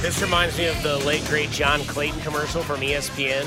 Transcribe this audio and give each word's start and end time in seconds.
This 0.00 0.22
reminds 0.22 0.56
me 0.56 0.66
of 0.66 0.80
the 0.84 0.96
late 0.98 1.24
great 1.26 1.50
John 1.50 1.80
Clayton 1.80 2.20
commercial 2.20 2.62
from 2.62 2.80
ESPN, 2.80 3.44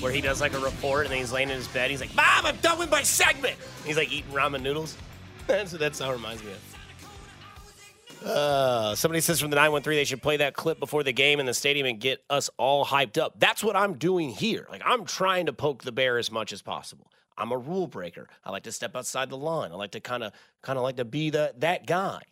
where 0.00 0.10
he 0.10 0.22
does 0.22 0.40
like 0.40 0.54
a 0.54 0.58
report 0.58 1.04
and 1.04 1.12
then 1.12 1.18
he's 1.18 1.30
laying 1.30 1.50
in 1.50 1.56
his 1.56 1.68
bed. 1.68 1.90
He's 1.90 2.00
like, 2.00 2.14
"Mom, 2.14 2.46
I'm 2.46 2.56
done 2.56 2.78
with 2.78 2.90
my 2.90 3.02
segment." 3.02 3.56
He's 3.84 3.98
like 3.98 4.10
eating 4.10 4.32
ramen 4.32 4.62
noodles. 4.62 4.96
That's 5.46 5.72
that's 5.72 5.98
how 5.98 6.10
it 6.10 6.14
reminds 6.14 6.42
me 6.42 6.52
of. 6.52 8.26
Uh, 8.26 8.94
somebody 8.94 9.20
says 9.20 9.40
from 9.40 9.50
the 9.50 9.56
913 9.56 9.98
they 9.98 10.04
should 10.04 10.22
play 10.22 10.38
that 10.38 10.54
clip 10.54 10.78
before 10.78 11.02
the 11.02 11.12
game 11.12 11.38
in 11.38 11.46
the 11.46 11.54
stadium 11.54 11.86
and 11.86 12.00
get 12.00 12.22
us 12.30 12.48
all 12.56 12.84
hyped 12.84 13.18
up. 13.18 13.38
That's 13.38 13.62
what 13.62 13.76
I'm 13.76 13.94
doing 13.94 14.30
here. 14.30 14.66
Like 14.70 14.82
I'm 14.84 15.04
trying 15.04 15.46
to 15.46 15.52
poke 15.52 15.84
the 15.84 15.92
bear 15.92 16.16
as 16.16 16.30
much 16.30 16.52
as 16.52 16.62
possible. 16.62 17.10
I'm 17.36 17.52
a 17.52 17.58
rule 17.58 17.86
breaker. 17.86 18.28
I 18.44 18.50
like 18.50 18.62
to 18.64 18.72
step 18.72 18.96
outside 18.96 19.28
the 19.28 19.36
line. 19.36 19.70
I 19.72 19.74
like 19.74 19.92
to 19.92 20.00
kind 20.00 20.22
of 20.22 20.32
kind 20.62 20.78
of 20.78 20.82
like 20.82 20.96
to 20.96 21.04
be 21.04 21.28
the 21.28 21.52
that 21.58 21.86
guy. 21.86 22.22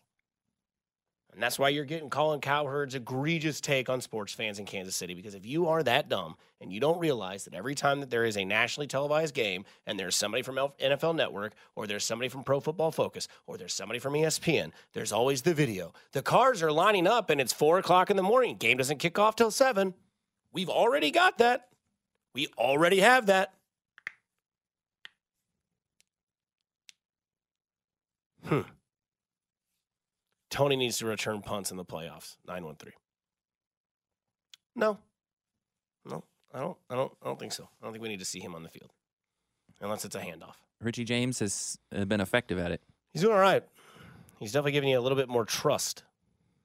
And 1.39 1.43
that's 1.45 1.57
why 1.57 1.68
you're 1.68 1.84
getting 1.84 2.11
Colin 2.11 2.41
Cowherd's 2.41 2.96
egregious 2.96 3.61
take 3.61 3.89
on 3.89 4.00
sports 4.00 4.32
fans 4.32 4.58
in 4.58 4.64
Kansas 4.64 4.96
City. 4.96 5.14
Because 5.14 5.36
if 5.36 5.46
you 5.46 5.68
are 5.68 5.85
that 5.85 6.08
dumb 6.08 6.35
and 6.61 6.72
you 6.72 6.80
don't 6.80 6.99
realize 6.99 7.44
that 7.44 7.54
every 7.54 7.76
time 7.76 8.00
that 8.00 8.11
there 8.11 8.25
is 8.25 8.36
a 8.36 8.44
nationally 8.44 8.89
televised 8.89 9.35
game 9.35 9.64
and 9.86 9.96
there's 9.96 10.16
somebody 10.16 10.43
from 10.43 10.57
NFL 10.57 11.14
Network 11.14 11.53
or 11.77 11.86
there's 11.86 12.03
somebody 12.03 12.29
from 12.29 12.43
Pro 12.43 12.58
Football 12.58 12.90
Focus 12.90 13.29
or 13.46 13.57
there's 13.57 13.72
somebody 13.72 14.00
from 14.00 14.14
ESPN, 14.14 14.72
there's 14.94 15.13
always 15.13 15.43
the 15.43 15.54
video. 15.54 15.93
The 16.11 16.22
cars 16.22 16.61
are 16.61 16.72
lining 16.72 17.07
up 17.07 17.30
and 17.30 17.41
it's 17.41 17.52
four 17.52 17.79
o'clock 17.79 18.11
in 18.11 18.16
the 18.16 18.22
morning. 18.25 18.57
Game 18.57 18.77
doesn't 18.77 18.99
kick 18.99 19.16
off 19.16 19.36
till 19.36 19.52
seven. 19.52 19.94
We've 20.52 20.68
already 20.68 21.13
got 21.13 21.39
that. 21.39 21.68
We 22.35 22.49
already 22.58 22.99
have 22.99 23.27
that. 23.27 23.55
Hmm. 28.44 28.63
Tony 30.50 30.76
needs 30.76 30.98
to 30.98 31.07
return 31.07 31.43
punts 31.43 31.70
in 31.70 31.76
the 31.76 31.84
playoffs. 31.84 32.36
913. 32.47 32.92
No. 34.77 34.98
No, 36.08 36.24
I 36.55 36.60
don't 36.60 36.77
I 36.88 36.94
don't 36.94 37.12
I 37.22 37.27
don't 37.27 37.38
think 37.38 37.52
so. 37.52 37.68
I 37.80 37.84
don't 37.84 37.92
think 37.92 38.02
we 38.02 38.08
need 38.08 38.20
to 38.20 38.24
see 38.24 38.40
him 38.40 38.55
on 38.55 38.62
the 38.62 38.68
field. 38.68 38.90
Unless 39.80 40.05
it's 40.05 40.14
a 40.14 40.20
handoff. 40.20 40.55
Richie 40.80 41.05
James 41.05 41.38
has 41.40 41.78
uh, 41.94 42.05
been 42.05 42.20
effective 42.20 42.58
at 42.58 42.72
it. 42.72 42.80
He's 43.12 43.22
doing 43.22 43.34
all 43.34 43.40
right. 43.40 43.64
He's 44.38 44.52
definitely 44.52 44.72
giving 44.72 44.90
you 44.90 44.98
a 44.98 45.02
little 45.02 45.16
bit 45.16 45.28
more 45.28 45.44
trust. 45.44 46.05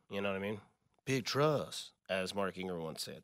You 0.09 0.22
know 0.22 0.30
what 0.30 0.36
I 0.36 0.40
mean? 0.40 0.59
Big 1.06 1.25
trust, 1.25 1.92
as 2.09 2.36
Mark 2.36 2.58
Ingram 2.58 2.84
once 2.84 3.03
said. 3.03 3.23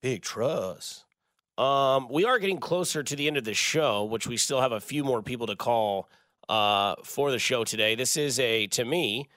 Big 0.00 0.22
trust. 0.22 1.04
Um, 1.58 2.08
we 2.08 2.24
are 2.24 2.38
getting 2.38 2.58
closer 2.58 3.02
to 3.02 3.16
the 3.16 3.26
end 3.26 3.36
of 3.36 3.44
the 3.44 3.54
show, 3.54 4.04
which 4.04 4.26
we 4.26 4.36
still 4.36 4.60
have 4.60 4.72
a 4.72 4.80
few 4.80 5.04
more 5.04 5.22
people 5.22 5.46
to 5.48 5.56
call 5.56 6.08
uh, 6.48 6.96
for 7.04 7.30
the 7.30 7.38
show 7.38 7.64
today. 7.64 7.94
This 7.94 8.16
is 8.16 8.38
a, 8.38 8.66
to 8.68 8.84
me, 8.84 9.28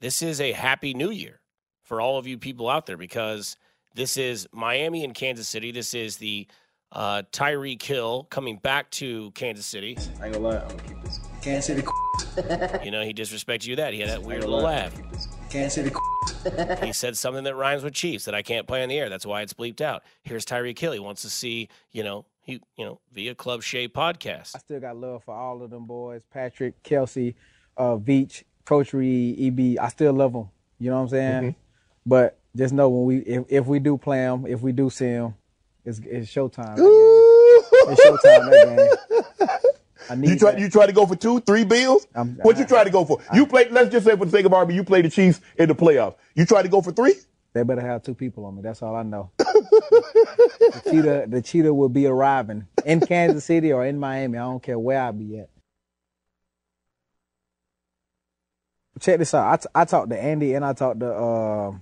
this 0.00 0.22
is 0.22 0.40
a 0.40 0.52
happy 0.52 0.94
new 0.94 1.10
year 1.10 1.40
for 1.82 2.00
all 2.00 2.18
of 2.18 2.26
you 2.26 2.38
people 2.38 2.68
out 2.68 2.86
there 2.86 2.96
because 2.96 3.56
this 3.94 4.16
is 4.16 4.48
Miami 4.52 5.04
and 5.04 5.14
Kansas 5.14 5.48
City. 5.48 5.70
This 5.70 5.94
is 5.94 6.16
the 6.16 6.46
uh, 6.92 7.22
Tyreek 7.32 7.82
Hill 7.82 8.26
coming 8.30 8.56
back 8.58 8.90
to 8.92 9.30
Kansas 9.32 9.66
City. 9.66 9.96
I 10.20 10.26
ain't 10.26 10.34
gonna 10.34 10.38
lie, 10.48 10.58
I'm 10.58 10.68
gonna 10.68 10.82
keep 10.82 11.02
this. 11.02 11.20
Kansas 11.42 11.66
City. 11.66 11.86
You 12.84 12.90
know, 12.90 13.02
he 13.04 13.12
disrespected 13.12 13.66
you 13.66 13.76
that. 13.76 13.92
He 13.92 14.00
had 14.00 14.08
that 14.08 14.22
weird 14.22 14.42
little 14.42 14.60
laugh. 14.60 14.92
Kansas 15.50 15.74
City. 15.74 15.90
He 16.84 16.92
said 16.92 17.16
something 17.16 17.44
that 17.44 17.54
rhymes 17.54 17.82
with 17.82 17.94
Chiefs 17.94 18.24
that 18.24 18.34
I 18.34 18.42
can't 18.42 18.66
play 18.66 18.82
on 18.82 18.88
the 18.88 18.98
air. 18.98 19.08
That's 19.08 19.26
why 19.26 19.42
it's 19.42 19.52
bleeped 19.52 19.80
out. 19.80 20.02
Here's 20.22 20.44
Tyreek 20.44 20.78
Hill. 20.78 20.92
He 20.92 20.98
wants 20.98 21.22
to 21.22 21.30
see, 21.30 21.68
you 21.92 22.02
know, 22.02 22.24
he, 22.44 22.60
you 22.76 22.84
know, 22.84 23.00
via 23.12 23.34
Club 23.34 23.62
Shea 23.62 23.88
podcast. 23.88 24.54
I 24.54 24.58
still 24.58 24.78
got 24.80 24.96
love 24.96 25.24
for 25.24 25.34
all 25.34 25.62
of 25.62 25.70
them 25.70 25.86
boys. 25.86 26.22
Patrick, 26.32 26.80
Kelsey, 26.82 27.34
uh, 27.76 27.96
Veach, 27.96 28.44
Coach 28.64 28.92
Reed, 28.92 29.40
EB. 29.40 29.82
I 29.82 29.88
still 29.88 30.12
love 30.12 30.34
them. 30.34 30.50
You 30.78 30.90
know 30.90 30.96
what 30.96 31.02
I'm 31.02 31.08
saying? 31.08 31.54
But 32.06 32.38
just 32.54 32.74
know 32.74 32.88
when 32.90 33.06
we, 33.06 33.16
if, 33.24 33.44
if 33.48 33.66
we 33.66 33.78
do 33.78 33.96
play 33.96 34.18
them, 34.18 34.46
if 34.46 34.60
we 34.60 34.72
do 34.72 34.90
see 34.90 35.06
them, 35.06 35.34
it's, 35.86 35.98
it's 36.00 36.30
showtime. 36.30 36.76
that. 36.76 37.64
It's 37.88 38.04
showtime 38.04 38.50
that 38.50 38.98
game. 39.08 39.58
I 40.10 40.14
need 40.16 40.28
You 40.30 40.38
try 40.38 40.50
that. 40.52 40.60
you 40.60 40.68
try 40.68 40.84
to 40.86 40.92
go 40.92 41.06
for 41.06 41.16
two, 41.16 41.40
three 41.40 41.64
bills? 41.64 42.06
I'm- 42.14 42.38
what 42.42 42.58
you 42.58 42.66
try 42.66 42.84
to 42.84 42.90
go 42.90 43.06
for? 43.06 43.20
you 43.32 43.46
play 43.46 43.68
let's 43.70 43.90
just 43.90 44.04
say 44.04 44.14
for 44.16 44.26
the 44.26 44.30
sake 44.30 44.44
of 44.44 44.52
argument, 44.52 44.76
you 44.76 44.84
play 44.84 45.00
the 45.00 45.08
Chiefs 45.08 45.40
in 45.56 45.68
the 45.68 45.74
playoffs. 45.74 46.16
You 46.34 46.44
try 46.44 46.62
to 46.62 46.68
go 46.68 46.82
for 46.82 46.92
three? 46.92 47.14
They 47.54 47.62
better 47.62 47.80
have 47.80 48.02
two 48.02 48.14
people 48.14 48.44
on 48.46 48.56
me. 48.56 48.62
That's 48.62 48.82
all 48.82 48.96
I 48.96 49.04
know. 49.04 49.30
the 49.38 50.82
cheetah, 50.90 51.26
the 51.28 51.40
cheetah 51.40 51.72
will 51.72 51.88
be 51.88 52.06
arriving 52.06 52.66
in 52.84 53.00
Kansas 53.00 53.44
City 53.44 53.72
or 53.72 53.86
in 53.86 53.98
Miami. 53.98 54.38
I 54.38 54.42
don't 54.42 54.62
care 54.62 54.78
where 54.78 55.00
I 55.00 55.12
be 55.12 55.38
at. 55.38 55.48
Check 59.00 59.18
this 59.18 59.34
out. 59.34 59.52
I, 59.52 59.56
t- 59.56 59.68
I 59.74 59.84
talked 59.84 60.10
to 60.10 60.20
Andy 60.20 60.54
and 60.54 60.64
I 60.64 60.72
talked 60.72 61.00
to 61.00 61.12
uh, 61.12 61.72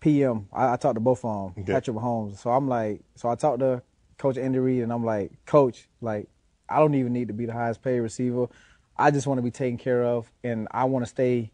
PM. 0.00 0.48
I, 0.52 0.74
I 0.74 0.76
talked 0.76 0.96
to 0.96 1.00
both 1.00 1.24
of 1.24 1.54
them, 1.54 1.62
Okay. 1.64 1.72
Patrick 1.72 1.96
Mahomes. 1.96 2.38
So 2.38 2.50
I'm 2.50 2.68
like, 2.68 3.00
so 3.16 3.28
I 3.28 3.34
talked 3.34 3.60
to 3.60 3.82
Coach 4.18 4.36
Andy 4.38 4.58
Reid 4.60 4.82
and 4.82 4.92
I'm 4.92 5.04
like, 5.04 5.32
Coach, 5.46 5.88
like, 6.00 6.28
I 6.68 6.78
don't 6.78 6.94
even 6.94 7.12
need 7.12 7.28
to 7.28 7.34
be 7.34 7.46
the 7.46 7.52
highest 7.52 7.82
paid 7.82 8.00
receiver. 8.00 8.46
I 8.96 9.10
just 9.10 9.26
want 9.26 9.38
to 9.38 9.42
be 9.42 9.50
taken 9.50 9.78
care 9.78 10.04
of, 10.04 10.30
and 10.42 10.68
I 10.70 10.84
want 10.84 11.04
to 11.04 11.08
stay, 11.08 11.52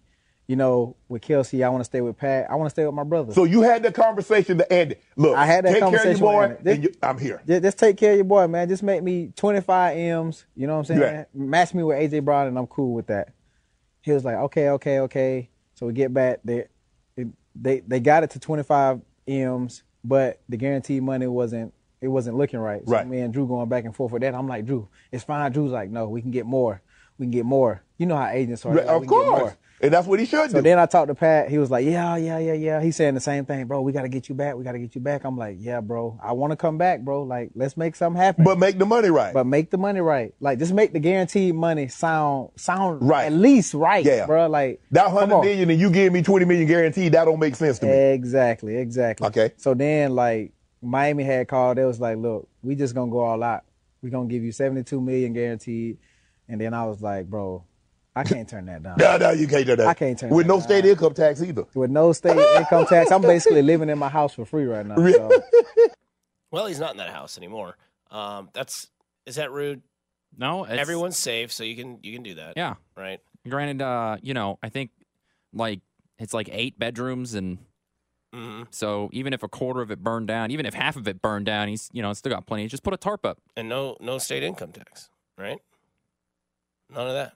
you 0.53 0.57
know, 0.57 0.95
with 1.09 1.23
Kelsey. 1.23 1.65
I 1.65 1.71
want 1.71 1.81
to 1.81 1.85
stay 1.87 2.03
with 2.03 2.19
Pat. 2.19 2.51
I 2.51 2.57
want 2.57 2.67
to 2.67 2.71
stay 2.71 2.85
with 2.85 2.95
my 2.95 3.05
brother. 3.05 3.33
So 3.33 3.45
you 3.45 3.63
had 3.63 3.83
that 3.85 3.95
conversation 3.95 4.59
to 4.59 4.71
Andy. 4.71 4.97
Look, 5.17 5.35
I 5.35 5.47
had 5.47 5.65
that 5.65 5.73
take 5.73 5.81
conversation 5.81 6.19
care 6.19 6.45
of 6.45 6.51
your 6.51 6.59
boy, 6.59 6.71
and 6.71 6.85
you, 6.85 6.93
I'm 7.03 7.19
here. 7.19 7.41
Just, 7.47 7.63
just 7.63 7.79
take 7.79 7.97
care 7.97 8.11
of 8.11 8.17
your 8.19 8.27
boy, 8.27 8.47
man. 8.49 8.69
Just 8.69 8.83
make 8.83 9.03
me 9.03 9.33
25 9.35 9.97
M's. 9.97 10.45
You 10.55 10.67
know 10.67 10.75
what 10.75 10.79
I'm 10.81 10.85
saying? 10.85 11.01
Yeah. 11.01 11.25
Match 11.33 11.73
me 11.73 11.83
with 11.85 11.97
AJ 11.97 12.23
Brown, 12.27 12.49
and 12.49 12.59
I'm 12.59 12.67
cool 12.67 12.93
with 12.93 13.07
that. 13.07 13.33
He 14.03 14.13
was 14.13 14.27
like, 14.27 14.35
okay, 14.35 14.69
okay, 14.69 14.99
okay. 14.99 15.49
So 15.73 15.87
we 15.87 15.95
get 15.95 16.13
back. 16.13 16.41
They 16.45 16.67
they 17.55 17.81
they 17.81 18.01
got 18.01 18.23
it 18.23 18.29
to 18.33 18.39
25 18.39 19.01
M's, 19.27 19.85
but 20.05 20.43
the 20.51 20.59
guaranteed 20.59 21.03
money 21.03 21.29
wasn't 21.29 21.73
it 22.03 22.09
wasn't 22.09 22.37
looking 22.37 22.61
right. 22.61 22.83
So 22.85 22.93
Right. 22.93 23.09
me 23.09 23.21
and 23.21 23.33
Drew 23.33 23.47
going 23.47 23.71
back 23.71 23.87
and 23.87 23.97
forth 23.97 24.13
with 24.13 24.21
that. 24.21 24.35
I'm 24.35 24.49
like, 24.49 24.67
Drew, 24.67 24.87
it's 25.11 25.25
fine. 25.25 25.51
Drew's 25.51 25.73
like, 25.73 25.89
no, 25.89 26.11
we 26.11 26.21
can 26.21 26.31
get 26.31 26.45
more. 26.45 26.83
We 27.17 27.25
can 27.25 27.31
get 27.31 27.47
more. 27.47 27.83
You 27.97 28.05
know 28.05 28.17
how 28.17 28.27
agents 28.29 28.67
are. 28.67 28.75
Right, 28.75 28.85
Like, 28.87 28.97
of 28.97 29.01
we 29.01 29.07
can 29.07 29.19
get 29.19 29.29
course. 29.39 29.57
And 29.83 29.93
that's 29.93 30.07
what 30.07 30.21
he 30.21 30.27
should 30.27 30.51
So 30.53 30.59
do. 30.59 30.63
then 30.63 30.79
I 30.79 30.87
talked 30.87 31.09
to 31.09 31.15
Pat. 31.17 31.51
He 31.51 31.59
was 31.59 31.69
like, 31.69 31.85
"Yeah, 31.85 32.17
yeah, 32.17 32.39
yeah, 32.39 32.53
yeah." 32.53 32.81
He's 32.81 32.95
saying 32.95 33.15
the 33.15 33.21
same 33.21 33.45
thing, 33.45 33.67
bro. 33.67 33.81
We 33.83 33.91
got 33.91 34.03
to 34.03 34.09
get 34.09 34.29
you 34.29 34.35
back. 34.37 34.55
We 34.55 34.63
got 34.63 34.73
to 34.73 34.79
get 34.79 34.95
you 34.95 35.01
back. 35.01 35.25
I'm 35.25 35.37
like, 35.37 35.57
"Yeah, 35.59 35.81
bro. 35.81 36.21
I 36.23 36.33
want 36.33 36.53
to 36.53 36.57
come 36.57 36.79
back, 36.79 37.01
bro. 37.01 37.25
Like, 37.25 37.51
let's 37.57 37.77
make 37.77 37.97
something 37.97 38.21
happen." 38.23 38.45
but 38.45 38.59
make 38.59 38.79
the 38.79 38.87
money 38.87 39.11
right. 39.11 39.35
But 39.35 39.45
make 39.47 39.71
the 39.71 39.79
money 39.79 40.01
right. 40.01 40.33
Like, 40.39 40.61
just 40.61 40.73
make 40.73 40.93
the 40.93 41.01
guaranteed 41.01 41.57
money 41.57 41.89
sound 41.89 42.51
sound 42.55 43.03
Right. 43.09 43.25
at 43.27 43.33
least 43.33 43.75
right, 43.75 44.05
Yeah. 44.05 44.27
bro. 44.27 44.47
Like 44.49 44.81
that 44.93 45.07
come 45.07 45.15
hundred 45.17 45.35
on. 45.35 45.45
million 45.45 45.69
and 45.69 45.81
you 45.81 45.91
give 45.91 46.13
me 46.13 46.23
twenty 46.23 46.45
million 46.45 46.69
guaranteed, 46.69 47.13
that 47.15 47.25
don't 47.25 47.41
make 47.41 47.57
sense 47.57 47.81
to 47.81 47.87
me. 47.87 47.93
Exactly, 47.93 48.77
exactly. 48.77 49.27
Okay. 49.27 49.51
So 49.57 49.75
then, 49.75 50.15
like, 50.15 50.53
Miami 50.81 51.25
had 51.25 51.49
called. 51.49 51.79
They 51.79 51.85
was 51.85 51.99
like, 52.01 52.19
"Look, 52.19 52.49
we 52.63 52.77
just 52.77 52.95
gonna 52.95 53.11
go 53.11 53.21
all 53.21 53.43
out. 53.43 53.63
We 54.01 54.11
gonna 54.11 54.29
give 54.29 54.45
you 54.45 54.53
72 54.53 55.01
million 55.01 55.33
guaranteed." 55.33 55.99
And 56.49 56.61
then 56.61 56.73
I 56.73 56.87
was 56.87 57.03
like, 57.03 57.29
"Bro, 57.29 57.65
I 58.15 58.25
can't 58.25 58.49
turn 58.49 58.67
that 58.67 58.83
down." 58.83 58.97
No, 58.99 59.17
no, 59.17 59.31
you 59.31 59.47
can't 59.49 59.67
do 59.67 59.77
that. 59.77 59.87
I 59.87 59.95
can't 59.95 60.19
turn 60.19 60.31
With 60.31 60.47
that 60.47 60.49
no 60.49 60.59
down. 60.59 60.63
state 60.63 60.85
income 60.85 61.15
tax 61.15 61.43
either. 61.43 61.65
With 61.75 61.91
no 61.91 62.13
state 62.13 62.37
income 62.59 62.87
tax, 62.87 63.11
I'm 63.11 63.23
basically 63.23 63.63
living 63.63 63.89
in 63.89 63.99
my 63.99 64.09
house 64.09 64.35
for 64.35 64.45
free 64.45 64.65
right 64.67 64.85
now. 64.87 64.97
So. 64.97 65.31
Well, 66.51 66.67
he's 66.67 66.79
not 66.81 66.93
in 66.93 66.99
that 66.99 67.11
house 67.11 67.39
anymore. 67.39 67.77
Um, 68.11 68.51
that's 68.53 68.89
is 69.27 69.37
that 69.37 69.51
rude? 69.51 69.83
No, 70.37 70.65
it's, 70.65 70.75
Everyone's 70.81 71.17
safe, 71.17 71.51
so 71.53 71.65
you 71.65 71.77
can 71.77 71.99
you 72.03 72.13
can 72.13 72.23
do 72.23 72.35
that. 72.35 72.55
Yeah. 72.57 72.75
Right. 72.97 73.21
Granted, 73.49 73.83
uh, 73.83 74.17
you 74.23 74.35
know, 74.35 74.59
I 74.63 74.69
think 74.69 74.91
like 75.55 75.81
it's 76.19 76.35
like 76.35 76.49
eight 76.53 76.79
bedrooms, 76.79 77.35
and 77.35 77.59
hmm 78.35 78.63
so 78.71 79.11
even 79.13 79.33
if 79.35 79.43
a 79.43 79.49
quarter 79.49 79.81
of 79.83 79.91
it 79.91 80.03
burned 80.03 80.27
down, 80.29 80.51
even 80.51 80.65
if 80.67 80.75
half 80.75 80.97
of 80.97 81.07
it 81.09 81.21
burned 81.23 81.47
down, 81.47 81.69
he's 81.69 81.89
you 81.93 82.03
know 82.03 82.13
still 82.13 82.31
got 82.33 82.47
plenty. 82.47 82.67
Just 82.67 82.83
put 82.83 82.93
a 82.93 82.99
tarp 82.99 83.25
up. 83.25 83.39
And 83.57 83.69
no 83.69 83.97
no 84.01 84.19
state 84.19 84.43
income 84.43 84.73
tax. 84.73 85.09
Right. 85.39 85.59
None 86.91 87.07
of 87.07 87.15
that. 87.15 87.33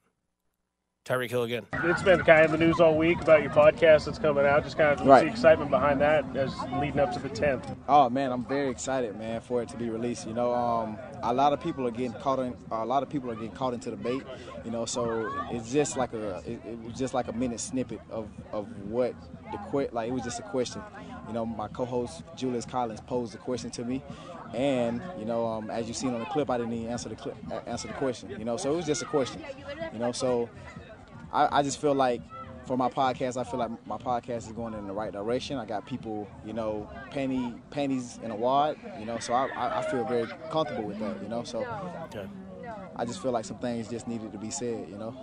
Tyreek 1.06 1.30
Hill 1.30 1.44
again. 1.44 1.64
It's 1.84 2.02
been 2.02 2.18
kind 2.24 2.44
of 2.44 2.50
the 2.50 2.58
news 2.58 2.80
all 2.80 2.96
week 2.96 3.20
about 3.20 3.40
your 3.40 3.52
podcast 3.52 4.06
that's 4.06 4.18
coming 4.18 4.44
out. 4.44 4.64
Just 4.64 4.76
kind 4.76 4.98
of 5.00 5.06
Right. 5.06 5.24
the 5.24 5.30
excitement 5.30 5.70
behind 5.70 6.00
that 6.00 6.24
as 6.36 6.52
leading 6.80 6.98
up 6.98 7.12
to 7.12 7.20
the 7.20 7.28
10th. 7.28 7.76
Oh 7.88 8.10
man, 8.10 8.32
I'm 8.32 8.44
very 8.44 8.70
excited, 8.70 9.16
man, 9.16 9.40
for 9.40 9.62
it 9.62 9.68
to 9.68 9.76
be 9.76 9.88
released. 9.88 10.26
You 10.26 10.34
know, 10.34 10.52
um, 10.52 10.98
a 11.22 11.32
lot 11.32 11.52
of 11.52 11.60
people 11.60 11.86
are 11.86 11.92
getting 11.92 12.12
caught 12.14 12.40
in. 12.40 12.56
A 12.72 12.84
lot 12.84 13.04
of 13.04 13.08
people 13.08 13.30
are 13.30 13.36
getting 13.36 13.52
caught 13.52 13.72
into 13.72 13.88
the 13.92 13.96
bait. 13.96 14.22
You 14.64 14.72
know, 14.72 14.84
so 14.84 15.32
it's 15.52 15.70
just 15.72 15.96
like 15.96 16.12
a. 16.12 16.38
It, 16.44 16.60
it 16.66 16.78
was 16.84 16.94
just 16.98 17.14
like 17.14 17.28
a 17.28 17.32
minute 17.32 17.60
snippet 17.60 18.00
of 18.10 18.28
of 18.52 18.66
what 18.90 19.14
the 19.52 19.58
que- 19.70 19.88
like. 19.92 20.08
It 20.08 20.12
was 20.12 20.22
just 20.24 20.40
a 20.40 20.44
question. 20.44 20.82
You 21.28 21.34
know, 21.34 21.46
my 21.46 21.68
co-host 21.68 22.24
Julius 22.34 22.64
Collins 22.64 23.00
posed 23.00 23.32
the 23.32 23.38
question 23.38 23.70
to 23.70 23.84
me, 23.84 24.02
and 24.54 25.00
you 25.20 25.24
know, 25.24 25.46
um, 25.46 25.70
as 25.70 25.86
you 25.86 25.94
seen 25.94 26.14
on 26.14 26.18
the 26.20 26.26
clip, 26.26 26.50
I 26.50 26.58
didn't 26.58 26.72
even 26.72 26.88
answer 26.90 27.08
the 27.08 27.14
clip, 27.16 27.36
uh, 27.52 27.60
answer 27.66 27.86
the 27.86 27.94
question. 27.94 28.30
You 28.30 28.44
know, 28.44 28.56
so 28.56 28.72
it 28.72 28.76
was 28.76 28.86
just 28.86 29.02
a 29.02 29.06
question. 29.06 29.40
You 29.92 29.98
know, 30.00 30.10
so 30.12 30.48
I, 31.36 31.58
I 31.58 31.62
just 31.62 31.80
feel 31.80 31.94
like 31.94 32.22
for 32.66 32.76
my 32.76 32.88
podcast, 32.88 33.36
I 33.36 33.44
feel 33.44 33.60
like 33.60 33.70
my 33.86 33.98
podcast 33.98 34.46
is 34.46 34.52
going 34.52 34.74
in 34.74 34.86
the 34.86 34.92
right 34.92 35.12
direction. 35.12 35.58
I 35.58 35.66
got 35.66 35.86
people, 35.86 36.26
you 36.44 36.52
know, 36.52 36.88
panty 37.12 37.56
panties 37.70 38.18
in 38.24 38.30
a 38.30 38.34
wad, 38.34 38.76
you 38.98 39.04
know, 39.06 39.18
so 39.18 39.34
I, 39.34 39.46
I, 39.48 39.78
I 39.80 39.90
feel 39.90 40.04
very 40.04 40.26
comfortable 40.50 40.84
with 40.84 40.98
that, 40.98 41.22
you 41.22 41.28
know. 41.28 41.44
So 41.44 41.58
Okay. 42.06 42.26
I 42.96 43.04
just 43.04 43.22
feel 43.22 43.30
like 43.32 43.44
some 43.44 43.58
things 43.58 43.88
just 43.88 44.08
needed 44.08 44.32
to 44.32 44.38
be 44.38 44.50
said, 44.50 44.88
you 44.88 44.96
know. 44.96 45.14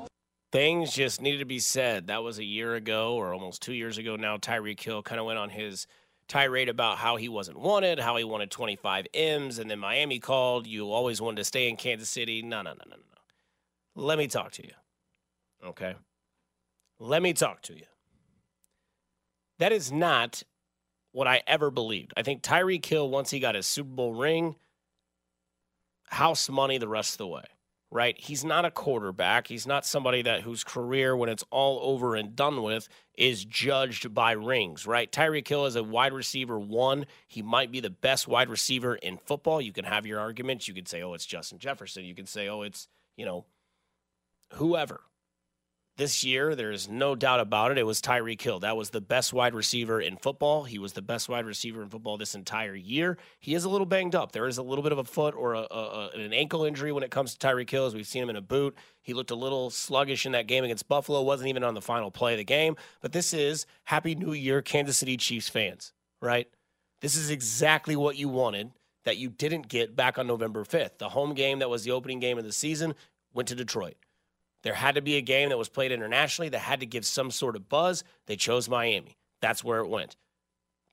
things 0.51 0.93
just 0.93 1.19
needed 1.21 1.39
to 1.39 1.45
be 1.45 1.59
said. 1.59 2.07
That 2.07 2.21
was 2.23 2.37
a 2.37 2.43
year 2.43 2.75
ago 2.75 3.15
or 3.15 3.33
almost 3.33 3.61
two 3.63 3.73
years 3.73 3.97
ago 3.97 4.15
now. 4.15 4.37
Tyreek 4.37 4.79
Hill 4.79 5.01
kind 5.01 5.19
of 5.19 5.25
went 5.25 5.39
on 5.39 5.49
his 5.49 5.87
tirade 6.27 6.69
about 6.69 6.99
how 6.99 7.15
he 7.17 7.27
wasn't 7.27 7.59
wanted, 7.59 7.99
how 7.99 8.15
he 8.15 8.23
wanted 8.23 8.51
25 8.51 9.07
M's, 9.13 9.57
and 9.57 9.69
then 9.69 9.79
Miami 9.79 10.19
called. 10.19 10.67
You 10.67 10.91
always 10.91 11.19
wanted 11.19 11.37
to 11.37 11.43
stay 11.43 11.67
in 11.67 11.75
Kansas 11.75 12.09
City. 12.09 12.41
No, 12.43 12.61
no, 12.61 12.71
no, 12.71 12.83
no, 12.89 12.95
no. 12.95 14.01
Let 14.01 14.17
me 14.19 14.27
talk 14.27 14.51
to 14.53 14.63
you. 14.63 14.73
Okay? 15.65 15.95
Let 16.99 17.21
me 17.21 17.33
talk 17.33 17.61
to 17.63 17.73
you. 17.73 17.85
That 19.59 19.71
is 19.71 19.91
not 19.91 20.43
what 21.11 21.27
I 21.27 21.43
ever 21.47 21.69
believed. 21.69 22.13
I 22.17 22.23
think 22.23 22.41
Tyreek 22.41 22.85
Hill, 22.85 23.09
once 23.09 23.29
he 23.29 23.39
got 23.39 23.55
his 23.55 23.67
Super 23.67 23.89
Bowl 23.89 24.13
ring, 24.13 24.55
house 26.07 26.49
money 26.49 26.77
the 26.77 26.87
rest 26.87 27.13
of 27.13 27.17
the 27.19 27.27
way 27.27 27.43
right? 27.93 28.19
He's 28.19 28.43
not 28.43 28.65
a 28.65 28.71
quarterback. 28.71 29.47
He's 29.47 29.67
not 29.67 29.85
somebody 29.85 30.23
that 30.23 30.41
whose 30.41 30.63
career, 30.63 31.15
when 31.15 31.29
it's 31.29 31.43
all 31.51 31.79
over 31.83 32.15
and 32.15 32.35
done 32.35 32.63
with, 32.63 32.89
is 33.15 33.45
judged 33.45 34.13
by 34.13 34.31
rings, 34.31 34.87
right? 34.87 35.11
Tyreek 35.11 35.47
Hill 35.47 35.67
is 35.67 35.75
a 35.75 35.83
wide 35.83 36.11
receiver 36.11 36.59
one. 36.59 37.05
He 37.27 37.43
might 37.43 37.71
be 37.71 37.79
the 37.79 37.91
best 37.91 38.27
wide 38.27 38.49
receiver 38.49 38.95
in 38.95 39.19
football. 39.19 39.61
You 39.61 39.71
can 39.71 39.85
have 39.85 40.07
your 40.07 40.19
arguments. 40.19 40.67
You 40.67 40.73
could 40.73 40.87
say, 40.87 41.03
oh, 41.03 41.13
it's 41.13 41.25
Justin 41.25 41.59
Jefferson. 41.59 42.03
You 42.03 42.15
can 42.15 42.25
say, 42.25 42.49
oh, 42.49 42.63
it's, 42.63 42.87
you 43.15 43.25
know, 43.25 43.45
whoever 44.53 45.01
this 45.95 46.23
year, 46.23 46.55
there's 46.55 46.89
no 46.89 47.15
doubt 47.15 47.39
about 47.39 47.71
it. 47.71 47.77
It 47.77 47.85
was 47.85 48.01
Tyreek 48.01 48.41
Hill. 48.41 48.59
That 48.59 48.75
was 48.75 48.89
the 48.89 49.01
best 49.01 49.31
wide 49.31 49.53
receiver 49.53 50.01
in 50.01 50.17
football. 50.17 50.63
He 50.63 50.79
was 50.79 50.93
the 50.93 51.03
best 51.03 51.29
wide 51.29 51.45
receiver 51.45 51.83
in 51.83 51.89
football 51.89 52.17
this 52.17 52.33
entire 52.33 52.73
year. 52.73 53.17
He 53.39 53.53
is 53.53 53.63
a 53.63 53.69
little 53.69 53.85
banged 53.85 54.15
up. 54.15 54.31
There 54.31 54.47
is 54.47 54.57
a 54.57 54.63
little 54.63 54.83
bit 54.83 54.91
of 54.91 54.97
a 54.97 55.03
foot 55.03 55.35
or 55.35 55.53
a, 55.53 55.67
a, 55.69 56.09
an 56.15 56.33
ankle 56.33 56.65
injury 56.65 56.91
when 56.91 57.03
it 57.03 57.11
comes 57.11 57.35
to 57.35 57.47
Tyreek 57.47 57.69
Hill, 57.69 57.85
as 57.85 57.93
we've 57.93 58.07
seen 58.07 58.23
him 58.23 58.31
in 58.31 58.35
a 58.35 58.41
boot. 58.41 58.75
He 59.03 59.13
looked 59.13 59.29
a 59.29 59.35
little 59.35 59.69
sluggish 59.69 60.25
in 60.25 60.31
that 60.31 60.47
game 60.47 60.63
against 60.63 60.87
Buffalo. 60.87 61.21
wasn't 61.21 61.49
even 61.49 61.63
on 61.63 61.75
the 61.75 61.81
final 61.81 62.09
play 62.09 62.33
of 62.33 62.39
the 62.39 62.43
game. 62.43 62.75
But 63.01 63.11
this 63.11 63.31
is 63.31 63.67
Happy 63.83 64.15
New 64.15 64.33
Year, 64.33 64.63
Kansas 64.63 64.97
City 64.97 65.15
Chiefs 65.17 65.49
fans, 65.49 65.93
right? 66.21 66.47
This 67.01 67.15
is 67.15 67.29
exactly 67.29 67.95
what 67.95 68.17
you 68.17 68.29
wanted 68.29 68.71
that 69.03 69.17
you 69.17 69.29
didn't 69.29 69.67
get 69.67 69.95
back 69.95 70.17
on 70.17 70.25
November 70.25 70.63
5th. 70.63 70.97
The 70.97 71.09
home 71.09 71.33
game 71.33 71.59
that 71.59 71.69
was 71.69 71.83
the 71.83 71.91
opening 71.91 72.19
game 72.19 72.37
of 72.39 72.45
the 72.45 72.53
season 72.53 72.95
went 73.33 73.47
to 73.49 73.55
Detroit. 73.55 73.95
There 74.63 74.73
had 74.73 74.95
to 74.95 75.01
be 75.01 75.17
a 75.17 75.21
game 75.21 75.49
that 75.49 75.57
was 75.57 75.69
played 75.69 75.91
internationally 75.91 76.49
that 76.49 76.59
had 76.59 76.79
to 76.79 76.85
give 76.85 77.05
some 77.05 77.31
sort 77.31 77.55
of 77.55 77.69
buzz. 77.69 78.03
They 78.27 78.35
chose 78.35 78.69
Miami. 78.69 79.17
That's 79.41 79.63
where 79.63 79.79
it 79.79 79.89
went. 79.89 80.15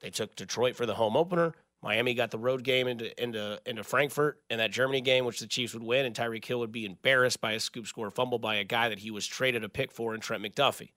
They 0.00 0.11
took 0.11 0.34
Detroit 0.34 0.76
for 0.76 0.87
the 0.87 0.94
home 0.94 1.17
opener. 1.17 1.55
Miami 1.82 2.12
got 2.14 2.31
the 2.31 2.38
road 2.38 2.62
game 2.62 2.88
into 2.88 3.22
into 3.22 3.58
into 3.64 3.82
Frankfurt 3.82 4.40
and 4.50 4.61
that 4.61 4.70
Germany 4.70 5.00
game, 5.00 5.25
which 5.25 5.40
the 5.40 5.46
Chiefs 5.46 5.72
would 5.72 5.82
win, 5.82 6.05
and 6.05 6.14
Tyreek 6.14 6.44
Hill 6.44 6.58
would 6.58 6.72
be 6.72 6.84
embarrassed 6.84 7.40
by 7.40 7.52
a 7.52 7.61
scoop 7.61 7.87
score 7.87 8.11
fumble 8.11 8.38
by 8.38 8.56
a 8.56 8.64
guy 8.64 8.88
that 8.90 8.99
he 8.99 9.11
was 9.11 9.26
traded 9.26 9.64
a 9.64 9.69
pick 9.69 9.90
for 9.90 10.14
in 10.14 10.20
Trent 10.20 10.43
McDuffie. 10.43 10.90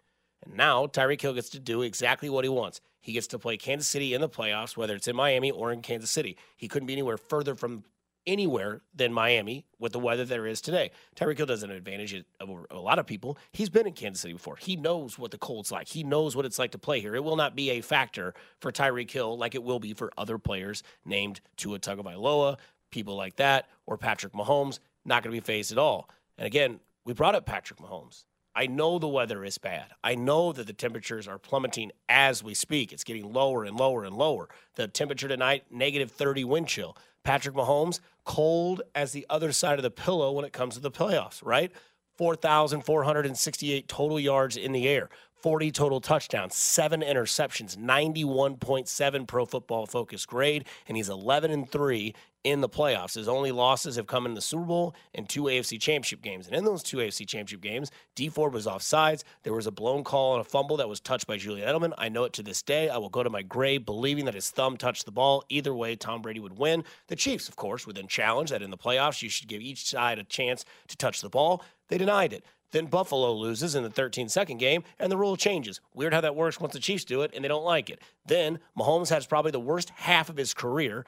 And 0.43 0.55
now 0.55 0.87
Tyreek 0.87 1.21
Hill 1.21 1.33
gets 1.33 1.49
to 1.51 1.59
do 1.59 1.83
exactly 1.83 2.29
what 2.29 2.43
he 2.43 2.49
wants. 2.49 2.81
He 2.99 3.13
gets 3.13 3.27
to 3.27 3.39
play 3.39 3.55
Kansas 3.55 3.87
City 3.87 4.13
in 4.13 4.19
the 4.19 4.29
playoffs, 4.29 4.75
whether 4.75 4.95
it's 4.95 5.07
in 5.07 5.15
Miami 5.15 5.51
or 5.51 5.71
in 5.71 5.81
Kansas 5.81 6.11
City. 6.11 6.37
He 6.57 6.67
couldn't 6.67 6.87
be 6.87 6.93
anywhere 6.93 7.17
further 7.17 7.55
from 7.55 7.83
anywhere 8.25 8.81
than 8.95 9.13
Miami 9.13 9.65
with 9.79 9.91
the 9.91 9.99
weather 9.99 10.25
there 10.25 10.47
is 10.47 10.61
today. 10.61 10.91
Tyreek 11.15 11.37
Hill 11.37 11.45
does 11.45 11.63
an 11.63 11.71
advantage 11.71 12.23
over 12.39 12.65
a 12.71 12.79
lot 12.79 12.99
of 12.99 13.05
people. 13.05 13.37
He's 13.51 13.69
been 13.69 13.87
in 13.87 13.93
Kansas 13.93 14.21
City 14.21 14.33
before. 14.33 14.55
He 14.55 14.75
knows 14.75 15.17
what 15.17 15.31
the 15.31 15.37
cold's 15.37 15.71
like. 15.71 15.87
He 15.87 16.03
knows 16.03 16.35
what 16.35 16.45
it's 16.45 16.59
like 16.59 16.71
to 16.71 16.77
play 16.77 16.99
here. 16.99 17.15
It 17.15 17.23
will 17.23 17.35
not 17.35 17.55
be 17.55 17.71
a 17.71 17.81
factor 17.81 18.33
for 18.59 18.71
Tyreek 18.71 19.11
Hill 19.11 19.37
like 19.37 19.55
it 19.55 19.63
will 19.63 19.79
be 19.79 19.93
for 19.93 20.11
other 20.17 20.37
players 20.37 20.83
named 21.05 21.41
Tua 21.57 21.79
Tagovailoa, 21.79 22.57
people 22.91 23.15
like 23.15 23.35
that, 23.37 23.67
or 23.85 23.97
Patrick 23.97 24.33
Mahomes. 24.33 24.79
Not 25.05 25.23
going 25.23 25.35
to 25.35 25.41
be 25.41 25.45
phased 25.45 25.71
at 25.71 25.77
all. 25.77 26.09
And 26.37 26.47
again, 26.47 26.79
we 27.05 27.13
brought 27.13 27.35
up 27.35 27.45
Patrick 27.45 27.79
Mahomes. 27.79 28.23
I 28.55 28.67
know 28.67 28.99
the 28.99 29.07
weather 29.07 29.43
is 29.43 29.57
bad. 29.57 29.87
I 30.03 30.13
know 30.13 30.51
that 30.51 30.67
the 30.67 30.73
temperatures 30.73 31.27
are 31.27 31.39
plummeting 31.39 31.91
as 32.07 32.43
we 32.43 32.53
speak. 32.53 32.93
It's 32.93 33.03
getting 33.03 33.33
lower 33.33 33.63
and 33.63 33.75
lower 33.75 34.03
and 34.03 34.15
lower. 34.15 34.47
The 34.75 34.87
temperature 34.87 35.27
tonight, 35.27 35.65
negative 35.71 36.11
30 36.11 36.43
wind 36.43 36.67
chill. 36.67 36.95
Patrick 37.23 37.55
Mahomes, 37.55 37.99
cold 38.25 38.81
as 38.93 39.11
the 39.11 39.25
other 39.29 39.51
side 39.51 39.79
of 39.79 39.83
the 39.83 39.91
pillow 39.91 40.31
when 40.31 40.45
it 40.45 40.53
comes 40.53 40.75
to 40.75 40.79
the 40.79 40.91
playoffs, 40.91 41.41
right? 41.43 41.71
4,468 42.17 43.87
total 43.87 44.19
yards 44.19 44.55
in 44.55 44.71
the 44.71 44.87
air, 44.87 45.09
40 45.41 45.71
total 45.71 45.99
touchdowns, 45.99 46.55
seven 46.55 47.01
interceptions, 47.01 47.75
91.7 47.75 49.27
pro 49.27 49.45
football 49.45 49.85
focus 49.85 50.25
grade, 50.25 50.65
and 50.87 50.95
he's 50.95 51.09
11 51.09 51.51
and 51.51 51.69
3 51.69 52.13
in 52.43 52.61
the 52.61 52.69
playoffs. 52.69 53.15
His 53.15 53.27
only 53.27 53.51
losses 53.51 53.95
have 53.95 54.07
come 54.07 54.25
in 54.25 54.33
the 54.33 54.41
Super 54.41 54.65
Bowl 54.65 54.95
and 55.13 55.27
two 55.27 55.43
AFC 55.43 55.79
championship 55.79 56.21
games. 56.21 56.47
And 56.47 56.55
in 56.55 56.65
those 56.65 56.83
two 56.83 56.97
AFC 56.97 57.27
championship 57.27 57.61
games, 57.61 57.91
Dee 58.15 58.29
Ford 58.29 58.53
was 58.53 58.65
offsides. 58.65 59.23
There 59.43 59.53
was 59.53 59.67
a 59.67 59.71
blown 59.71 60.03
call 60.03 60.33
on 60.33 60.39
a 60.39 60.43
fumble 60.43 60.77
that 60.77 60.89
was 60.89 60.99
touched 60.99 61.27
by 61.27 61.37
Julian 61.37 61.67
Edelman. 61.67 61.93
I 61.97 62.09
know 62.09 62.25
it 62.25 62.33
to 62.33 62.43
this 62.43 62.61
day. 62.61 62.89
I 62.89 62.97
will 62.97 63.09
go 63.09 63.23
to 63.23 63.29
my 63.29 63.41
grave 63.41 63.85
believing 63.85 64.25
that 64.25 64.33
his 64.33 64.49
thumb 64.49 64.77
touched 64.77 65.05
the 65.05 65.11
ball. 65.11 65.43
Either 65.49 65.73
way, 65.73 65.95
Tom 65.95 66.21
Brady 66.21 66.39
would 66.39 66.57
win. 66.57 66.83
The 67.07 67.15
Chiefs, 67.15 67.47
of 67.47 67.55
course, 67.55 67.87
would 67.87 67.95
then 67.95 68.07
challenge 68.07 68.49
that 68.49 68.61
in 68.61 68.71
the 68.71 68.77
playoffs, 68.77 69.21
you 69.21 69.29
should 69.29 69.47
give 69.47 69.61
each 69.61 69.85
side 69.85 70.19
a 70.19 70.23
chance 70.23 70.65
to 70.87 70.97
touch 70.97 71.21
the 71.21 71.29
ball. 71.29 71.63
They 71.87 71.97
denied 71.97 72.33
it. 72.33 72.43
Then 72.73 72.87
Buffalo 72.87 73.31
loses 73.33 73.75
in 73.75 73.83
the 73.83 73.89
13 73.91 74.29
second 74.29 74.57
game, 74.57 74.83
and 74.99 75.11
the 75.11 75.17
rule 75.17 75.37
changes. 75.37 75.79
Weird 75.93 76.11
how 76.11 76.21
that 76.21 76.35
works 76.35 76.59
once 76.59 76.73
the 76.73 76.79
Chiefs 76.79 77.05
do 77.05 77.21
it, 77.21 77.31
and 77.35 77.43
they 77.43 77.47
don't 77.47 77.63
like 77.63 77.91
it. 77.91 78.01
Then 78.25 78.59
Mahomes 78.75 79.11
has 79.11 79.27
probably 79.27 79.51
the 79.51 79.59
worst 79.59 79.91
half 79.91 80.27
of 80.27 80.37
his 80.37 80.55
career 80.55 81.05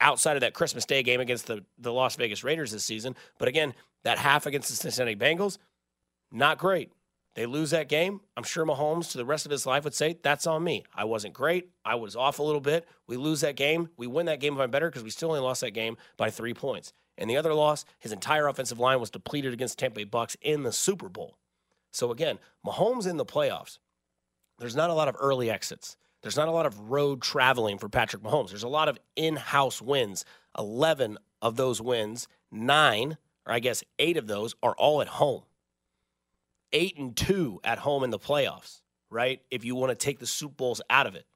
outside 0.00 0.36
of 0.36 0.40
that 0.40 0.54
Christmas 0.54 0.84
Day 0.84 1.02
game 1.02 1.20
against 1.20 1.46
the, 1.46 1.64
the 1.78 1.92
Las 1.92 2.16
Vegas 2.16 2.44
Raiders 2.44 2.72
this 2.72 2.84
season. 2.84 3.16
But 3.38 3.48
again, 3.48 3.74
that 4.02 4.18
half 4.18 4.46
against 4.46 4.68
the 4.68 4.76
Cincinnati 4.76 5.16
Bengals, 5.16 5.58
not 6.30 6.58
great. 6.58 6.92
They 7.34 7.46
lose 7.46 7.70
that 7.70 7.88
game. 7.88 8.20
I'm 8.36 8.44
sure 8.44 8.64
Mahomes, 8.64 9.10
to 9.10 9.18
the 9.18 9.24
rest 9.24 9.44
of 9.44 9.50
his 9.50 9.66
life, 9.66 9.84
would 9.84 9.94
say, 9.94 10.18
That's 10.22 10.46
on 10.46 10.62
me. 10.62 10.84
I 10.94 11.04
wasn't 11.04 11.34
great. 11.34 11.70
I 11.84 11.96
was 11.96 12.14
off 12.14 12.38
a 12.38 12.42
little 12.42 12.60
bit. 12.60 12.86
We 13.08 13.16
lose 13.16 13.40
that 13.40 13.56
game. 13.56 13.88
We 13.96 14.06
win 14.06 14.26
that 14.26 14.40
game 14.40 14.54
if 14.54 14.60
I'm 14.60 14.70
better 14.70 14.88
because 14.88 15.02
we 15.02 15.10
still 15.10 15.30
only 15.30 15.40
lost 15.40 15.60
that 15.62 15.72
game 15.72 15.96
by 16.16 16.30
three 16.30 16.54
points. 16.54 16.92
And 17.18 17.28
the 17.28 17.36
other 17.36 17.54
loss, 17.54 17.84
his 17.98 18.12
entire 18.12 18.46
offensive 18.46 18.78
line 18.78 19.00
was 19.00 19.10
depleted 19.10 19.52
against 19.52 19.78
Tampa 19.78 19.96
Bay 19.96 20.04
Bucks 20.04 20.36
in 20.42 20.62
the 20.62 20.72
Super 20.72 21.08
Bowl. 21.08 21.36
So 21.92 22.10
again, 22.10 22.38
Mahomes 22.66 23.06
in 23.06 23.16
the 23.16 23.24
playoffs, 23.24 23.78
there's 24.58 24.76
not 24.76 24.90
a 24.90 24.94
lot 24.94 25.08
of 25.08 25.16
early 25.20 25.50
exits. 25.50 25.96
There's 26.24 26.38
not 26.38 26.48
a 26.48 26.52
lot 26.52 26.64
of 26.64 26.90
road 26.90 27.20
traveling 27.20 27.76
for 27.76 27.90
Patrick 27.90 28.22
Mahomes. 28.22 28.48
There's 28.48 28.62
a 28.62 28.68
lot 28.68 28.88
of 28.88 28.98
in-house 29.14 29.82
wins. 29.82 30.24
11 30.58 31.18
of 31.42 31.56
those 31.56 31.82
wins, 31.82 32.28
9 32.50 33.18
or 33.46 33.52
I 33.52 33.58
guess 33.58 33.84
8 33.98 34.16
of 34.16 34.26
those 34.26 34.54
are 34.62 34.74
all 34.76 35.02
at 35.02 35.08
home. 35.08 35.42
8 36.72 36.96
and 36.96 37.14
2 37.14 37.60
at 37.62 37.76
home 37.76 38.04
in 38.04 38.08
the 38.08 38.18
playoffs, 38.18 38.80
right? 39.10 39.42
If 39.50 39.66
you 39.66 39.74
want 39.74 39.90
to 39.90 39.94
take 39.94 40.18
the 40.18 40.26
Super 40.26 40.54
Bowls 40.54 40.80
out 40.88 41.06
of 41.06 41.14
it. 41.14 41.26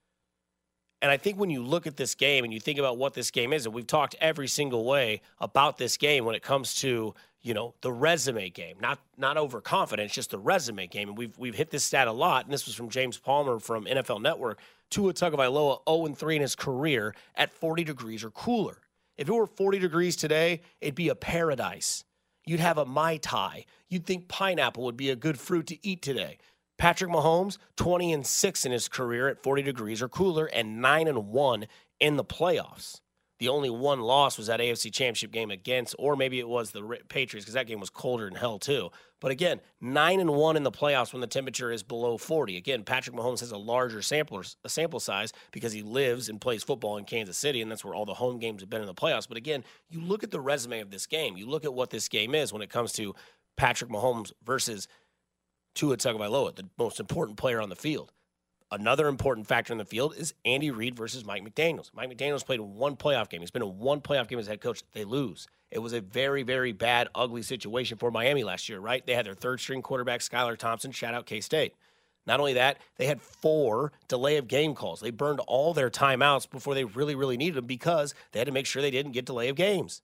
And 1.03 1.11
I 1.11 1.19
think 1.19 1.39
when 1.39 1.51
you 1.51 1.63
look 1.63 1.87
at 1.87 1.99
this 1.99 2.15
game 2.15 2.45
and 2.45 2.53
you 2.53 2.59
think 2.59 2.79
about 2.79 2.97
what 2.97 3.13
this 3.13 3.31
game 3.31 3.53
is, 3.53 3.67
and 3.67 3.75
we've 3.75 3.87
talked 3.87 4.17
every 4.23 4.49
single 4.49 4.87
way 4.87 5.21
about 5.39 5.77
this 5.77 5.99
game 5.99 6.25
when 6.25 6.35
it 6.35 6.43
comes 6.43 6.77
to 6.77 7.15
you 7.43 7.55
know 7.55 7.75
the 7.81 7.93
resume 7.93 8.51
game, 8.51 8.77
not 8.81 8.99
not 9.17 9.37
overconfidence, 9.37 10.13
just 10.13 10.31
the 10.31 10.39
resume 10.39 10.87
game. 10.87 11.09
And 11.09 11.19
we've 11.19 11.37
we've 11.39 11.55
hit 11.55 11.71
this 11.71 11.85
stat 11.85 12.09
a 12.09 12.13
lot, 12.13 12.45
and 12.45 12.53
this 12.53 12.67
was 12.67 12.75
from 12.75 12.89
James 12.89 13.19
Palmer 13.19 13.59
from 13.59 13.85
NFL 13.85 14.23
Network. 14.23 14.61
Tua 14.91 15.13
Tagovailoa 15.13 15.81
0 15.89 16.07
and 16.07 16.17
3 16.17 16.37
in 16.37 16.43
his 16.43 16.57
career 16.57 17.15
at 17.35 17.53
40 17.53 17.85
degrees 17.85 18.25
or 18.25 18.31
cooler. 18.31 18.79
If 19.17 19.29
it 19.29 19.33
were 19.33 19.47
40 19.47 19.79
degrees 19.79 20.17
today, 20.17 20.63
it'd 20.81 20.95
be 20.95 21.09
a 21.09 21.15
paradise. 21.15 22.05
You'd 22.47 22.61
have 22.61 22.79
a 22.79 22.87
mai 22.87 23.19
tai. 23.19 23.67
You'd 23.89 24.07
think 24.07 24.29
pineapple 24.29 24.85
would 24.85 24.97
be 24.97 25.11
a 25.11 25.17
good 25.17 25.39
fruit 25.39 25.67
to 25.67 25.87
eat 25.87 26.01
today. 26.01 26.39
Patrick 26.79 27.11
Mahomes, 27.11 27.59
20 27.77 28.13
and 28.13 28.27
6 28.27 28.65
in 28.65 28.73
his 28.73 28.89
career 28.89 29.29
at 29.29 29.43
40 29.43 29.63
degrees 29.63 30.01
or 30.01 30.09
cooler, 30.09 30.47
and 30.47 30.81
9 30.81 31.09
and 31.09 31.29
1 31.29 31.67
in 32.01 32.17
the 32.17 32.25
playoffs. 32.25 33.01
The 33.39 33.49
only 33.49 33.71
one 33.71 34.01
loss 34.01 34.37
was 34.37 34.49
that 34.49 34.59
AFC 34.59 34.93
Championship 34.93 35.31
game 35.31 35.51
against, 35.51 35.95
or 35.99 36.17
maybe 36.17 36.41
it 36.41 36.49
was 36.49 36.73
the 36.73 36.83
Patriots 37.09 37.45
because 37.45 37.55
that 37.55 37.69
game 37.69 37.79
was 37.79 37.91
colder 37.91 38.25
than 38.25 38.35
hell 38.35 38.59
too. 38.59 38.91
But 39.21 39.31
again, 39.31 39.61
nine 39.81 40.19
and 40.19 40.31
one 40.31 40.57
in 40.57 40.65
the 40.65 40.73
playoffs 40.73 41.13
when 41.13 41.21
the 41.21 41.27
temperature 41.27 41.71
is 41.71 41.83
below 41.83 42.19
40. 42.19 42.57
Again, 42.57 42.83
Patrick 42.83 43.15
Mahomes 43.15 43.41
has 43.41 43.53
a 43.53 43.57
larger 43.57 44.03
sample 44.03 44.43
a 44.65 44.69
sample 44.69 45.01
size 45.01 45.33
because 45.53 45.73
he 45.73 45.83
lives 45.83 46.29
and 46.29 46.41
plays 46.41 46.65
football 46.65 46.97
in 46.97 47.05
Kansas 47.05 47.39
City, 47.39 47.63
and 47.63 47.71
that's 47.71 47.85
where 47.85 47.95
all 47.95 48.07
the 48.07 48.15
home 48.15 48.39
games 48.39 48.61
have 48.61 48.71
been 48.71 48.81
in 48.81 48.87
the 48.87 48.95
playoffs. 48.95 49.29
But 49.29 49.37
again, 49.37 49.65
you 49.89 50.01
look 50.01 50.25
at 50.25 50.31
the 50.31 50.41
resume 50.41 50.81
of 50.81 50.91
this 50.91 51.07
game. 51.07 51.37
You 51.37 51.47
look 51.47 51.65
at 51.65 51.75
what 51.75 51.91
this 51.91 52.09
game 52.09 52.35
is 52.35 52.53
when 52.53 52.63
it 52.63 52.71
comes 52.71 52.93
to 52.95 53.15
Patrick 53.57 53.91
Mahomes 53.91 54.33
versus 54.45 54.89
Tua 55.75 55.97
Tagovailoa, 55.97 56.57
the 56.57 56.69
most 56.77 56.99
important 56.99 57.39
player 57.39 57.61
on 57.61 57.69
the 57.69 57.77
field. 57.77 58.13
Another 58.71 59.09
important 59.09 59.47
factor 59.47 59.73
in 59.73 59.79
the 59.79 59.85
field 59.85 60.15
is 60.17 60.35
Andy 60.45 60.71
Reid 60.71 60.95
versus 60.95 61.25
Mike 61.25 61.43
McDaniels. 61.43 61.91
Mike 61.95 62.11
McDaniels 62.11 62.45
played 62.45 62.61
one 62.61 62.97
playoff 62.97 63.31
game. 63.31 63.41
He's 63.41 63.51
been 63.51 63.63
in 63.63 63.79
one 63.79 64.03
playoff 64.03 64.29
game 64.29 64.39
as 64.39 64.47
head 64.47 64.61
coach. 64.61 64.83
They 64.93 65.05
lose. 65.05 65.47
It 65.71 65.79
was 65.79 65.95
a 65.95 66.03
very, 66.03 66.43
very 66.43 66.73
bad, 66.73 67.09
ugly 67.15 67.43
situation 67.43 67.97
for 67.97 68.11
Miami 68.11 68.45
last 68.45 68.69
year, 68.69 68.79
right? 68.79 69.05
They 69.07 69.15
had 69.15 69.25
their 69.25 69.35
third 69.35 69.61
string 69.61 69.81
quarterback, 69.81 70.21
Skylar 70.21 70.59
Thompson. 70.59 70.93
Shout 70.93 71.15
out 71.15 71.25
K 71.25 71.41
State. 71.41 71.75
Not 72.27 72.41
only 72.41 72.53
that, 72.55 72.77
they 72.99 73.07
had 73.07 73.23
four 73.23 73.93
delay 74.07 74.37
of 74.37 74.49
game 74.49 74.75
calls. 74.75 75.01
They 75.01 75.11
burned 75.11 75.41
all 75.47 75.73
their 75.73 75.89
timeouts 75.89 76.49
before 76.51 76.75
they 76.75 76.85
really, 76.85 77.15
really 77.15 77.39
needed 77.39 77.55
them 77.55 77.67
because 77.67 78.15
they 78.33 78.39
had 78.39 78.47
to 78.47 78.53
make 78.53 78.67
sure 78.67 78.83
they 78.83 78.91
didn't 78.91 79.13
get 79.13 79.25
delay 79.25 79.49
of 79.49 79.57
games. 79.57 80.03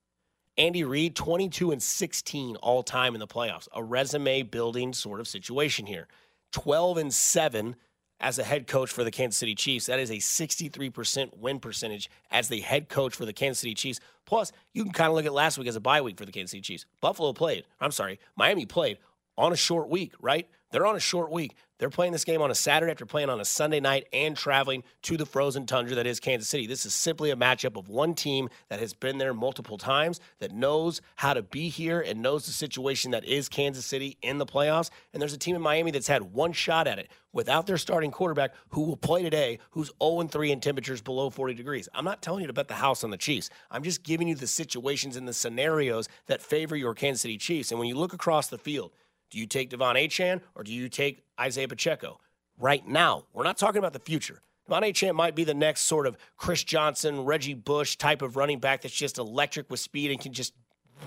Andy 0.56 0.85
Reid, 0.85 1.16
22 1.16 1.71
and 1.71 1.83
16 1.83 2.56
all 2.56 2.83
time 2.83 3.12
in 3.14 3.21
the 3.21 3.26
playoffs. 3.26 3.68
A 3.75 3.83
resume 3.83 4.42
building 4.42 4.94
sort 4.94 5.21
of 5.21 5.28
situation 5.28 5.85
here. 5.85 6.09
12 6.52 6.97
and 6.97 7.12
7 7.12 7.76
as 8.21 8.38
a 8.38 8.44
head 8.44 8.66
coach 8.66 8.90
for 8.90 9.04
the 9.04 9.11
Kansas 9.11 9.38
City 9.38 9.54
Chiefs. 9.54 9.87
That 9.87 9.99
is 9.99 10.11
a 10.11 10.16
63% 10.16 11.37
win 11.38 11.61
percentage 11.61 12.11
as 12.30 12.49
the 12.49 12.61
head 12.61 12.88
coach 12.88 13.14
for 13.14 13.25
the 13.25 13.33
Kansas 13.33 13.61
City 13.61 13.75
Chiefs. 13.75 14.00
Plus, 14.25 14.52
you 14.73 14.85
can 14.85 14.92
kind 14.92 15.09
of 15.09 15.14
look 15.14 15.26
at 15.26 15.33
last 15.33 15.59
week 15.59 15.68
as 15.68 15.76
a 15.76 15.80
bye 15.80 16.00
week 16.00 16.16
for 16.18 16.25
the 16.25 16.33
Kansas 16.33 16.52
City 16.52 16.62
Chiefs. 16.62 16.87
Buffalo 17.00 17.33
played, 17.33 17.64
I'm 17.80 17.90
sorry, 17.90 18.18
Miami 18.37 18.66
played 18.66 18.99
on 19.36 19.52
a 19.52 19.56
short 19.56 19.88
week, 19.88 20.12
right? 20.20 20.48
They're 20.70 20.86
on 20.86 20.96
a 20.96 21.00
short 21.00 21.30
week. 21.30 21.54
They're 21.78 21.90
playing 21.90 22.12
this 22.12 22.24
game 22.24 22.42
on 22.42 22.50
a 22.50 22.54
Saturday 22.54 22.90
after 22.90 23.06
playing 23.06 23.30
on 23.30 23.40
a 23.40 23.44
Sunday 23.44 23.78
night 23.78 24.08
and 24.12 24.36
traveling 24.36 24.82
to 25.02 25.16
the 25.16 25.26
frozen 25.26 25.66
tundra 25.66 25.94
that 25.96 26.06
is 26.06 26.18
Kansas 26.18 26.48
City. 26.48 26.66
This 26.66 26.86
is 26.86 26.94
simply 26.94 27.30
a 27.30 27.36
matchup 27.36 27.76
of 27.76 27.88
one 27.88 28.14
team 28.14 28.48
that 28.70 28.80
has 28.80 28.92
been 28.92 29.18
there 29.18 29.34
multiple 29.34 29.78
times, 29.78 30.18
that 30.38 30.52
knows 30.52 31.00
how 31.16 31.34
to 31.34 31.42
be 31.42 31.68
here 31.68 32.00
and 32.00 32.22
knows 32.22 32.46
the 32.46 32.52
situation 32.52 33.12
that 33.12 33.24
is 33.24 33.48
Kansas 33.48 33.86
City 33.86 34.16
in 34.22 34.38
the 34.38 34.46
playoffs. 34.46 34.90
And 35.12 35.20
there's 35.20 35.32
a 35.32 35.38
team 35.38 35.54
in 35.54 35.62
Miami 35.62 35.90
that's 35.90 36.08
had 36.08 36.22
one 36.32 36.52
shot 36.52 36.88
at 36.88 36.98
it 36.98 37.08
without 37.32 37.66
their 37.66 37.78
starting 37.78 38.10
quarterback 38.10 38.54
who 38.70 38.82
will 38.82 38.96
play 38.96 39.22
today, 39.22 39.58
who's 39.70 39.92
0 40.02 40.22
3 40.22 40.52
in 40.52 40.60
temperatures 40.60 41.02
below 41.02 41.30
40 41.30 41.54
degrees. 41.54 41.88
I'm 41.94 42.04
not 42.04 42.22
telling 42.22 42.40
you 42.40 42.46
to 42.46 42.52
bet 42.52 42.68
the 42.68 42.74
house 42.74 43.04
on 43.04 43.10
the 43.10 43.16
Chiefs. 43.16 43.50
I'm 43.70 43.82
just 43.82 44.02
giving 44.02 44.26
you 44.26 44.34
the 44.34 44.46
situations 44.46 45.16
and 45.16 45.28
the 45.28 45.32
scenarios 45.32 46.08
that 46.26 46.42
favor 46.42 46.74
your 46.74 46.94
Kansas 46.94 47.22
City 47.22 47.36
Chiefs. 47.36 47.70
And 47.70 47.78
when 47.78 47.88
you 47.88 47.96
look 47.96 48.12
across 48.12 48.48
the 48.48 48.58
field, 48.58 48.92
do 49.34 49.40
you 49.40 49.46
take 49.48 49.68
Devon 49.68 49.96
Achane 49.96 50.40
or 50.54 50.62
do 50.62 50.72
you 50.72 50.88
take 50.88 51.24
Isaiah 51.40 51.66
Pacheco? 51.66 52.20
Right 52.56 52.86
now, 52.86 53.24
we're 53.32 53.42
not 53.42 53.58
talking 53.58 53.80
about 53.80 53.92
the 53.92 53.98
future. 53.98 54.40
Devon 54.68 54.84
Achane 54.84 55.16
might 55.16 55.34
be 55.34 55.42
the 55.42 55.52
next 55.52 55.80
sort 55.86 56.06
of 56.06 56.16
Chris 56.36 56.62
Johnson, 56.62 57.24
Reggie 57.24 57.54
Bush 57.54 57.96
type 57.96 58.22
of 58.22 58.36
running 58.36 58.60
back 58.60 58.82
that's 58.82 58.94
just 58.94 59.18
electric 59.18 59.68
with 59.72 59.80
speed 59.80 60.12
and 60.12 60.20
can 60.20 60.32
just 60.32 60.54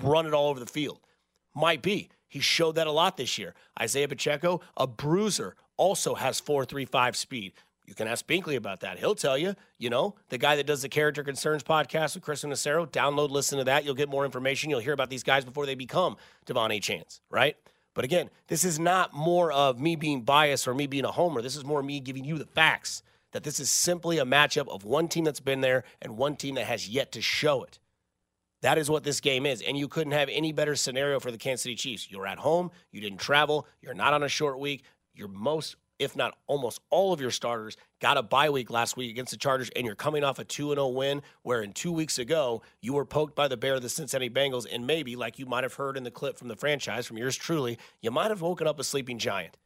run 0.04 0.26
it 0.26 0.34
all 0.34 0.50
over 0.50 0.60
the 0.60 0.66
field. 0.66 1.00
Might 1.56 1.82
be. 1.82 2.10
He 2.28 2.42
showed 2.42 2.76
that 2.76 2.86
a 2.86 2.92
lot 2.92 3.16
this 3.16 3.38
year. 3.38 3.56
Isaiah 3.80 4.10
Pacheco, 4.10 4.60
a 4.76 4.88
bruiser, 4.88 5.56
also 5.78 6.14
has 6.16 6.42
4.35 6.42 7.16
speed. 7.16 7.54
You 7.86 7.94
can 7.94 8.10
ask 8.10 8.28
Binkley 8.28 8.58
about 8.58 8.82
that. 8.82 9.00
He'll 9.00 9.16
tell 9.16 9.38
you, 9.38 9.56
you 9.78 9.90
know, 9.90 10.16
the 10.28 10.38
guy 10.38 10.58
that 10.58 10.68
does 10.68 10.82
the 10.82 10.90
Character 10.90 11.24
Concerns 11.24 11.64
podcast 11.64 12.16
with 12.16 12.26
Chris 12.26 12.44
Nacero. 12.44 12.86
Download, 12.92 13.30
listen 13.30 13.58
to 13.60 13.64
that. 13.64 13.86
You'll 13.86 13.96
get 13.96 14.10
more 14.10 14.26
information. 14.26 14.70
You'll 14.70 14.82
hear 14.82 14.92
about 14.92 15.10
these 15.10 15.24
guys 15.24 15.46
before 15.46 15.66
they 15.66 15.76
become 15.76 16.18
Devon 16.46 16.72
Achanes, 16.72 17.22
right? 17.30 17.56
But 17.98 18.06
again, 18.06 18.30
this 18.48 18.64
is 18.64 18.78
not 18.78 19.16
more 19.16 19.52
of 19.52 19.80
me 19.80 19.96
being 19.96 20.22
biased 20.22 20.68
or 20.68 20.76
me 20.76 20.86
being 20.86 21.04
a 21.04 21.12
homer. 21.12 21.42
This 21.42 21.56
is 21.56 21.66
more 21.66 21.82
me 21.82 22.00
giving 22.00 22.24
you 22.24 22.38
the 22.38 22.46
facts 22.46 23.02
that 23.32 23.44
this 23.44 23.60
is 23.60 23.72
simply 23.72 24.20
a 24.20 24.24
matchup 24.24 24.68
of 24.68 24.86
one 24.86 25.08
team 25.08 25.24
that's 25.24 25.40
been 25.40 25.62
there 25.62 25.84
and 26.00 26.16
one 26.16 26.36
team 26.36 26.54
that 26.56 26.68
has 26.68 26.88
yet 26.88 27.12
to 27.14 27.24
show 27.24 27.64
it. 27.64 27.80
That 28.62 28.78
is 28.78 28.88
what 28.88 29.04
this 29.04 29.20
game 29.20 29.48
is. 29.48 29.64
And 29.64 29.76
you 29.76 29.88
couldn't 29.88 30.14
have 30.14 30.30
any 30.32 30.52
better 30.52 30.76
scenario 30.76 31.20
for 31.20 31.32
the 31.32 31.40
Kansas 31.40 31.64
City 31.64 31.74
Chiefs. 31.74 32.12
You're 32.12 32.28
at 32.28 32.38
home, 32.38 32.70
you 32.92 33.02
didn't 33.02 33.18
travel, 33.18 33.66
you're 33.82 33.96
not 33.96 34.14
on 34.14 34.22
a 34.22 34.30
short 34.30 34.60
week, 34.60 34.84
you're 35.16 35.28
most 35.28 35.76
if 36.00 36.16
not 36.16 36.38
almost 36.48 36.80
all 36.90 37.14
of 37.14 37.22
your 37.22 37.32
starters, 37.32 37.78
got 38.00 38.18
a 38.18 38.24
bye 38.24 38.50
week 38.50 38.70
last 38.70 38.98
week 38.98 39.10
against 39.10 39.32
the 39.32 39.38
Chargers, 39.38 39.70
and 39.76 39.86
you're 39.86 39.96
coming 39.96 40.24
off 40.24 40.40
a 40.40 40.44
2 40.44 40.70
0 40.70 40.88
win 40.90 41.22
where 41.44 41.62
in 41.62 41.74
two 41.74 41.92
weeks 41.92 42.20
ago 42.20 42.62
you 42.82 42.94
were 42.94 43.06
poked 43.06 43.36
by 43.36 43.48
the 43.48 43.58
bear 43.58 43.76
of 43.76 43.82
the 43.82 43.90
Cincinnati 43.90 44.30
Bengals, 44.30 44.66
and 44.72 44.86
maybe, 44.86 45.16
like 45.16 45.40
you 45.40 45.46
might 45.46 45.64
have 45.64 45.76
heard 45.76 45.98
in 45.98 46.04
the 46.04 46.12
clip 46.12 46.38
from 46.38 46.48
the 46.48 46.56
franchise 46.56 47.08
from 47.08 47.18
yours 47.18 47.36
truly, 47.36 47.78
you 48.02 48.12
might 48.12 48.30
have 48.30 48.42
woken 48.42 48.68
up 48.68 48.80
a 48.80 48.84
sleeping 48.84 49.18
giant. 49.18 49.58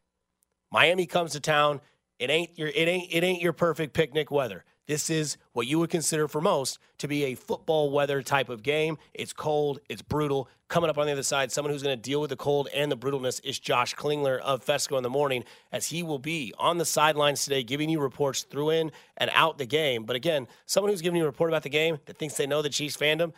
Miami 0.71 1.05
comes 1.05 1.33
to 1.33 1.39
town. 1.39 1.81
It 2.19 2.29
ain't 2.29 2.57
your 2.57 2.69
it 2.69 2.87
ain't 2.87 3.11
it 3.11 3.23
ain't 3.23 3.41
your 3.41 3.53
perfect 3.53 3.93
picnic 3.93 4.31
weather. 4.31 4.63
This 4.91 5.09
is 5.09 5.37
what 5.53 5.67
you 5.67 5.79
would 5.79 5.89
consider 5.89 6.27
for 6.27 6.41
most 6.41 6.77
to 6.97 7.07
be 7.07 7.23
a 7.23 7.35
football 7.35 7.91
weather 7.91 8.21
type 8.21 8.49
of 8.49 8.61
game. 8.61 8.97
It's 9.13 9.31
cold, 9.31 9.79
it's 9.87 10.01
brutal. 10.01 10.49
Coming 10.67 10.89
up 10.89 10.97
on 10.97 11.05
the 11.05 11.13
other 11.13 11.23
side, 11.23 11.49
someone 11.49 11.71
who's 11.71 11.81
going 11.81 11.95
to 11.95 12.01
deal 12.01 12.19
with 12.19 12.29
the 12.29 12.35
cold 12.35 12.67
and 12.75 12.91
the 12.91 12.97
brutalness 12.97 13.39
is 13.41 13.57
Josh 13.57 13.95
Klingler 13.95 14.41
of 14.41 14.65
Fescoe 14.65 14.97
in 14.97 15.03
the 15.03 15.09
morning, 15.09 15.45
as 15.71 15.87
he 15.87 16.03
will 16.03 16.19
be 16.19 16.53
on 16.59 16.77
the 16.77 16.83
sidelines 16.83 17.45
today, 17.45 17.63
giving 17.63 17.89
you 17.89 18.01
reports 18.01 18.43
through 18.43 18.71
in 18.71 18.91
and 19.15 19.31
out 19.33 19.57
the 19.57 19.65
game. 19.65 20.03
But 20.03 20.17
again, 20.17 20.45
someone 20.65 20.91
who's 20.91 21.01
giving 21.01 21.15
you 21.15 21.23
a 21.23 21.27
report 21.27 21.49
about 21.49 21.63
the 21.63 21.69
game 21.69 21.97
that 22.05 22.17
thinks 22.17 22.35
they 22.35 22.45
know 22.45 22.61
the 22.61 22.67
Chiefs 22.67 22.97
fandom 22.97 23.31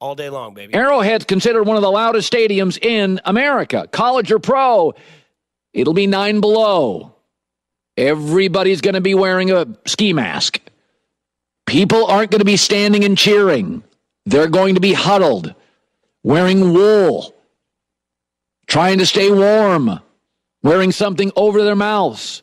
all 0.00 0.16
day 0.16 0.28
long, 0.28 0.54
baby. 0.54 0.74
Arrowhead's 0.74 1.24
considered 1.24 1.62
one 1.68 1.76
of 1.76 1.82
the 1.84 1.90
loudest 1.92 2.32
stadiums 2.32 2.84
in 2.84 3.20
America, 3.24 3.86
college 3.92 4.32
or 4.32 4.40
pro. 4.40 4.92
It'll 5.72 5.94
be 5.94 6.08
nine 6.08 6.40
below. 6.40 7.14
Everybody's 7.96 8.80
going 8.80 8.94
to 8.94 9.00
be 9.00 9.14
wearing 9.14 9.50
a 9.50 9.66
ski 9.86 10.12
mask. 10.12 10.60
People 11.66 12.06
aren't 12.06 12.30
going 12.30 12.40
to 12.40 12.44
be 12.44 12.56
standing 12.56 13.04
and 13.04 13.16
cheering. 13.16 13.82
They're 14.26 14.48
going 14.48 14.74
to 14.74 14.80
be 14.80 14.92
huddled, 14.92 15.54
wearing 16.22 16.72
wool, 16.72 17.34
trying 18.66 18.98
to 18.98 19.06
stay 19.06 19.30
warm, 19.30 20.00
wearing 20.62 20.92
something 20.92 21.30
over 21.36 21.62
their 21.62 21.76
mouths. 21.76 22.42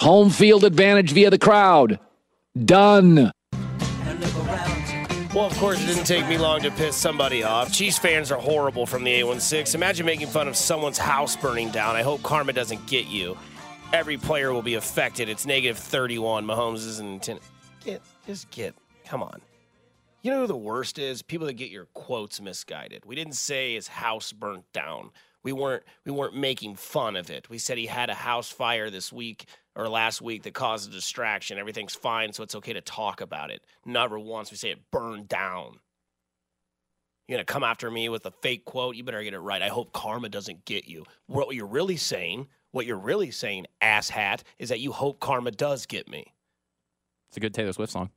Home 0.00 0.30
field 0.30 0.64
advantage 0.64 1.12
via 1.12 1.30
the 1.30 1.38
crowd. 1.38 1.98
Done. 2.64 3.32
Well, 5.34 5.46
of 5.46 5.56
course, 5.56 5.82
it 5.82 5.86
didn't 5.86 6.04
take 6.04 6.28
me 6.28 6.36
long 6.36 6.60
to 6.60 6.70
piss 6.72 6.94
somebody 6.94 7.42
off. 7.42 7.72
Chiefs 7.72 7.98
fans 7.98 8.30
are 8.30 8.38
horrible 8.38 8.84
from 8.84 9.02
the 9.02 9.20
A16. 9.20 9.74
Imagine 9.74 10.04
making 10.04 10.26
fun 10.26 10.46
of 10.46 10.56
someone's 10.56 10.98
house 10.98 11.36
burning 11.36 11.70
down. 11.70 11.96
I 11.96 12.02
hope 12.02 12.22
karma 12.22 12.52
doesn't 12.52 12.86
get 12.86 13.06
you. 13.06 13.38
Every 13.92 14.16
player 14.16 14.54
will 14.54 14.62
be 14.62 14.74
affected. 14.74 15.28
It's 15.28 15.44
negative 15.44 15.76
31. 15.76 16.46
Mahomes 16.46 16.86
isn't. 16.86 17.28
Get, 17.84 18.00
just 18.26 18.50
get. 18.50 18.74
Come 19.04 19.22
on. 19.22 19.42
You 20.22 20.30
know 20.30 20.40
who 20.40 20.46
the 20.46 20.56
worst 20.56 20.98
is? 20.98 21.20
People 21.20 21.46
that 21.48 21.54
get 21.54 21.70
your 21.70 21.86
quotes 21.92 22.40
misguided. 22.40 23.04
We 23.04 23.16
didn't 23.16 23.34
say 23.34 23.74
his 23.74 23.88
house 23.88 24.32
burnt 24.32 24.64
down. 24.72 25.10
We 25.42 25.52
weren't 25.52 25.82
we 26.06 26.12
weren't 26.12 26.36
making 26.36 26.76
fun 26.76 27.16
of 27.16 27.28
it. 27.28 27.50
We 27.50 27.58
said 27.58 27.76
he 27.76 27.86
had 27.86 28.08
a 28.08 28.14
house 28.14 28.48
fire 28.48 28.88
this 28.88 29.12
week 29.12 29.46
or 29.74 29.88
last 29.88 30.22
week 30.22 30.44
that 30.44 30.54
caused 30.54 30.88
a 30.88 30.92
distraction. 30.92 31.58
Everything's 31.58 31.94
fine, 31.94 32.32
so 32.32 32.42
it's 32.42 32.54
okay 32.54 32.72
to 32.72 32.80
talk 32.80 33.20
about 33.20 33.50
it. 33.50 33.62
Never 33.84 34.18
once 34.18 34.50
we 34.50 34.56
say 34.56 34.70
it 34.70 34.90
burned 34.90 35.28
down. 35.28 35.80
You're 37.26 37.38
gonna 37.38 37.44
come 37.44 37.64
after 37.64 37.90
me 37.90 38.08
with 38.08 38.24
a 38.24 38.30
fake 38.30 38.64
quote. 38.64 38.96
You 38.96 39.04
better 39.04 39.22
get 39.22 39.34
it 39.34 39.40
right. 39.40 39.60
I 39.60 39.68
hope 39.68 39.92
karma 39.92 40.28
doesn't 40.28 40.64
get 40.64 40.86
you. 40.86 41.04
What 41.26 41.54
you're 41.54 41.66
really 41.66 41.96
saying, 41.96 42.46
what 42.72 42.86
you're 42.86 42.98
really 42.98 43.30
saying, 43.30 43.66
asshat, 43.80 44.42
is 44.58 44.68
that 44.70 44.80
you 44.80 44.92
hope 44.92 45.20
karma 45.20 45.50
does 45.50 45.86
get 45.86 46.08
me. 46.08 46.34
It's 47.28 47.36
a 47.36 47.40
good 47.40 47.54
Taylor 47.54 47.72
Swift 47.72 47.92
song. 47.92 48.10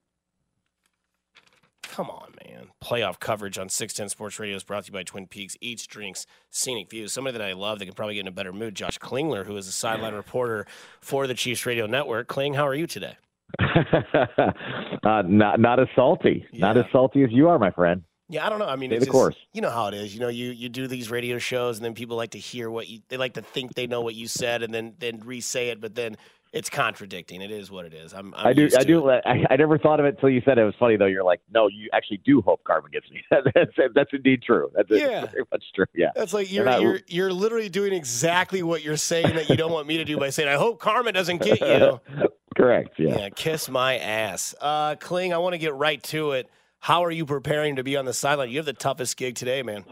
Come 1.84 2.10
on, 2.10 2.34
man. 2.44 2.68
Playoff 2.84 3.20
coverage 3.20 3.58
on 3.58 3.70
610 3.70 4.10
Sports 4.10 4.40
Radio 4.40 4.56
is 4.58 4.64
brought 4.64 4.84
to 4.84 4.88
you 4.88 4.94
by 4.94 5.04
Twin 5.04 5.28
Peaks 5.28 5.56
Eats, 5.62 5.88
Drinks, 5.88 6.26
Scenic 6.50 6.90
Views. 6.90 7.14
Somebody 7.14 7.38
that 7.38 7.46
I 7.46 7.54
love 7.54 7.80
that 7.80 7.86
can 7.86 7.94
probably 7.94 8.16
get 8.16 8.22
in 8.22 8.28
a 8.28 8.32
better 8.32 8.52
mood, 8.52 8.76
Josh 8.76 8.98
Klingler, 9.00 9.46
who 9.46 9.56
is 9.56 9.68
a 9.68 9.72
sideline 9.72 10.14
reporter 10.14 10.66
for 11.00 11.28
the 11.28 11.34
Chiefs 11.34 11.66
Radio 11.66 11.86
Network. 11.86 12.28
Kling, 12.28 12.56
how 12.56 12.68
are 12.68 12.76
you 12.76 12.88
today? 12.88 13.16
uh, 13.60 15.22
not 15.28 15.60
not 15.60 15.80
as 15.80 15.88
salty, 15.96 16.46
not 16.52 16.78
as 16.78 16.84
salty 16.92 17.24
as 17.24 17.32
you 17.32 17.48
are, 17.48 17.60
my 17.60 17.72
friend. 17.72 18.04
Yeah, 18.28 18.46
I 18.46 18.50
don't 18.50 18.58
know. 18.60 18.66
I 18.68 18.76
mean, 18.76 18.90
Stay 18.90 18.96
it's 18.98 19.02
the 19.04 19.06
just, 19.08 19.12
course. 19.12 19.36
you 19.54 19.62
know 19.62 19.70
how 19.70 19.88
it 19.88 19.94
is. 19.94 20.14
You 20.14 20.20
know, 20.20 20.30
you 20.30 20.50
you 20.52 20.68
do 20.70 20.88
these 20.88 21.12
radio 21.12 21.38
shows, 21.38 21.78
and 21.78 21.86
then 21.86 21.94
people 21.94 22.18
like 22.18 22.32
to 22.32 22.40
hear 22.40 22.70
what 22.72 22.88
you. 22.88 23.00
They 23.10 23.18
like 23.18 23.34
to 23.36 23.42
think 23.42 23.76
they 23.76 23.86
know 23.88 24.02
what 24.02 24.16
you 24.16 24.28
said, 24.28 24.64
and 24.64 24.74
then 24.74 24.96
then 25.00 25.22
re-say 25.24 25.70
it, 25.70 25.80
but 25.80 25.94
then 25.94 26.18
it's 26.52 26.70
contradicting. 26.70 27.42
It 27.44 27.52
is 27.52 27.70
what 27.70 27.86
it 27.86 27.94
is. 27.94 28.14
I'm. 28.14 28.34
I'm 28.36 28.48
I 28.48 28.54
do. 28.54 28.68
I 28.76 28.84
do. 28.84 29.10
it. 29.10 29.22
I, 29.28 29.46
I 29.52 29.56
never 29.58 29.78
thought 29.78 30.00
of 30.00 30.08
it 30.08 30.16
until 30.16 30.30
you 30.30 30.42
said 30.44 30.58
it. 30.58 30.62
It 30.62 30.66
was 30.66 30.74
funny 30.80 30.96
though. 30.98 31.06
You're 31.06 31.24
like, 31.24 31.42
no, 31.54 31.68
you 31.68 31.88
actually 31.94 32.18
do 32.26 32.42
hope 32.42 32.64
karma 32.64 32.90
gets 32.90 33.06
me. 33.12 33.22
that's 33.30 33.72
that's 33.94 34.10
indeed 34.12 34.42
true. 34.42 34.72
That's 34.74 34.90
Yeah. 34.90 35.26
very 35.28 35.44
much 35.52 35.64
true. 35.76 35.86
Yeah. 35.94 36.10
That's 36.16 36.34
like 36.34 36.52
you're, 36.52 36.68
I- 36.68 36.80
you're 36.80 37.00
you're 37.08 37.34
literally 37.34 37.70
doing 37.70 37.94
exactly 37.94 38.64
what 38.64 38.82
you're 38.84 38.98
saying 38.98 39.36
that 39.36 39.50
you 39.50 39.56
don't 39.56 39.72
want 39.72 39.86
me 39.86 39.98
to 39.98 40.04
do 40.06 40.18
by 40.18 40.32
saying, 40.32 40.50
"I 40.50 40.56
hope 40.56 40.80
karma 40.80 41.12
doesn't 41.12 41.44
get 41.44 41.60
you." 41.62 42.00
Correct. 42.58 42.96
Yeah. 42.98 43.18
Yeah, 43.20 43.30
kiss 43.30 43.70
my 43.70 43.98
ass. 44.00 44.56
Uh, 44.60 44.96
Kling, 44.96 45.32
I 45.34 45.38
want 45.38 45.54
to 45.54 45.60
get 45.60 45.76
right 45.76 46.02
to 46.06 46.32
it. 46.32 46.50
How 46.86 47.04
are 47.04 47.10
you 47.10 47.26
preparing 47.26 47.78
to 47.78 47.84
be 47.84 47.98
on 47.98 48.06
the 48.06 48.14
sideline? 48.14 48.52
You 48.52 48.58
have 48.58 48.68
the 48.68 48.72
toughest 48.74 49.18
gig 49.18 49.34
today, 49.34 49.64
man. 49.64 49.86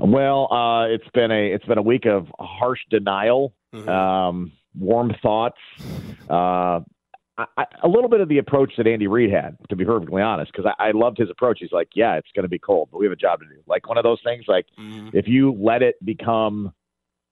Well, 0.00 0.52
uh, 0.52 0.86
it's 0.88 1.06
been 1.14 1.30
a 1.30 1.52
it's 1.52 1.64
been 1.66 1.78
a 1.78 1.82
week 1.82 2.04
of 2.04 2.26
harsh 2.40 2.80
denial, 2.90 3.54
Mhm. 3.72 3.88
um, 3.88 4.50
warm 4.76 5.14
thoughts, 5.22 5.60
uh, 6.28 6.80
I, 7.38 7.44
I, 7.56 7.64
a 7.84 7.86
little 7.88 8.08
bit 8.08 8.20
of 8.20 8.28
the 8.28 8.38
approach 8.38 8.72
that 8.76 8.88
Andy 8.88 9.06
Reid 9.06 9.30
had, 9.30 9.56
to 9.68 9.76
be 9.76 9.84
perfectly 9.84 10.20
honest, 10.20 10.50
because 10.50 10.66
I, 10.80 10.88
I 10.88 10.90
loved 10.90 11.16
his 11.16 11.30
approach. 11.30 11.58
He's 11.60 11.70
like, 11.70 11.90
yeah, 11.94 12.16
it's 12.16 12.32
going 12.34 12.42
to 12.42 12.48
be 12.48 12.58
cold, 12.58 12.88
but 12.90 12.98
we 12.98 13.06
have 13.06 13.12
a 13.12 13.16
job 13.16 13.38
to 13.38 13.46
do. 13.46 13.60
Like 13.68 13.88
one 13.88 13.96
of 13.96 14.02
those 14.02 14.20
things. 14.24 14.46
Like 14.48 14.66
Mhm. 14.76 15.14
if 15.14 15.28
you 15.28 15.52
let 15.52 15.80
it 15.80 15.94
become 16.04 16.72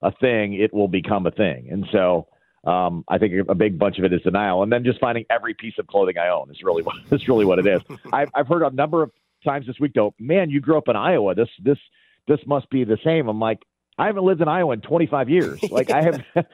a 0.02 0.12
thing, 0.12 0.52
it 0.54 0.72
will 0.72 0.86
become 0.88 1.26
a 1.26 1.32
thing. 1.32 1.66
And 1.68 1.84
so 1.90 2.28
um, 2.66 3.04
I 3.08 3.18
think 3.18 3.34
a 3.48 3.54
big 3.54 3.78
bunch 3.78 3.98
of 3.98 4.04
it 4.04 4.12
is 4.12 4.22
denial, 4.22 4.62
and 4.62 4.72
then 4.72 4.84
just 4.84 5.00
finding 5.00 5.24
every 5.30 5.54
piece 5.54 5.74
of 5.78 5.86
clothing 5.86 6.18
I 6.18 6.28
own 6.28 6.50
is 6.50 6.62
really 6.62 6.82
what 6.82 6.96
is 7.12 7.26
really 7.28 7.44
what 7.44 7.58
it 7.58 7.66
is. 7.66 7.80
I've, 8.12 8.28
I've 8.34 8.46
heard 8.48 8.62
a 8.62 8.70
number 8.70 9.02
of 9.02 9.10
times 9.44 9.66
this 9.66 9.78
week 9.78 9.92
though, 9.94 10.14
man, 10.18 10.50
you 10.50 10.60
grew 10.60 10.78
up 10.78 10.88
in 10.88 10.96
Iowa. 10.96 11.34
This 11.34 11.48
this 11.62 11.78
this 12.26 12.40
must 12.46 12.70
be 12.70 12.84
the 12.84 12.96
same. 13.04 13.28
I'm 13.28 13.38
like, 13.38 13.60
I 13.98 14.06
haven't 14.06 14.24
lived 14.24 14.40
in 14.40 14.48
Iowa 14.48 14.72
in 14.72 14.80
25 14.80 15.28
years. 15.28 15.60
Like 15.70 15.90
I 15.90 16.02
have, 16.02 16.46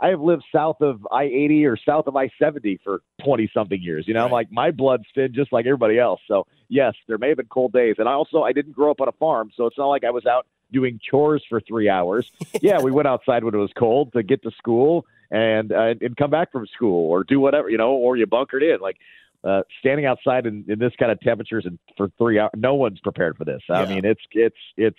I 0.00 0.08
have 0.08 0.20
lived 0.20 0.42
south 0.54 0.80
of 0.80 1.06
I-80 1.10 1.64
or 1.66 1.76
south 1.76 2.06
of 2.06 2.16
I-70 2.16 2.80
for 2.82 3.00
20 3.24 3.50
something 3.54 3.80
years. 3.80 4.06
You 4.08 4.14
know, 4.14 4.24
Right. 4.24 4.32
like 4.32 4.52
my 4.52 4.70
blood's 4.70 5.04
thin 5.14 5.32
just 5.32 5.52
like 5.52 5.66
everybody 5.66 5.98
else. 5.98 6.20
So 6.26 6.46
yes, 6.68 6.94
there 7.06 7.18
may 7.18 7.28
have 7.28 7.36
been 7.36 7.46
cold 7.46 7.72
days, 7.72 7.96
and 7.98 8.08
I 8.08 8.12
also 8.12 8.42
I 8.42 8.52
didn't 8.52 8.72
grow 8.72 8.90
up 8.90 9.00
on 9.00 9.08
a 9.08 9.12
farm, 9.12 9.50
so 9.56 9.66
it's 9.66 9.78
not 9.78 9.86
like 9.88 10.04
I 10.04 10.10
was 10.10 10.26
out 10.26 10.46
doing 10.72 11.00
chores 11.02 11.42
for 11.48 11.60
three 11.60 11.88
hours. 11.88 12.30
yeah, 12.60 12.80
we 12.80 12.90
went 12.92 13.08
outside 13.08 13.42
when 13.44 13.54
it 13.54 13.58
was 13.58 13.72
cold 13.76 14.12
to 14.12 14.22
get 14.22 14.42
to 14.42 14.50
school 14.52 15.04
and 15.30 15.72
uh, 15.72 15.94
and 16.00 16.16
come 16.16 16.30
back 16.30 16.50
from 16.52 16.66
school 16.74 17.10
or 17.10 17.24
do 17.24 17.40
whatever 17.40 17.68
you 17.70 17.78
know, 17.78 17.90
or 17.92 18.16
you 18.16 18.26
bunkered 18.26 18.62
in 18.62 18.78
like. 18.80 18.96
Uh, 19.42 19.62
standing 19.78 20.04
outside 20.04 20.44
in, 20.44 20.62
in 20.68 20.78
this 20.78 20.92
kind 20.98 21.10
of 21.10 21.18
temperatures 21.22 21.64
and 21.64 21.78
for 21.96 22.10
three 22.18 22.38
hours, 22.38 22.50
no 22.54 22.74
one's 22.74 23.00
prepared 23.00 23.34
for 23.38 23.46
this. 23.46 23.62
I 23.70 23.84
Yeah. 23.84 23.88
mean, 23.88 24.04
it's 24.04 24.20
it's 24.32 24.54
it's 24.76 24.98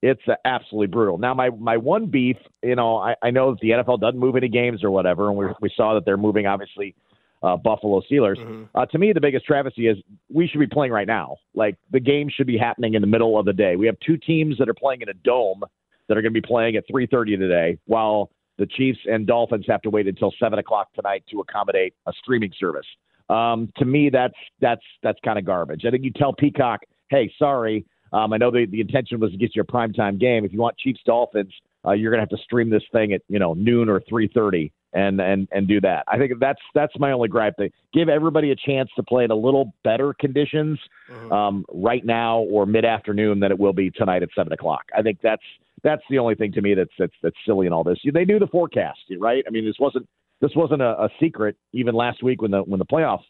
it's 0.00 0.22
absolutely 0.46 0.86
brutal. 0.86 1.18
Now, 1.18 1.34
my 1.34 1.50
my 1.50 1.76
one 1.76 2.06
beef, 2.06 2.38
you 2.62 2.76
know, 2.76 2.96
I, 2.96 3.14
I 3.22 3.30
know 3.30 3.50
that 3.50 3.60
the 3.60 3.68
NFL 3.72 4.00
doesn't 4.00 4.18
move 4.18 4.36
any 4.36 4.48
games 4.48 4.82
or 4.82 4.90
whatever, 4.90 5.28
and 5.28 5.36
we 5.36 5.48
we 5.60 5.70
saw 5.76 5.92
that 5.92 6.06
they're 6.06 6.16
moving 6.16 6.46
obviously 6.46 6.94
uh, 7.42 7.58
Buffalo 7.58 8.00
Steelers. 8.10 8.38
Mhm. 8.38 8.68
Uh, 8.74 8.86
to 8.86 8.96
me, 8.96 9.12
the 9.12 9.20
biggest 9.20 9.44
travesty 9.44 9.86
is 9.86 9.98
we 10.32 10.46
should 10.48 10.60
be 10.60 10.66
playing 10.66 10.90
right 10.90 11.06
now. 11.06 11.36
Like 11.54 11.76
the 11.90 12.00
game 12.00 12.30
should 12.30 12.46
be 12.46 12.56
happening 12.56 12.94
in 12.94 13.02
the 13.02 13.06
middle 13.06 13.38
of 13.38 13.44
the 13.44 13.52
day. 13.52 13.76
We 13.76 13.84
have 13.84 14.00
two 14.00 14.16
teams 14.16 14.56
that 14.60 14.68
are 14.70 14.72
playing 14.74 15.02
in 15.02 15.10
a 15.10 15.14
dome 15.14 15.62
that 16.08 16.16
are 16.16 16.22
going 16.22 16.32
to 16.32 16.40
be 16.40 16.46
playing 16.46 16.76
at 16.76 16.84
3:30 16.88 17.36
today, 17.38 17.76
while 17.84 18.30
the 18.58 18.66
Chiefs 18.66 19.00
and 19.06 19.26
Dolphins 19.26 19.64
have 19.68 19.82
to 19.82 19.90
wait 19.90 20.06
until 20.06 20.32
seven 20.38 20.58
o'clock 20.58 20.92
tonight 20.94 21.24
to 21.30 21.40
accommodate 21.40 21.94
a 22.06 22.12
streaming 22.12 22.52
service. 22.58 22.86
Um, 23.28 23.72
to 23.78 23.84
me, 23.84 24.10
that's 24.10 24.34
that's 24.60 24.82
that's 25.02 25.18
kind 25.24 25.38
of 25.38 25.44
garbage. 25.44 25.84
I 25.86 25.90
think 25.90 26.04
you 26.04 26.12
tell 26.12 26.32
Peacock, 26.32 26.80
hey, 27.08 27.32
sorry. 27.38 27.86
Um, 28.12 28.32
I 28.32 28.36
know 28.36 28.50
the, 28.50 28.66
the 28.66 28.80
intention 28.80 29.18
was 29.18 29.32
to 29.32 29.36
get 29.36 29.56
you 29.56 29.62
a 29.62 29.64
primetime 29.64 30.20
game. 30.20 30.44
If 30.44 30.52
you 30.52 30.60
want 30.60 30.76
Chiefs 30.78 31.00
Dolphins, 31.04 31.52
uh, 31.86 31.92
you're 31.92 32.10
going 32.10 32.18
to 32.18 32.22
have 32.22 32.38
to 32.38 32.44
stream 32.44 32.70
this 32.70 32.82
thing 32.92 33.12
at 33.12 33.22
you 33.28 33.38
know 33.38 33.54
noon 33.54 33.88
or 33.88 34.00
3:30 34.00 34.70
and 34.92 35.20
and 35.20 35.48
and 35.52 35.66
do 35.68 35.80
that. 35.80 36.04
I 36.08 36.18
think 36.18 36.32
that's 36.40 36.60
that's 36.74 36.92
my 36.98 37.12
only 37.12 37.28
gripe. 37.28 37.54
They 37.58 37.70
give 37.92 38.08
everybody 38.08 38.50
a 38.52 38.56
chance 38.56 38.90
to 38.96 39.02
play 39.02 39.24
in 39.24 39.30
a 39.30 39.36
little 39.36 39.72
better 39.82 40.14
conditions 40.14 40.78
Mhm. 41.10 41.32
um, 41.32 41.64
right 41.72 42.04
now 42.04 42.38
or 42.40 42.64
mid 42.66 42.84
afternoon 42.84 43.40
than 43.40 43.50
it 43.52 43.58
will 43.58 43.72
be 43.72 43.90
tonight 43.90 44.22
at 44.22 44.28
seven 44.34 44.52
o'clock. 44.52 44.84
I 44.96 45.02
think 45.02 45.18
that's 45.22 45.42
that's 45.82 46.02
the 46.08 46.18
only 46.18 46.34
thing 46.34 46.52
to 46.52 46.62
me 46.62 46.74
that's 46.74 46.92
that's 46.98 47.12
that's 47.22 47.36
silly 47.44 47.66
in 47.66 47.72
all 47.72 47.84
this. 47.84 47.98
They 48.04 48.24
knew 48.24 48.38
the 48.38 48.46
forecast, 48.46 49.00
right? 49.18 49.44
I 49.46 49.50
mean, 49.50 49.64
this 49.64 49.76
wasn't 49.78 50.08
this 50.40 50.52
wasn't 50.56 50.82
a, 50.82 51.02
a 51.04 51.08
secret 51.20 51.56
even 51.72 51.94
last 51.94 52.22
week 52.22 52.40
when 52.42 52.50
the 52.52 52.60
when 52.62 52.78
the 52.78 52.86
playoff 52.86 53.20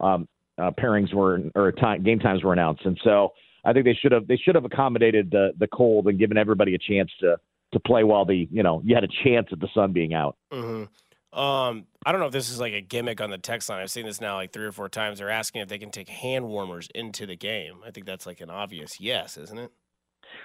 um, 0.00 0.26
uh, 0.58 0.70
pairings 0.72 1.12
were 1.14 1.40
or 1.54 1.72
time, 1.72 2.02
game 2.02 2.18
times 2.18 2.42
were 2.42 2.52
announced, 2.52 2.84
and 2.84 2.98
so 3.04 3.32
I 3.64 3.72
think 3.72 3.84
they 3.84 3.94
should 3.94 4.12
have 4.12 4.26
they 4.26 4.36
should 4.36 4.54
have 4.54 4.64
accommodated 4.64 5.30
the 5.30 5.52
the 5.58 5.66
cold 5.68 6.06
and 6.08 6.18
given 6.18 6.36
everybody 6.36 6.74
a 6.74 6.78
chance 6.78 7.10
to 7.20 7.36
to 7.72 7.80
play 7.80 8.04
while 8.04 8.24
the 8.24 8.48
you 8.50 8.62
know 8.62 8.82
you 8.84 8.94
had 8.94 9.04
a 9.04 9.08
chance 9.24 9.48
at 9.52 9.60
the 9.60 9.68
sun 9.74 9.92
being 9.92 10.14
out. 10.14 10.36
hmm 10.52 10.84
Um, 11.32 11.86
I 12.04 12.10
don't 12.12 12.20
know 12.20 12.26
if 12.26 12.32
this 12.32 12.50
is 12.50 12.58
like 12.58 12.72
a 12.72 12.80
gimmick 12.80 13.20
on 13.20 13.30
the 13.30 13.38
text 13.38 13.68
line. 13.68 13.80
I've 13.80 13.90
seen 13.90 14.06
this 14.06 14.20
now 14.20 14.36
like 14.36 14.52
three 14.52 14.66
or 14.66 14.72
four 14.72 14.88
times. 14.88 15.18
They're 15.18 15.30
asking 15.30 15.62
if 15.62 15.68
they 15.68 15.78
can 15.78 15.90
take 15.90 16.08
hand 16.08 16.48
warmers 16.48 16.88
into 16.94 17.26
the 17.26 17.36
game. 17.36 17.76
I 17.86 17.90
think 17.90 18.06
that's 18.06 18.26
like 18.26 18.40
an 18.40 18.50
obvious 18.50 19.00
yes, 19.00 19.36
isn't 19.36 19.58
it? 19.58 19.70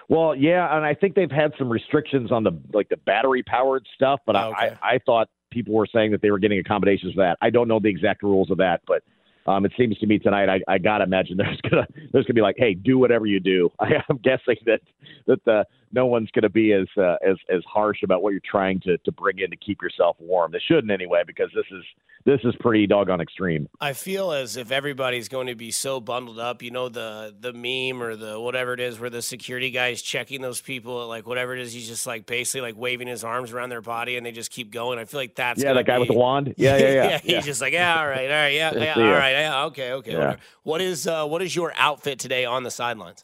Well, 0.10 0.36
yeah, 0.36 0.76
and 0.76 0.86
I 0.86 0.94
think 0.94 1.16
they've 1.16 1.32
had 1.32 1.54
some 1.58 1.70
restrictions 1.70 2.32
on 2.32 2.44
the 2.44 2.52
like 2.74 2.90
the 2.90 2.98
battery 2.98 3.44
powered 3.44 3.88
stuff, 3.96 4.20
but 4.26 4.36
Oh, 4.36 4.50
okay. 4.52 4.76
I 4.82 4.96
I 4.96 5.00
thought 5.06 5.30
people 5.52 5.74
were 5.74 5.88
saying 5.92 6.12
that 6.12 6.22
they 6.22 6.32
were 6.32 6.40
getting 6.40 6.60
accommodations 6.60 7.14
for 7.14 7.22
that. 7.24 7.38
I 7.42 7.50
don't 7.50 7.68
know 7.68 7.80
the 7.80 7.88
exact 7.90 8.22
rules 8.24 8.52
of 8.52 8.58
that, 8.58 8.82
but 8.88 9.04
um, 9.46 9.66
it 9.66 9.74
seems 9.78 9.98
to 10.00 10.08
me 10.08 10.18
tonight 10.20 10.50
I, 10.50 10.74
I 10.74 10.78
gotta 10.78 11.04
imagine 11.04 11.38
there's 11.38 11.62
gonna 11.62 11.88
there's 12.12 12.26
gonna 12.26 12.36
be 12.36 12.42
like, 12.42 12.56
hey, 12.58 12.74
do 12.74 12.98
whatever 12.98 13.26
you 13.26 13.40
do. 13.40 13.72
I, 13.80 13.94
I'm 14.10 14.18
guessing 14.18 14.58
that 14.66 14.82
that 15.28 15.44
the 15.46 15.66
no 15.92 16.06
one's 16.06 16.30
gonna 16.32 16.50
be 16.50 16.74
as 16.74 16.88
uh, 16.98 17.16
as 17.28 17.38
as 17.50 17.62
harsh 17.72 18.04
about 18.04 18.22
what 18.22 18.32
you're 18.32 18.42
trying 18.50 18.80
to 18.82 18.98
to 19.00 19.12
bring 19.12 19.40
in 19.40 19.50
to 19.50 19.58
keep 19.58 19.82
yourself 19.82 20.18
warm. 20.20 20.52
They 20.52 20.62
shouldn't 20.66 20.92
anyway, 20.92 21.24
because 21.26 21.50
this 21.56 21.66
is 21.72 21.84
this 22.26 22.42
is 22.44 22.56
pretty 22.60 22.88
doggone 22.88 23.22
extreme. 23.22 23.70
I 23.80 23.94
feel 23.94 24.32
as 24.32 24.58
if 24.58 24.72
everybody's 24.72 25.30
going 25.30 25.48
to 25.48 25.56
be 25.56 25.70
so 25.72 26.00
bundled 26.00 26.40
up. 26.40 26.64
You 26.64 26.72
know 26.72 26.90
the 26.90 27.34
the 27.40 27.54
meme 27.54 28.02
or 28.02 28.16
the 28.16 28.40
whatever 28.40 28.74
it 28.74 28.80
is 28.80 29.00
where 29.00 29.10
the 29.10 29.22
security 29.22 29.70
guy 29.70 29.90
is 29.90 30.02
checking 30.02 30.42
those 30.42 30.60
people 30.60 31.08
like 31.08 31.28
whatever 31.28 31.54
it 31.54 31.62
is. 31.62 31.72
He's 31.72 31.88
just 31.88 32.08
like 32.08 32.26
basically 32.26 32.62
like 32.62 32.78
waving 32.78 33.08
his 33.08 33.24
arms 33.24 33.52
around 33.52 33.70
their 33.70 33.82
body 33.82 34.18
and 34.18 34.26
they 34.26 34.32
just 34.32 34.52
keep 34.52 34.72
going. 34.72 34.98
I 34.98 35.06
feel 35.06 35.20
like 35.20 35.36
that's 35.36 35.62
yeah, 35.62 35.74
that 35.74 35.86
guy 35.86 36.00
with 36.00 36.08
the 36.08 36.16
wand. 36.16 36.56
Yeah, 36.58 36.78
yeah, 36.78 36.94
yeah. 36.94 37.06
Yeah, 37.26 37.36
He's 37.38 37.46
just 37.46 37.62
like, 37.62 37.74
yeah, 37.74 38.00
all 38.00 38.08
right, 38.08 38.30
all 38.30 38.36
right, 38.36 38.54
yeah, 38.54 38.74
yeah, 38.76 38.94
all 38.96 39.04
yeah, 39.04 39.64
okay, 39.66 39.92
okay. 39.94 40.14
Yeah. 40.14 40.36
What 40.64 40.82
is 40.82 41.06
uh, 41.08 41.26
what 41.28 41.42
is 41.42 41.56
your 41.56 41.74
outfit 41.78 42.20
today 42.20 42.46
on 42.46 42.64
the 42.64 42.72
sidelines? 42.72 43.24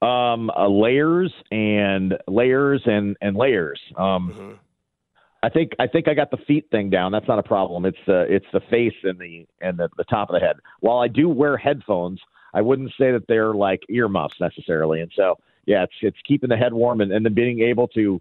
um, 0.00 0.50
uh, 0.50 0.68
layers 0.68 1.32
and 1.50 2.16
layers 2.26 2.82
and 2.86 3.16
and 3.20 3.36
layers. 3.36 3.80
Um, 3.96 4.32
Mhm. 4.32 4.58
I 5.42 5.48
think 5.48 5.72
I 5.78 5.86
think 5.86 6.08
I 6.08 6.14
got 6.14 6.30
the 6.30 6.38
feet 6.48 6.68
thing 6.70 6.90
down. 6.90 7.12
That's 7.12 7.28
not 7.28 7.38
a 7.38 7.42
problem. 7.42 7.84
It's 7.84 7.98
the 8.06 8.22
it's 8.28 8.46
the 8.52 8.60
face 8.70 8.94
and 9.04 9.18
the 9.18 9.46
and 9.60 9.78
the, 9.78 9.88
the 9.96 10.04
top 10.04 10.30
of 10.30 10.34
the 10.34 10.40
head. 10.44 10.56
While 10.80 10.98
I 10.98 11.08
do 11.08 11.28
wear 11.28 11.56
headphones, 11.56 12.20
I 12.54 12.60
wouldn't 12.60 12.90
say 12.98 13.12
that 13.12 13.24
they're 13.28 13.54
like 13.54 13.80
earmuffs 13.88 14.34
necessarily. 14.40 15.00
And 15.00 15.12
so 15.14 15.36
yeah, 15.66 15.84
it's 15.84 15.92
it's 16.02 16.16
keeping 16.26 16.48
the 16.48 16.56
head 16.56 16.72
warm 16.72 17.00
and, 17.00 17.12
and 17.12 17.24
then 17.24 17.34
being 17.34 17.60
able 17.60 17.86
to 17.88 18.20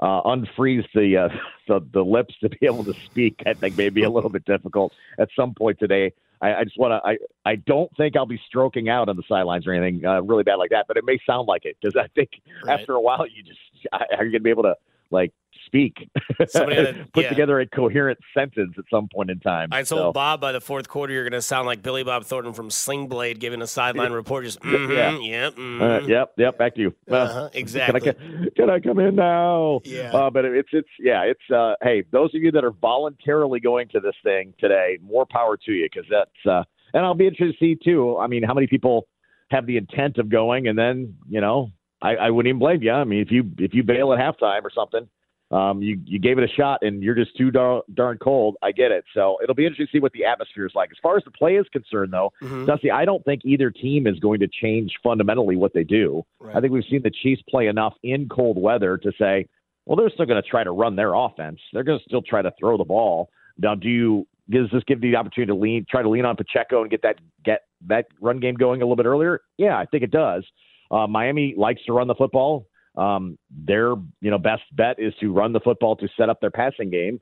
uh, 0.00 0.22
unfreeze 0.22 0.84
the, 0.94 1.16
uh, 1.16 1.28
the 1.68 1.86
the 1.92 2.02
lips 2.02 2.34
to 2.42 2.48
be 2.48 2.58
able 2.62 2.84
to 2.84 2.94
speak. 3.06 3.40
I 3.46 3.54
think 3.54 3.76
may 3.76 3.88
be 3.90 4.02
a 4.02 4.10
little 4.10 4.30
bit 4.30 4.44
difficult 4.44 4.92
at 5.20 5.28
some 5.36 5.54
point 5.54 5.78
today. 5.78 6.12
I, 6.42 6.54
I 6.54 6.64
just 6.64 6.78
want 6.78 6.92
to. 6.92 7.08
I 7.08 7.16
I 7.50 7.56
don't 7.56 7.94
think 7.96 8.16
I'll 8.16 8.26
be 8.26 8.40
stroking 8.46 8.88
out 8.88 9.08
on 9.08 9.16
the 9.16 9.22
sidelines 9.28 9.66
or 9.66 9.72
anything 9.72 10.04
uh, 10.04 10.20
really 10.22 10.42
bad 10.42 10.56
like 10.56 10.70
that, 10.70 10.86
but 10.88 10.96
it 10.96 11.04
may 11.04 11.18
sound 11.26 11.46
like 11.46 11.64
it 11.64 11.76
because 11.80 11.96
I 11.96 12.08
think 12.14 12.30
Right. 12.64 12.80
after 12.80 12.94
a 12.94 13.00
while 13.00 13.24
you 13.26 13.42
just 13.42 13.60
are 13.92 14.24
you 14.24 14.32
going 14.32 14.32
to 14.32 14.40
be 14.40 14.50
able 14.50 14.64
to 14.64 14.74
like 15.10 15.32
speak, 15.66 16.08
Somebody 16.48 16.76
had- 16.76 17.12
put 17.12 17.24
yeah. 17.24 17.28
together 17.28 17.60
a 17.60 17.66
coherent 17.66 18.18
sentence 18.32 18.74
at 18.78 18.84
some 18.90 19.08
point 19.12 19.30
in 19.30 19.40
time. 19.40 19.68
I 19.72 19.82
told 19.82 20.00
So, 20.00 20.12
Bob 20.12 20.40
by 20.40 20.52
the 20.52 20.60
fourth 20.60 20.88
quarter 20.88 21.12
you're 21.12 21.24
going 21.24 21.32
to 21.32 21.42
sound 21.42 21.66
like 21.66 21.82
Billy 21.82 22.04
Bob 22.04 22.24
Thornton 22.24 22.52
from 22.54 22.70
Sling 22.70 23.08
Blade 23.08 23.40
giving 23.40 23.60
a 23.62 23.66
sideline 23.66 24.12
report. 24.12 24.44
Just 24.44 24.60
mm-hmm, 24.60 24.92
Yeah. 24.92 25.18
yeah, 25.18 25.46
uh, 25.48 25.50
mhm. 25.50 26.08
yep, 26.08 26.32
yep. 26.38 26.56
Back 26.58 26.74
to 26.76 26.80
you. 26.80 26.94
Uh, 27.10 27.14
Uh-huh, 27.16 27.48
exactly. 27.52 28.00
Can 28.00 28.14
I, 28.16 28.48
can 28.56 28.70
I 28.70 28.80
come 28.80 28.98
in 29.00 29.16
now? 29.16 29.80
Yeah. 29.84 30.12
Uh, 30.14 30.30
but 30.30 30.44
it's 30.44 30.68
it's 30.72 30.88
yeah 31.00 31.22
it's 31.22 31.50
uh 31.54 31.74
hey 31.82 32.04
those 32.12 32.34
of 32.34 32.40
you 32.42 32.50
that 32.52 32.64
are 32.64 32.70
voluntarily 32.70 33.60
going 33.60 33.88
to 33.88 34.00
this 34.00 34.14
thing 34.22 34.54
today 34.60 34.98
more 35.02 35.26
power 35.26 35.56
to 35.56 35.72
you 35.72 35.88
because 35.92 36.08
that's 36.10 36.46
uh 36.48 36.62
and 36.94 37.04
I'll 37.04 37.14
be 37.14 37.26
interested 37.26 37.58
to 37.58 37.64
see 37.64 37.74
too 37.82 38.16
I 38.18 38.26
mean 38.28 38.42
how 38.42 38.54
many 38.54 38.66
people 38.66 39.08
have 39.50 39.66
the 39.66 39.76
intent 39.76 40.18
of 40.18 40.28
going 40.28 40.68
and 40.68 40.78
then 40.78 41.16
you 41.28 41.40
know 41.40 41.72
I, 42.02 42.16
I 42.16 42.30
wouldn't 42.30 42.48
even 42.50 42.58
blame 42.58 42.82
you 42.82 42.92
I 42.92 43.04
mean 43.04 43.20
if 43.20 43.30
you 43.30 43.50
if 43.58 43.74
you 43.74 43.82
bail 43.82 44.12
at 44.12 44.18
halftime 44.18 44.62
or 44.64 44.70
something 44.74 45.08
um 45.50 45.80
you 45.80 46.00
you 46.04 46.18
gave 46.18 46.38
it 46.38 46.44
a 46.44 46.52
shot 46.54 46.80
and 46.82 47.02
you're 47.02 47.14
just 47.14 47.36
too 47.36 47.50
darn, 47.50 47.80
darn 47.94 48.18
cold 48.18 48.56
I 48.62 48.72
get 48.72 48.90
it 48.90 49.04
so 49.14 49.38
it'll 49.42 49.54
be 49.54 49.64
interesting 49.64 49.86
to 49.86 49.92
see 49.92 50.00
what 50.00 50.12
the 50.12 50.24
atmosphere 50.24 50.66
is 50.66 50.72
like 50.74 50.90
as 50.90 50.96
far 51.02 51.16
as 51.16 51.22
the 51.24 51.30
play 51.30 51.54
is 51.56 51.66
concerned 51.72 52.12
though 52.12 52.32
Mhm. 52.42 52.66
Dusty 52.66 52.90
I 52.90 53.04
don't 53.04 53.24
think 53.24 53.42
either 53.44 53.70
team 53.70 54.06
is 54.06 54.18
going 54.18 54.40
to 54.40 54.48
change 54.48 54.92
fundamentally 55.02 55.56
what 55.56 55.72
they 55.72 55.84
do 55.84 56.24
Right. 56.40 56.56
I 56.56 56.60
think 56.60 56.72
we've 56.72 56.84
seen 56.90 57.02
the 57.02 57.10
Chiefs 57.22 57.42
play 57.48 57.66
enough 57.68 57.94
in 58.02 58.28
cold 58.28 58.56
weather 58.60 58.96
to 58.98 59.12
say, 59.18 59.46
well, 59.84 59.96
they're 59.96 60.10
still 60.10 60.26
going 60.26 60.40
to 60.42 60.48
try 60.48 60.62
to 60.64 60.70
run 60.72 60.96
their 60.96 61.14
offense. 61.14 61.60
They're 61.72 61.82
going 61.84 61.98
to 61.98 62.04
still 62.04 62.22
try 62.22 62.42
to 62.42 62.52
throw 62.58 62.76
the 62.76 62.84
ball. 62.84 63.28
Now, 63.58 63.74
do 63.74 63.88
you 63.88 64.26
does 64.50 64.68
this 64.72 64.82
give 64.86 65.02
you 65.02 65.10
the 65.12 65.16
opportunity 65.16 65.50
to 65.50 65.54
lean, 65.54 65.86
try 65.90 66.02
to 66.02 66.08
lean 66.08 66.24
on 66.24 66.36
Pacheco 66.36 66.82
and 66.82 66.90
get 66.90 67.02
that 67.02 67.16
get 67.44 67.62
that 67.86 68.06
run 68.20 68.38
game 68.40 68.54
going 68.54 68.80
a 68.82 68.84
little 68.84 68.96
bit 68.96 69.06
earlier? 69.06 69.40
Yeah, 69.58 69.76
I 69.78 69.86
think 69.86 70.02
it 70.04 70.10
does. 70.10 70.44
Uh, 70.90 71.06
Miami 71.06 71.54
likes 71.56 71.84
to 71.86 71.92
run 71.92 72.06
the 72.08 72.14
football. 72.14 72.66
Um, 72.96 73.38
their 73.50 73.90
you 74.20 74.30
know 74.30 74.38
best 74.38 74.62
bet 74.72 74.98
is 74.98 75.12
to 75.20 75.32
run 75.32 75.52
the 75.52 75.60
football 75.60 75.96
to 75.96 76.08
set 76.16 76.28
up 76.28 76.40
their 76.40 76.50
passing 76.50 76.90
game. 76.90 77.20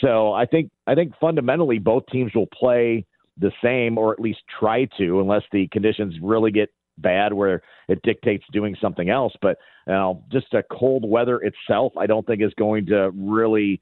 So 0.00 0.32
I 0.32 0.46
think 0.46 0.70
I 0.86 0.94
think 0.94 1.12
fundamentally 1.20 1.78
both 1.78 2.04
teams 2.10 2.34
will 2.34 2.46
play 2.46 3.04
the 3.38 3.52
same 3.62 3.98
or 3.98 4.12
at 4.12 4.20
least 4.20 4.40
try 4.58 4.86
to, 4.98 5.20
unless 5.20 5.42
the 5.52 5.68
conditions 5.68 6.14
really 6.22 6.50
get 6.50 6.70
bad 6.98 7.32
where 7.32 7.62
it 7.88 8.00
dictates 8.02 8.44
doing 8.52 8.76
something 8.80 9.08
else. 9.08 9.32
But 9.40 9.58
you 9.86 9.92
know, 9.92 10.24
just 10.30 10.52
a 10.54 10.62
cold 10.62 11.08
weather 11.08 11.40
itself, 11.40 11.92
I 11.96 12.06
don't 12.06 12.26
think 12.26 12.42
is 12.42 12.52
going 12.58 12.86
to 12.86 13.10
really, 13.14 13.80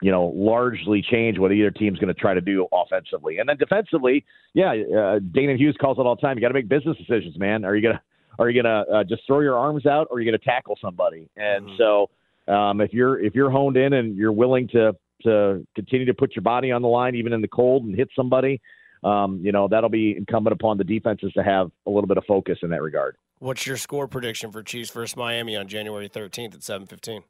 you 0.00 0.10
know, 0.10 0.32
largely 0.34 1.02
change 1.02 1.38
what 1.38 1.52
either 1.52 1.70
team's 1.70 1.98
going 1.98 2.14
to 2.14 2.20
try 2.20 2.34
to 2.34 2.40
do 2.40 2.66
offensively. 2.72 3.38
And 3.38 3.48
then 3.48 3.56
defensively, 3.56 4.24
yeah, 4.54 4.70
uh, 4.70 5.18
Danan 5.18 5.56
Hughes 5.58 5.76
calls 5.80 5.98
it 5.98 6.02
all 6.02 6.14
the 6.14 6.22
time. 6.22 6.36
You 6.36 6.42
got 6.42 6.48
to 6.48 6.54
make 6.54 6.68
business 6.68 6.96
decisions, 6.96 7.38
man. 7.38 7.64
Are 7.64 7.76
you 7.76 7.82
gonna 7.82 8.02
are 8.38 8.50
you 8.50 8.62
gonna 8.62 8.84
uh, 8.92 9.04
just 9.04 9.22
throw 9.26 9.40
your 9.40 9.58
arms 9.58 9.86
out, 9.86 10.08
or 10.10 10.16
are 10.16 10.20
you 10.20 10.26
gonna 10.30 10.38
tackle 10.38 10.78
somebody? 10.80 11.28
And 11.36 11.66
Mhm. 11.66 11.76
so, 11.76 12.10
um, 12.52 12.80
if 12.80 12.92
you're 12.92 13.18
if 13.20 13.34
you're 13.34 13.50
honed 13.50 13.76
in 13.76 13.92
and 13.92 14.16
you're 14.16 14.32
willing 14.32 14.68
to 14.68 14.94
to 15.22 15.66
continue 15.74 16.04
to 16.06 16.14
put 16.14 16.36
your 16.36 16.42
body 16.42 16.70
on 16.70 16.82
the 16.82 16.88
line, 16.88 17.14
even 17.14 17.32
in 17.32 17.40
the 17.40 17.48
cold, 17.48 17.84
and 17.84 17.94
hit 17.94 18.08
somebody, 18.14 18.60
um, 19.02 19.40
you 19.42 19.52
know 19.52 19.68
that'll 19.68 19.88
be 19.90 20.16
incumbent 20.16 20.52
upon 20.52 20.76
the 20.78 20.84
defenses 20.84 21.32
to 21.32 21.42
have 21.42 21.70
a 21.86 21.90
little 21.90 22.08
bit 22.08 22.18
of 22.18 22.24
focus 22.26 22.58
in 22.62 22.70
that 22.70 22.82
regard. 22.82 23.16
What's 23.38 23.66
your 23.66 23.76
score 23.76 24.08
prediction 24.08 24.52
for 24.52 24.62
Chiefs 24.62 24.90
versus 24.90 25.16
Miami 25.16 25.56
on 25.56 25.68
January 25.68 26.08
13th 26.08 26.54
at 26.54 26.62
7:15? 26.62 27.24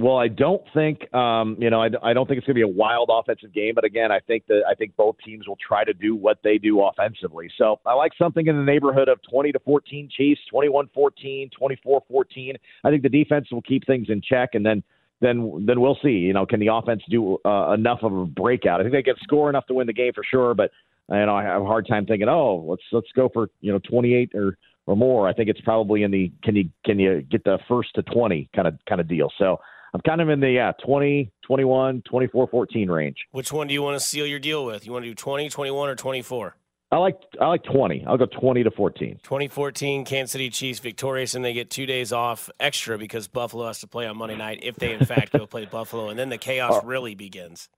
Well, 0.00 0.16
I 0.16 0.28
don't 0.28 0.62
think, 0.72 1.12
um, 1.12 1.58
you 1.60 1.68
know, 1.68 1.82
I, 1.82 1.88
I 2.02 2.14
don't 2.14 2.26
think 2.26 2.38
it's 2.38 2.46
going 2.46 2.54
to 2.54 2.58
be 2.58 2.62
a 2.62 2.68
wild 2.68 3.10
offensive 3.12 3.52
game. 3.52 3.74
But 3.74 3.84
again, 3.84 4.10
I 4.10 4.18
think 4.20 4.46
that 4.46 4.62
I 4.66 4.74
think 4.74 4.96
both 4.96 5.16
teams 5.22 5.46
will 5.46 5.58
try 5.58 5.84
to 5.84 5.92
do 5.92 6.16
what 6.16 6.38
they 6.42 6.56
do 6.56 6.80
offensively. 6.80 7.50
So 7.58 7.80
I 7.84 7.92
like 7.92 8.12
something 8.16 8.46
in 8.46 8.56
the 8.56 8.62
neighborhood 8.62 9.10
of 9.10 9.18
20 9.30 9.52
to 9.52 9.58
14 9.58 10.08
Chiefs, 10.16 10.40
21-14, 10.50 11.50
24-14. 11.60 12.54
I 12.82 12.90
think 12.90 13.02
the 13.02 13.10
defense 13.10 13.48
will 13.52 13.60
keep 13.60 13.86
things 13.86 14.06
in 14.08 14.22
check, 14.22 14.50
and 14.54 14.64
then 14.64 14.82
then 15.20 15.66
then 15.66 15.82
we'll 15.82 15.98
see. 16.02 16.08
You 16.08 16.32
know, 16.32 16.46
can 16.46 16.60
the 16.60 16.72
offense 16.72 17.02
do 17.10 17.36
uh, 17.44 17.74
enough 17.74 17.98
of 18.02 18.16
a 18.16 18.24
breakout? 18.24 18.80
I 18.80 18.84
think 18.84 18.94
they 18.94 19.02
can 19.02 19.16
score 19.22 19.50
enough 19.50 19.66
to 19.66 19.74
win 19.74 19.86
the 19.86 19.92
game 19.92 20.12
for 20.14 20.24
sure. 20.24 20.54
But 20.54 20.70
you 21.10 21.26
know, 21.26 21.36
I 21.36 21.42
have 21.42 21.60
a 21.60 21.66
hard 21.66 21.86
time 21.86 22.06
thinking, 22.06 22.28
oh, 22.28 22.64
let's 22.66 22.84
let's 22.90 23.12
go 23.14 23.28
for 23.30 23.50
you 23.60 23.70
know 23.70 23.80
28 23.80 24.30
or 24.34 24.56
or 24.86 24.96
more. 24.96 25.28
I 25.28 25.34
think 25.34 25.50
it's 25.50 25.60
probably 25.60 26.04
in 26.04 26.10
the 26.10 26.32
can 26.42 26.56
you 26.56 26.70
can 26.86 26.98
you 26.98 27.20
get 27.20 27.44
the 27.44 27.58
first 27.68 27.94
to 27.96 28.02
20 28.02 28.48
kind 28.56 28.66
of 28.66 28.78
kind 28.88 29.02
of 29.02 29.06
deal. 29.06 29.30
So 29.38 29.58
I'm 29.92 30.00
kind 30.00 30.20
of 30.20 30.28
in 30.28 30.40
the 30.40 30.50
yeah 30.50 30.72
20, 30.84 31.30
21, 31.42 32.02
24, 32.02 32.46
14 32.48 32.90
range. 32.90 33.16
Which 33.32 33.52
one 33.52 33.66
do 33.66 33.74
you 33.74 33.82
want 33.82 33.98
to 33.98 34.04
seal 34.04 34.26
your 34.26 34.38
deal 34.38 34.64
with? 34.64 34.86
You 34.86 34.92
want 34.92 35.04
to 35.04 35.10
do 35.10 35.14
20, 35.14 35.48
21, 35.48 35.88
or 35.88 35.94
24? 35.94 36.56
I 36.92 36.96
like 36.96 37.20
I 37.40 37.46
like 37.46 37.62
20. 37.62 38.04
I'll 38.06 38.16
go 38.16 38.26
20 38.26 38.64
to 38.64 38.70
14. 38.70 39.20
2014 39.22 40.04
Kansas 40.04 40.32
City 40.32 40.50
Chiefs 40.50 40.80
victorious, 40.80 41.34
and 41.34 41.44
they 41.44 41.52
get 41.52 41.70
two 41.70 41.86
days 41.86 42.12
off 42.12 42.50
extra 42.58 42.98
because 42.98 43.28
Buffalo 43.28 43.66
has 43.68 43.80
to 43.80 43.86
play 43.86 44.06
on 44.06 44.16
Monday 44.16 44.36
night 44.36 44.60
if 44.62 44.76
they 44.76 44.92
in 44.92 45.04
fact 45.04 45.32
go 45.32 45.46
play 45.46 45.66
Buffalo, 45.66 46.08
and 46.08 46.18
then 46.18 46.30
the 46.30 46.38
chaos 46.38 46.80
oh. 46.82 46.86
really 46.86 47.14
begins. 47.14 47.68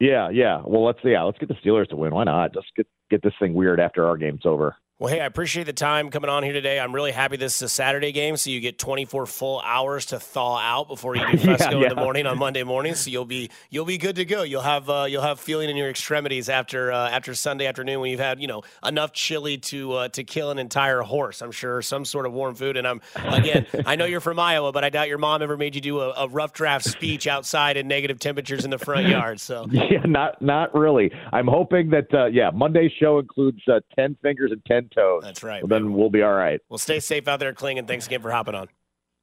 Yeah, 0.00 0.30
yeah. 0.30 0.62
Well, 0.64 0.84
let's 0.84 0.98
yeah, 1.04 1.22
let's 1.22 1.38
get 1.38 1.48
the 1.48 1.54
Steelers 1.54 1.88
to 1.88 1.96
win. 1.96 2.12
Why 2.12 2.24
not? 2.24 2.54
Just 2.54 2.66
get 2.76 2.88
get 3.08 3.22
this 3.22 3.34
thing 3.38 3.54
weird 3.54 3.78
after 3.78 4.04
our 4.04 4.16
game's 4.16 4.44
over. 4.44 4.76
Well, 4.98 5.12
hey, 5.12 5.20
I 5.20 5.26
appreciate 5.26 5.64
the 5.64 5.74
time 5.74 6.08
coming 6.08 6.30
on 6.30 6.42
here 6.42 6.54
today. 6.54 6.80
I'm 6.80 6.94
really 6.94 7.12
happy 7.12 7.36
this 7.36 7.56
is 7.56 7.62
a 7.62 7.68
Saturday 7.68 8.12
game, 8.12 8.38
so 8.38 8.48
you 8.48 8.60
get 8.60 8.78
24 8.78 9.26
full 9.26 9.60
hours 9.60 10.06
to 10.06 10.18
thaw 10.18 10.56
out 10.56 10.88
before 10.88 11.14
you 11.14 11.20
do 11.32 11.36
Fescoe 11.36 11.72
Yeah, 11.72 11.76
yeah. 11.76 11.82
in 11.82 11.88
the 11.90 12.00
morning 12.00 12.24
on 12.24 12.38
Monday 12.38 12.62
morning. 12.62 12.94
So 12.94 13.10
you'll 13.10 13.26
be 13.26 13.50
you'll 13.68 13.84
be 13.84 13.98
good 13.98 14.16
to 14.16 14.24
go. 14.24 14.42
You'll 14.42 14.62
have 14.62 14.88
uh, 14.88 15.04
you'll 15.06 15.20
have 15.20 15.38
feeling 15.38 15.68
in 15.68 15.76
your 15.76 15.90
extremities 15.90 16.48
after 16.48 16.92
uh, 16.92 17.10
after 17.10 17.34
Sunday 17.34 17.66
afternoon 17.66 18.00
when 18.00 18.10
you've 18.10 18.20
had 18.20 18.40
you 18.40 18.46
know 18.46 18.62
enough 18.82 19.12
chili 19.12 19.58
to 19.58 19.92
uh, 19.92 20.08
to 20.08 20.24
kill 20.24 20.50
an 20.50 20.58
entire 20.58 21.02
horse. 21.02 21.42
I'm 21.42 21.52
sure 21.52 21.82
some 21.82 22.06
sort 22.06 22.24
of 22.24 22.32
warm 22.32 22.54
food. 22.54 22.78
And 22.78 22.88
I'm 22.88 23.02
again, 23.16 23.66
I 23.84 23.96
know 23.96 24.06
you're 24.06 24.20
from 24.20 24.38
Iowa, 24.38 24.72
but 24.72 24.82
I 24.82 24.88
doubt 24.88 25.08
your 25.08 25.18
mom 25.18 25.42
ever 25.42 25.58
made 25.58 25.74
you 25.74 25.82
do 25.82 26.00
a, 26.00 26.14
a 26.16 26.28
rough 26.28 26.54
draft 26.54 26.86
speech 26.86 27.26
outside 27.26 27.76
in 27.76 27.86
negative 27.86 28.18
temperatures 28.18 28.64
in 28.64 28.70
the 28.70 28.78
front 28.78 29.08
yard. 29.08 29.40
So 29.40 29.66
Yeah, 29.70 30.06
not 30.06 30.40
not 30.40 30.74
really. 30.74 31.12
I'm 31.34 31.48
hoping 31.48 31.90
that 31.90 32.06
uh, 32.14 32.28
yeah, 32.28 32.50
Monday's 32.50 32.92
show 32.98 33.18
includes 33.18 33.60
uh, 33.68 33.80
ten 33.94 34.16
fingers 34.22 34.52
and 34.52 34.64
ten 34.88 35.02
toes. 35.04 35.22
That's 35.24 35.42
right. 35.42 35.62
Well, 35.62 35.68
then 35.68 35.92
we'll 35.92 36.10
be 36.10 36.22
all 36.22 36.34
right. 36.34 36.60
well, 36.68 36.78
stay 36.78 37.00
safe 37.00 37.28
out 37.28 37.40
there, 37.40 37.52
Kling, 37.52 37.78
and 37.78 37.86
thanks 37.88 38.06
again 38.06 38.22
for 38.22 38.30
hopping 38.30 38.54
on. 38.54 38.68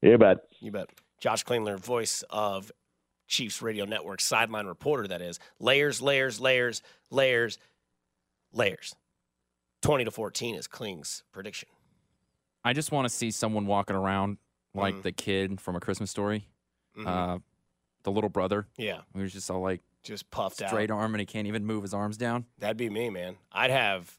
You 0.02 0.18
bet. 0.18 0.38
You 0.60 0.72
bet. 0.72 0.90
Josh 1.20 1.44
Klingler, 1.46 1.80
voice 1.80 2.24
of 2.30 2.72
Chiefs 3.28 3.62
Radio 3.62 3.86
Network, 3.86 4.20
sideline 4.22 4.68
reporter, 4.68 5.08
that 5.08 5.22
is. 5.22 5.40
Layers, 5.60 6.02
layers, 6.02 6.40
layers, 6.40 6.82
layers, 7.10 7.58
layers. 8.52 8.96
20 9.82 10.06
to 10.06 10.12
14 10.12 10.56
is 10.56 10.68
Kling's 10.68 11.24
prediction. 11.32 11.70
I 12.64 12.74
just 12.74 12.92
want 12.92 13.06
to 13.06 13.10
see 13.10 13.32
someone 13.32 13.66
walking 13.66 13.96
around 13.96 14.38
like 14.74 14.96
Mhm. 14.96 15.02
the 15.04 15.12
kid 15.12 15.62
from 15.62 15.76
A 15.76 15.80
Christmas 15.80 16.10
Story, 16.10 16.48
Mhm. 16.98 17.08
uh, 17.08 17.40
the 18.04 18.12
little 18.12 18.30
brother, 18.30 18.68
yeah, 18.78 19.02
who's 19.14 19.34
just 19.34 19.50
all 19.52 19.62
like 19.62 19.82
just 20.02 20.30
puffed 20.32 20.56
straight 20.58 20.66
out. 20.66 20.70
Straight 20.72 20.92
arm 20.92 21.14
and 21.14 21.20
he 21.20 21.26
can't 21.26 21.48
even 21.48 21.66
move 21.66 21.82
his 21.84 21.94
arms 21.94 22.18
down. 22.18 22.46
That'd 22.58 22.78
be 22.78 22.90
me, 22.90 23.10
man. 23.10 23.38
I'd 23.52 23.72
have, 23.72 24.18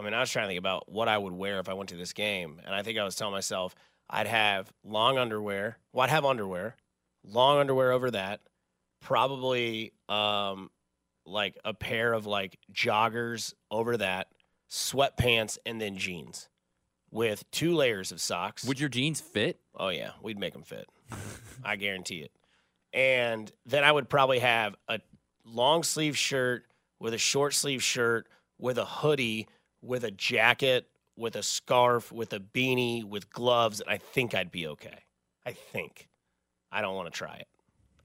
I 0.00 0.02
mean, 0.02 0.14
I 0.14 0.20
was 0.20 0.30
trying 0.30 0.44
to 0.44 0.48
think 0.48 0.58
about 0.58 0.90
what 0.90 1.08
I 1.08 1.18
would 1.18 1.34
wear 1.34 1.60
if 1.60 1.68
I 1.68 1.74
went 1.74 1.90
to 1.90 1.96
this 1.96 2.14
game. 2.14 2.58
And 2.64 2.74
I 2.74 2.82
think 2.82 2.98
I 2.98 3.04
was 3.04 3.16
telling 3.16 3.34
myself 3.34 3.74
I'd 4.08 4.26
have 4.26 4.72
long 4.82 5.18
underwear. 5.18 5.76
Well, 5.92 6.04
I'd 6.04 6.10
have 6.10 6.24
underwear, 6.24 6.74
long 7.22 7.58
underwear 7.58 7.92
over 7.92 8.10
that, 8.12 8.40
probably 9.02 9.92
um, 10.08 10.70
like 11.26 11.58
a 11.66 11.74
pair 11.74 12.14
of 12.14 12.24
like 12.24 12.58
joggers 12.72 13.52
over 13.70 13.98
that, 13.98 14.28
sweatpants, 14.70 15.58
and 15.66 15.78
then 15.78 15.98
jeans 15.98 16.48
with 17.10 17.48
two 17.50 17.74
layers 17.74 18.10
of 18.10 18.22
socks. 18.22 18.64
Would 18.64 18.80
your 18.80 18.88
jeans 18.88 19.20
fit? 19.20 19.60
Oh 19.76 19.90
yeah, 19.90 20.12
we'd 20.22 20.38
make 20.38 20.54
them 20.54 20.62
fit. 20.62 20.88
I 21.62 21.76
guarantee 21.76 22.20
it. 22.20 22.32
And 22.94 23.52
then 23.66 23.84
I 23.84 23.92
would 23.92 24.08
probably 24.08 24.38
have 24.38 24.76
a 24.88 25.00
long 25.44 25.82
sleeve 25.82 26.16
shirt 26.16 26.64
with 26.98 27.12
a 27.12 27.18
short 27.18 27.52
sleeve 27.52 27.82
shirt 27.82 28.28
with 28.58 28.78
a 28.78 28.84
hoodie 28.84 29.46
with 29.82 30.04
a 30.04 30.10
jacket 30.10 30.86
with 31.16 31.36
a 31.36 31.42
scarf 31.42 32.10
with 32.12 32.32
a 32.32 32.40
beanie 32.40 33.04
with 33.04 33.30
gloves 33.30 33.80
and 33.80 33.90
I 33.90 33.98
think 33.98 34.34
I'd 34.34 34.50
be 34.50 34.66
okay. 34.68 35.04
I 35.44 35.52
think. 35.52 36.08
I 36.72 36.80
don't 36.80 36.94
want 36.94 37.12
to 37.12 37.16
try 37.16 37.36
it. 37.36 37.48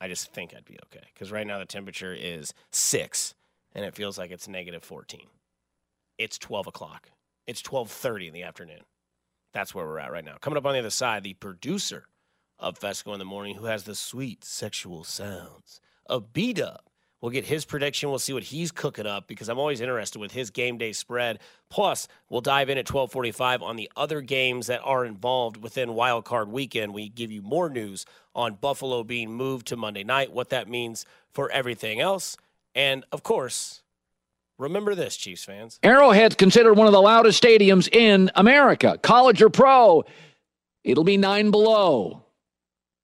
I 0.02 0.08
just 0.08 0.34
think 0.34 0.54
I'd 0.54 0.66
be 0.66 0.78
okay 0.86 1.08
cuz 1.16 1.32
right 1.32 1.48
now 1.48 1.60
the 1.60 1.66
temperature 1.66 2.14
is 2.14 2.54
6 2.72 3.36
and 3.74 3.86
it 3.86 3.96
feels 3.96 4.18
like 4.18 4.32
it's 4.32 4.48
negative 4.48 4.84
14. 4.84 5.28
It's 6.18 6.38
12 6.38 6.68
o'clock. 6.68 7.12
It's 7.48 7.62
12:30 7.62 8.28
in 8.28 8.34
the 8.34 8.44
afternoon. 8.44 8.82
That's 9.54 9.74
where 9.74 9.86
we're 9.86 10.00
at 10.00 10.12
right 10.12 10.26
now. 10.26 10.38
Coming 10.42 10.58
up 10.58 10.66
on 10.66 10.74
the 10.74 10.80
other 10.80 10.90
side, 10.90 11.24
the 11.24 11.34
producer 11.36 12.08
of 12.60 12.78
Fescoe 12.78 13.14
in 13.14 13.20
the 13.20 13.26
Morning, 13.26 13.56
who 13.56 13.66
has 13.66 13.84
the 13.84 13.96
sweet 13.96 14.44
sexual 14.44 15.04
sounds 15.04 15.80
of 16.08 16.34
B 16.34 16.54
Dub. 16.54 16.82
We'll 17.26 17.32
get 17.32 17.46
his 17.46 17.66
prediction. 17.66 18.12
We'll 18.12 18.20
see 18.20 18.34
what 18.34 18.44
he's 18.44 18.72
cooking 18.72 19.08
up 19.08 19.28
because 19.28 19.50
I'm 19.50 19.58
always 19.58 19.82
interested 19.82 20.20
with 20.20 20.32
his 20.32 20.52
game 20.52 20.78
day 20.78 20.94
spread. 20.94 21.40
Plus, 21.72 22.08
we'll 22.30 22.40
dive 22.40 22.70
in 22.70 22.78
at 22.78 22.86
12:45 22.86 23.64
on 23.64 23.78
the 23.78 23.92
other 23.96 24.22
games 24.22 24.68
that 24.68 24.80
are 24.84 25.04
involved 25.04 25.58
within 25.58 25.96
Wild 25.96 26.24
Card 26.24 26.50
Weekend. 26.50 26.94
We 26.94 27.10
give 27.10 27.32
you 27.32 27.42
more 27.42 27.68
news 27.68 28.06
on 28.36 28.60
Buffalo 28.62 29.04
being 29.04 29.34
moved 29.34 29.66
to 29.70 29.76
Monday 29.76 30.04
night, 30.04 30.34
what 30.34 30.50
that 30.50 30.70
means 30.70 31.04
for 31.32 31.50
everything 31.50 32.00
else, 32.00 32.38
and 32.76 33.04
of 33.12 33.24
course, 33.24 33.82
remember 34.60 34.94
this, 34.94 35.18
Chiefs 35.18 35.46
fans. 35.46 35.80
Arrowhead's 35.82 36.36
considered 36.36 36.76
one 36.76 36.86
of 36.86 36.94
the 36.94 37.02
loudest 37.02 37.42
stadiums 37.42 37.92
in 37.92 38.30
America. 38.36 39.00
College 39.02 39.42
or 39.42 39.50
pro, 39.50 40.04
it'll 40.84 41.04
be 41.04 41.18
nine 41.18 41.50
below. 41.50 42.22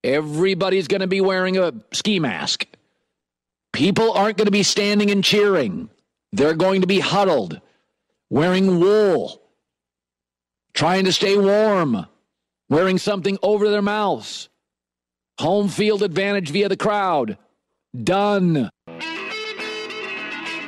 Everybody's 0.03 0.87
going 0.87 1.01
to 1.01 1.07
be 1.07 1.21
wearing 1.21 1.57
a 1.57 1.73
ski 1.91 2.19
mask. 2.19 2.67
People 3.73 4.11
aren't 4.11 4.37
going 4.37 4.45
to 4.45 4.51
be 4.51 4.63
standing 4.63 5.11
and 5.11 5.23
cheering. 5.23 5.89
They're 6.31 6.55
going 6.55 6.81
to 6.81 6.87
be 6.87 6.99
huddled, 6.99 7.59
wearing 8.29 8.79
wool, 8.79 9.41
trying 10.73 11.05
to 11.05 11.13
stay 11.13 11.37
warm, 11.37 12.05
wearing 12.69 12.97
something 12.97 13.37
over 13.41 13.69
their 13.69 13.81
mouths. 13.81 14.49
Home 15.39 15.69
field 15.69 16.03
advantage 16.03 16.51
via 16.51 16.69
the 16.69 16.77
crowd. 16.77 17.37
Done. 18.03 18.69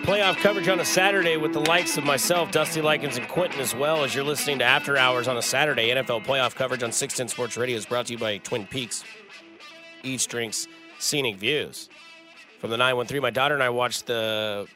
Playoff 0.04 0.36
coverage 0.38 0.68
on 0.68 0.82
a 0.82 0.86
Saturday 0.86 1.38
with 1.38 1.54
the 1.54 1.62
likes 1.62 1.98
of 1.98 2.04
myself, 2.04 2.52
Dusty 2.52 2.82
Likens, 2.82 3.16
and 3.16 3.26
Quentin, 3.30 3.62
as 3.62 3.74
well 3.74 4.04
as 4.04 4.13
you're 4.13 4.26
listening 4.26 4.60
to 4.60 4.66
After 4.66 4.98
Hours 4.98 5.30
on 5.30 5.38
a 5.38 5.42
Saturday. 5.42 5.92
NFL 5.92 6.26
playoff 6.26 6.56
coverage 6.56 6.84
on 6.84 6.92
610 6.92 7.30
Sports 7.34 7.56
Radio 7.56 7.78
is 7.78 7.86
brought 7.86 8.08
to 8.08 8.13
you 8.13 8.20
by 8.20 8.38
Twin 8.39 8.68
Peaks. 8.68 9.06
Each 10.04 10.28
drinks 10.28 10.68
scenic 11.00 11.38
views. 11.38 11.88
From 12.63 12.69
the 12.69 12.78
913, 12.78 13.21
my 13.21 13.30
daughter 13.30 13.56
and 13.56 13.62
I 13.62 13.71
watched 13.71 14.06
the, 14.06 14.67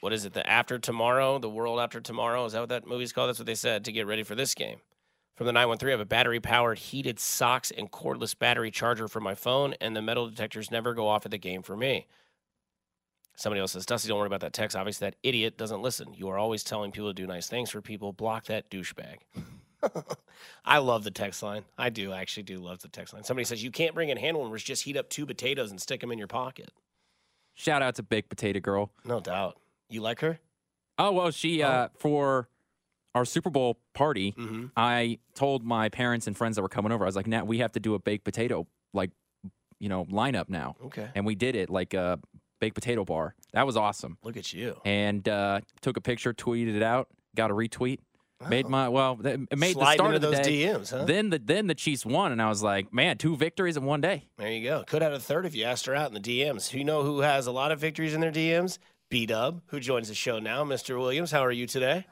what 0.00 0.12
is 0.12 0.24
it, 0.24 0.32
the 0.32 0.44
After 0.44 0.76
Tomorrow, 0.76 1.38
the 1.38 1.48
World 1.48 1.78
After 1.78 2.00
Tomorrow. 2.00 2.46
Is 2.46 2.54
that 2.54 2.58
what 2.58 2.68
that 2.70 2.84
movie's 2.84 3.12
called? 3.12 3.28
That's 3.28 3.38
what 3.38 3.46
they 3.46 3.54
said 3.54 3.84
to 3.84 3.92
get 3.92 4.08
ready 4.08 4.24
for 4.24 4.34
this 4.34 4.56
game. 4.56 4.78
From 5.36 5.46
the 5.46 5.52
913, 5.52 5.88
I 5.88 5.92
have 5.92 6.00
a 6.00 6.04
battery 6.04 6.40
powered 6.40 6.80
heated 6.80 7.20
socks 7.20 7.70
and 7.70 7.92
cordless 7.92 8.36
battery 8.36 8.72
charger 8.72 9.06
for 9.06 9.20
my 9.20 9.36
phone, 9.36 9.74
and 9.80 9.94
the 9.94 10.02
metal 10.02 10.28
detectors 10.28 10.72
never 10.72 10.94
go 10.94 11.06
off 11.06 11.24
at 11.24 11.30
the 11.30 11.38
game 11.38 11.62
for 11.62 11.76
me. 11.76 12.08
Somebody 13.36 13.60
else 13.60 13.70
says, 13.70 13.86
Dusty, 13.86 14.08
don't 14.08 14.18
worry 14.18 14.26
about 14.26 14.40
that 14.40 14.52
text. 14.52 14.76
Obviously, 14.76 15.06
that 15.06 15.14
idiot 15.22 15.56
doesn't 15.56 15.80
listen. 15.80 16.12
You 16.14 16.28
are 16.30 16.38
always 16.38 16.64
telling 16.64 16.90
people 16.90 17.10
to 17.10 17.14
do 17.14 17.28
nice 17.28 17.46
things 17.46 17.70
for 17.70 17.82
people. 17.82 18.12
Block 18.12 18.46
that 18.46 18.68
douchebag. 18.68 19.18
I 20.64 20.78
love 20.78 21.04
the 21.04 21.10
text 21.10 21.42
line. 21.42 21.64
I 21.78 21.90
do. 21.90 22.12
I 22.12 22.20
actually 22.20 22.44
do 22.44 22.58
love 22.58 22.80
the 22.80 22.88
text 22.88 23.12
line. 23.14 23.24
Somebody 23.24 23.44
says, 23.44 23.62
you 23.62 23.70
can't 23.70 23.94
bring 23.94 24.08
in 24.08 24.16
hand 24.16 24.36
warmers. 24.36 24.62
Just 24.62 24.84
heat 24.84 24.96
up 24.96 25.08
two 25.08 25.26
potatoes 25.26 25.70
and 25.70 25.80
stick 25.80 26.00
them 26.00 26.10
in 26.10 26.18
your 26.18 26.26
pocket. 26.28 26.70
Shout 27.54 27.82
out 27.82 27.94
to 27.96 28.02
Baked 28.02 28.28
Potato 28.28 28.60
Girl. 28.60 28.90
No 29.04 29.20
doubt. 29.20 29.56
You 29.88 30.00
like 30.00 30.20
her? 30.20 30.40
Oh 30.98 31.12
well, 31.12 31.30
she 31.30 31.62
uh, 31.62 31.88
for 31.98 32.48
our 33.14 33.24
Super 33.24 33.50
Bowl 33.50 33.78
party, 33.94 34.32
Mm-hmm. 34.32 34.66
I 34.76 35.18
told 35.34 35.64
my 35.64 35.88
parents 35.88 36.26
and 36.26 36.36
friends 36.36 36.56
that 36.56 36.62
were 36.62 36.68
coming 36.68 36.90
over. 36.92 37.04
I 37.04 37.06
was 37.06 37.16
like, 37.16 37.26
"Now 37.26 37.44
we 37.44 37.58
have 37.58 37.72
to 37.72 37.80
do 37.80 37.94
a 37.94 37.98
baked 37.98 38.24
potato 38.24 38.66
like, 38.92 39.10
you 39.78 39.88
know, 39.88 40.04
lineup 40.06 40.48
now." 40.48 40.76
Okay. 40.86 41.08
And 41.14 41.24
we 41.26 41.34
did 41.34 41.54
it 41.56 41.68
like 41.70 41.94
a 41.94 42.18
baked 42.60 42.74
potato 42.74 43.04
bar. 43.04 43.34
That 43.52 43.66
was 43.66 43.76
awesome. 43.76 44.18
Look 44.22 44.36
at 44.36 44.52
you. 44.52 44.80
And 44.84 45.28
uh, 45.28 45.60
took 45.80 45.96
a 45.96 46.00
picture, 46.00 46.32
tweeted 46.32 46.74
it 46.76 46.82
out, 46.82 47.08
got 47.36 47.50
a 47.50 47.54
retweet. 47.54 47.98
Made 48.48 48.68
my 48.68 48.88
well, 48.88 49.18
it 49.24 49.58
made 49.58 49.76
the 49.76 49.92
start 49.94 50.14
of 50.14 50.20
the 50.20 50.30
those 50.30 50.40
day. 50.40 50.64
DMs, 50.64 50.90
huh? 50.90 51.04
Then 51.04 51.30
the 51.30 51.38
then 51.38 51.66
the 51.66 51.74
Chiefs 51.74 52.04
won, 52.04 52.32
and 52.32 52.40
I 52.40 52.48
was 52.48 52.62
like, 52.62 52.92
man, 52.92 53.18
two 53.18 53.36
victories 53.36 53.76
in 53.76 53.84
one 53.84 54.00
day. 54.00 54.28
There 54.38 54.50
you 54.50 54.64
go. 54.64 54.84
Could 54.86 55.02
have 55.02 55.12
a 55.12 55.20
third 55.20 55.46
if 55.46 55.54
you 55.54 55.64
asked 55.64 55.86
her 55.86 55.94
out 55.94 56.08
in 56.08 56.14
the 56.14 56.20
DMs. 56.20 56.72
You 56.72 56.84
know 56.84 57.02
who 57.02 57.20
has 57.20 57.46
a 57.46 57.52
lot 57.52 57.72
of 57.72 57.80
victories 57.80 58.14
in 58.14 58.20
their 58.20 58.32
DMs? 58.32 58.78
B 59.10 59.26
Dub, 59.26 59.62
who 59.66 59.78
joins 59.78 60.08
the 60.08 60.14
show 60.14 60.38
now. 60.38 60.64
Mr. 60.64 60.98
Williams, 60.98 61.30
how 61.30 61.44
are 61.44 61.52
you 61.52 61.66
today? 61.66 62.04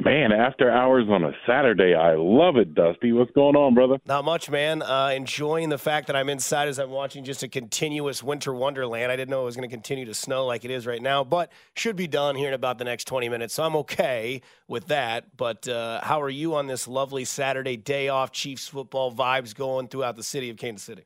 Man, 0.00 0.32
after 0.32 0.68
hours 0.68 1.06
on 1.08 1.22
a 1.22 1.30
Saturday, 1.46 1.94
I 1.94 2.14
love 2.16 2.56
it, 2.56 2.74
Dusty. 2.74 3.12
What's 3.12 3.30
going 3.32 3.54
on, 3.54 3.72
brother? 3.74 3.98
Not 4.04 4.24
much, 4.24 4.50
man. 4.50 4.82
Uh, 4.82 5.12
enjoying 5.14 5.68
the 5.68 5.78
fact 5.78 6.08
that 6.08 6.16
I'm 6.16 6.28
inside 6.28 6.66
as 6.66 6.80
I'm 6.80 6.90
watching 6.90 7.22
just 7.22 7.44
a 7.44 7.48
continuous 7.48 8.20
winter 8.20 8.52
wonderland. 8.52 9.12
I 9.12 9.16
didn't 9.16 9.30
know 9.30 9.42
it 9.42 9.44
was 9.44 9.54
going 9.54 9.68
to 9.68 9.72
continue 9.72 10.04
to 10.06 10.14
snow 10.14 10.44
like 10.44 10.64
it 10.64 10.72
is 10.72 10.88
right 10.88 11.00
now, 11.00 11.22
but 11.22 11.52
should 11.76 11.94
be 11.94 12.08
done 12.08 12.34
here 12.34 12.48
in 12.48 12.54
about 12.54 12.78
the 12.78 12.84
next 12.84 13.04
20 13.04 13.28
minutes. 13.28 13.54
So 13.54 13.62
I'm 13.62 13.76
okay 13.76 14.42
with 14.66 14.88
that. 14.88 15.36
But 15.36 15.68
uh, 15.68 16.00
how 16.02 16.20
are 16.20 16.30
you 16.30 16.56
on 16.56 16.66
this 16.66 16.88
lovely 16.88 17.24
Saturday 17.24 17.76
day 17.76 18.08
off? 18.08 18.32
Chiefs 18.32 18.66
football 18.66 19.12
vibes 19.14 19.54
going 19.54 19.86
throughout 19.86 20.16
the 20.16 20.24
city 20.24 20.50
of 20.50 20.56
Kansas 20.56 20.82
City. 20.84 21.04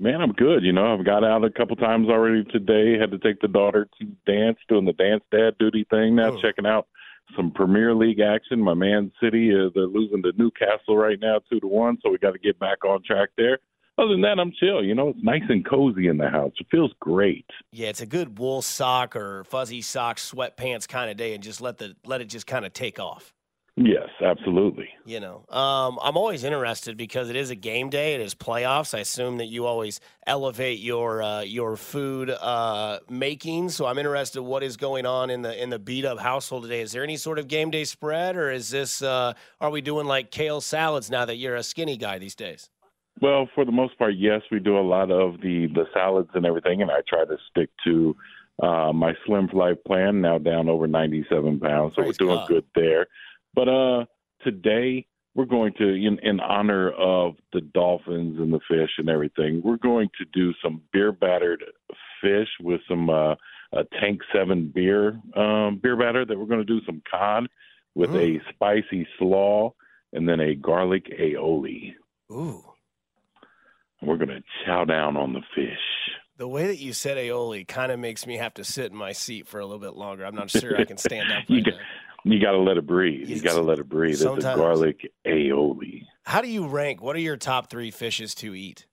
Man, 0.00 0.20
I'm 0.20 0.32
good. 0.32 0.62
You 0.64 0.72
know, 0.72 0.92
I've 0.94 1.04
got 1.04 1.24
out 1.24 1.44
a 1.44 1.50
couple 1.50 1.76
times 1.76 2.08
already 2.08 2.44
today. 2.44 2.98
Had 2.98 3.10
to 3.12 3.18
take 3.18 3.40
the 3.40 3.48
daughter 3.48 3.88
to 3.98 4.04
dance, 4.30 4.58
doing 4.68 4.84
the 4.84 4.92
dance 4.92 5.24
dad 5.32 5.52
duty 5.58 5.86
thing 5.88 6.14
now, 6.14 6.32
Oh. 6.32 6.40
checking 6.42 6.66
out 6.66 6.86
some 7.36 7.50
Premier 7.50 7.94
League 7.94 8.20
action. 8.20 8.60
My 8.60 8.74
Man 8.74 9.12
City, 9.22 9.52
uh, 9.52 9.70
they're 9.74 9.86
losing 9.86 10.22
to 10.22 10.32
Newcastle 10.36 10.96
right 10.96 11.18
now, 11.20 11.40
two 11.50 11.60
to 11.60 11.66
one. 11.66 11.98
So 12.02 12.10
we 12.10 12.18
got 12.18 12.32
to 12.32 12.38
get 12.38 12.58
back 12.58 12.84
on 12.84 13.02
track 13.02 13.30
there. 13.36 13.58
Other 13.98 14.10
than 14.10 14.20
that, 14.20 14.38
I'm 14.38 14.52
chill. 14.52 14.84
You 14.84 14.94
know, 14.94 15.08
it's 15.08 15.18
nice 15.22 15.42
and 15.48 15.66
cozy 15.68 16.06
in 16.06 16.18
the 16.18 16.28
house. 16.28 16.52
It 16.60 16.68
feels 16.70 16.92
great. 17.00 17.46
Yeah, 17.72 17.88
it's 17.88 18.00
a 18.00 18.06
good 18.06 18.38
wool 18.38 18.62
sock 18.62 19.16
or 19.16 19.42
fuzzy 19.44 19.82
sock, 19.82 20.18
sweatpants 20.18 20.86
kind 20.86 21.10
of 21.10 21.16
day, 21.16 21.34
and 21.34 21.42
just 21.42 21.60
let 21.60 21.78
the 21.78 21.96
let 22.06 22.20
it 22.20 22.26
just 22.26 22.46
kind 22.46 22.64
of 22.64 22.72
take 22.72 23.00
off. 23.00 23.34
Yes, 23.80 24.08
absolutely. 24.20 24.88
You 25.04 25.20
know, 25.20 25.44
um, 25.50 26.00
I'm 26.02 26.16
always 26.16 26.42
interested 26.42 26.96
because 26.96 27.30
it 27.30 27.36
is 27.36 27.50
a 27.50 27.54
game 27.54 27.90
day. 27.90 28.14
It 28.14 28.20
is 28.20 28.34
playoffs. 28.34 28.92
I 28.92 29.00
assume 29.00 29.36
that 29.36 29.46
you 29.46 29.66
always 29.66 30.00
elevate 30.26 30.80
your 30.80 31.22
uh, 31.22 31.42
your 31.42 31.76
food 31.76 32.30
uh, 32.30 32.98
making. 33.08 33.68
So 33.68 33.86
I'm 33.86 33.96
interested 33.96 34.42
what 34.42 34.64
is 34.64 34.76
going 34.76 35.06
on 35.06 35.30
in 35.30 35.42
the 35.42 35.62
in 35.62 35.70
the 35.70 35.78
B 35.78 36.00
Dub 36.00 36.18
household 36.18 36.64
today. 36.64 36.80
Is 36.80 36.90
there 36.90 37.04
any 37.04 37.16
sort 37.16 37.38
of 37.38 37.46
game 37.46 37.70
day 37.70 37.84
spread, 37.84 38.36
or 38.36 38.50
is 38.50 38.70
this 38.70 39.00
uh, 39.00 39.34
are 39.60 39.70
we 39.70 39.80
doing 39.80 40.06
like 40.06 40.32
kale 40.32 40.60
salads 40.60 41.08
now 41.08 41.24
that 41.24 41.36
you're 41.36 41.56
a 41.56 41.62
skinny 41.62 41.96
guy 41.96 42.18
these 42.18 42.34
days? 42.34 42.70
Well, 43.20 43.48
for 43.54 43.64
the 43.64 43.72
most 43.72 43.96
part, 43.96 44.14
yes, 44.16 44.42
we 44.50 44.58
do 44.58 44.76
a 44.76 44.82
lot 44.82 45.12
of 45.12 45.40
the 45.40 45.68
the 45.72 45.84
salads 45.94 46.30
and 46.34 46.44
everything, 46.44 46.82
and 46.82 46.90
I 46.90 47.02
try 47.08 47.24
to 47.24 47.36
stick 47.48 47.70
to 47.84 48.16
uh, 48.60 48.92
my 48.92 49.12
Slim 49.24 49.48
Life 49.52 49.78
plan. 49.86 50.20
Now 50.20 50.38
down 50.38 50.68
over 50.68 50.88
97 50.88 51.60
pounds, 51.60 51.92
so 51.94 52.02
Praise 52.02 52.16
we're 52.18 52.26
doing 52.26 52.38
God. 52.38 52.48
good 52.48 52.64
there. 52.74 53.06
But 53.54 53.68
uh, 53.68 54.04
today 54.42 55.06
we're 55.34 55.44
going 55.44 55.72
to, 55.78 55.84
in, 55.88 56.18
in 56.22 56.40
honor 56.40 56.90
of 56.90 57.34
the 57.52 57.60
dolphins 57.60 58.38
and 58.38 58.52
the 58.52 58.60
fish 58.68 58.90
and 58.98 59.08
everything, 59.08 59.62
we're 59.64 59.76
going 59.76 60.08
to 60.18 60.24
do 60.32 60.52
some 60.62 60.82
beer 60.92 61.12
battered 61.12 61.62
fish 62.20 62.48
with 62.60 62.80
some 62.88 63.08
uh, 63.10 63.34
a 63.72 63.84
Tank 64.00 64.20
Seven 64.32 64.72
beer 64.74 65.20
um, 65.36 65.78
beer 65.82 65.96
batter 65.96 66.24
that 66.24 66.38
we're 66.38 66.46
going 66.46 66.64
to 66.64 66.64
do 66.64 66.80
some 66.86 67.02
cod 67.10 67.48
with 67.94 68.10
a 68.14 68.40
spicy 68.50 69.06
slaw 69.18 69.72
and 70.12 70.28
then 70.28 70.40
a 70.40 70.54
garlic 70.54 71.06
aioli. 71.20 71.92
Ooh, 72.32 72.64
We're 74.02 74.16
going 74.16 74.28
to 74.28 74.42
chow 74.64 74.84
down 74.84 75.16
on 75.16 75.32
the 75.32 75.42
fish. 75.54 75.78
the 76.36 76.48
way 76.48 76.66
that 76.68 76.78
you 76.78 76.92
said 76.92 77.16
aioli 77.18 77.66
kind 77.66 77.90
of 77.92 77.98
makes 77.98 78.26
me 78.26 78.36
have 78.36 78.54
to 78.54 78.64
sit 78.64 78.90
in 78.92 78.96
my 78.96 79.12
seat 79.12 79.46
for 79.46 79.60
a 79.60 79.66
little 79.66 79.80
bit 79.80 79.94
longer. 79.96 80.24
I'm 80.24 80.34
not 80.34 80.50
sure 80.50 80.76
I 80.80 80.84
can 80.84 80.96
stand 80.96 81.30
up 81.32 81.44
you 81.48 81.62
right. 81.62 81.74
You 82.24 82.40
got 82.40 82.52
to 82.52 82.58
let 82.58 82.76
it 82.76 82.86
breathe. 82.86 83.28
You 83.28 83.40
got 83.40 83.54
to 83.54 83.62
let 83.62 83.78
it 83.78 83.88
breathe. 83.88 84.14
It's 84.14 84.22
a 84.22 84.40
garlic 84.40 85.10
aioli. 85.26 86.02
How 86.24 86.40
do 86.40 86.48
you 86.48 86.66
rank? 86.66 87.00
What 87.00 87.16
are 87.16 87.20
your 87.20 87.36
top 87.36 87.70
three 87.70 87.90
fishes 87.90 88.34
to 88.36 88.54
eat? 88.54 88.86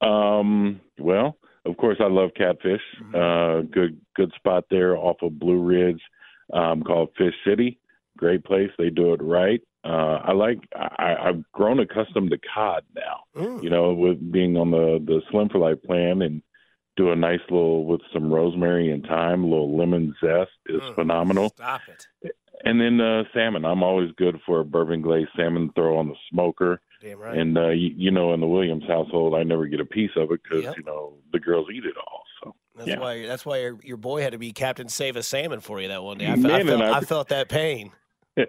Um, 0.00 0.80
well, 0.98 1.36
of 1.66 1.76
course, 1.76 1.98
I 2.00 2.08
love 2.08 2.30
catfish. 2.36 2.80
Mm-hmm. 3.02 3.14
Uh, 3.14 3.62
good, 3.72 4.00
good 4.16 4.32
spot 4.36 4.64
there 4.70 4.96
off 4.96 5.16
of 5.22 5.38
Blue 5.38 5.62
Ridge, 5.62 6.00
um, 6.52 6.82
called 6.82 7.10
Fish 7.16 7.34
City. 7.46 7.78
Great 8.16 8.44
place. 8.44 8.70
They 8.78 8.90
do 8.90 9.12
it 9.12 9.22
right. 9.22 9.60
Uh, 9.84 10.20
I 10.24 10.32
like. 10.32 10.58
I, 10.74 11.14
I've 11.28 11.52
grown 11.52 11.80
accustomed 11.80 12.30
to 12.30 12.38
cod 12.54 12.84
now. 12.94 13.20
Mm. 13.36 13.62
You 13.62 13.70
know, 13.70 13.92
with 13.92 14.32
being 14.32 14.56
on 14.56 14.70
the 14.70 14.98
the 15.04 15.20
Slim 15.30 15.48
for 15.50 15.58
Life 15.58 15.82
plan 15.82 16.22
and 16.22 16.42
do 16.96 17.10
a 17.10 17.16
nice 17.16 17.40
little 17.50 17.84
with 17.84 18.00
some 18.12 18.32
rosemary 18.32 18.90
and 18.92 19.04
thyme, 19.06 19.44
a 19.44 19.46
little 19.48 19.76
lemon 19.76 20.14
zest 20.24 20.50
is 20.66 20.80
Mm. 20.80 20.94
phenomenal. 20.94 21.48
Stop 21.50 21.80
it. 21.88 22.06
And 22.64 22.80
then 22.80 23.00
uh, 23.00 23.24
salmon. 23.34 23.64
I'm 23.64 23.82
always 23.82 24.10
good 24.16 24.40
for 24.46 24.60
a 24.60 24.64
bourbon 24.64 25.02
glazed 25.02 25.30
salmon. 25.36 25.70
Throw 25.74 25.98
on 25.98 26.08
the 26.08 26.14
smoker. 26.30 26.80
Damn 27.02 27.18
right. 27.18 27.36
And 27.36 27.58
uh, 27.58 27.68
you, 27.70 27.90
you 27.96 28.10
know, 28.10 28.32
in 28.32 28.40
the 28.40 28.46
Williams 28.46 28.84
household, 28.86 29.34
I 29.34 29.42
never 29.42 29.66
get 29.66 29.80
a 29.80 29.84
piece 29.84 30.12
of 30.16 30.30
it 30.30 30.40
because 30.42 30.64
Yep. 30.64 30.76
you 30.78 30.82
know 30.84 31.14
the 31.32 31.40
girls 31.40 31.66
eat 31.74 31.84
it 31.84 31.96
all. 31.98 32.22
So 32.42 32.54
That's 32.76 32.88
yeah. 32.88 32.98
why. 33.00 33.26
That's 33.26 33.44
why 33.44 33.58
your, 33.58 33.78
your 33.82 33.96
boy 33.96 34.22
had 34.22 34.32
to 34.32 34.38
be 34.38 34.52
Captain 34.52 34.88
Save 34.88 35.16
a 35.16 35.22
Salmon 35.22 35.60
for 35.60 35.80
you 35.80 35.88
that 35.88 36.02
one 36.04 36.18
day. 36.18 36.26
I, 36.28 36.36
Man, 36.36 36.50
I, 36.52 36.62
felt, 36.64 36.80
I- 36.82 36.92
I 36.92 37.00
felt 37.00 37.28
that 37.28 37.48
pain. 37.48 37.90
and 38.36 38.46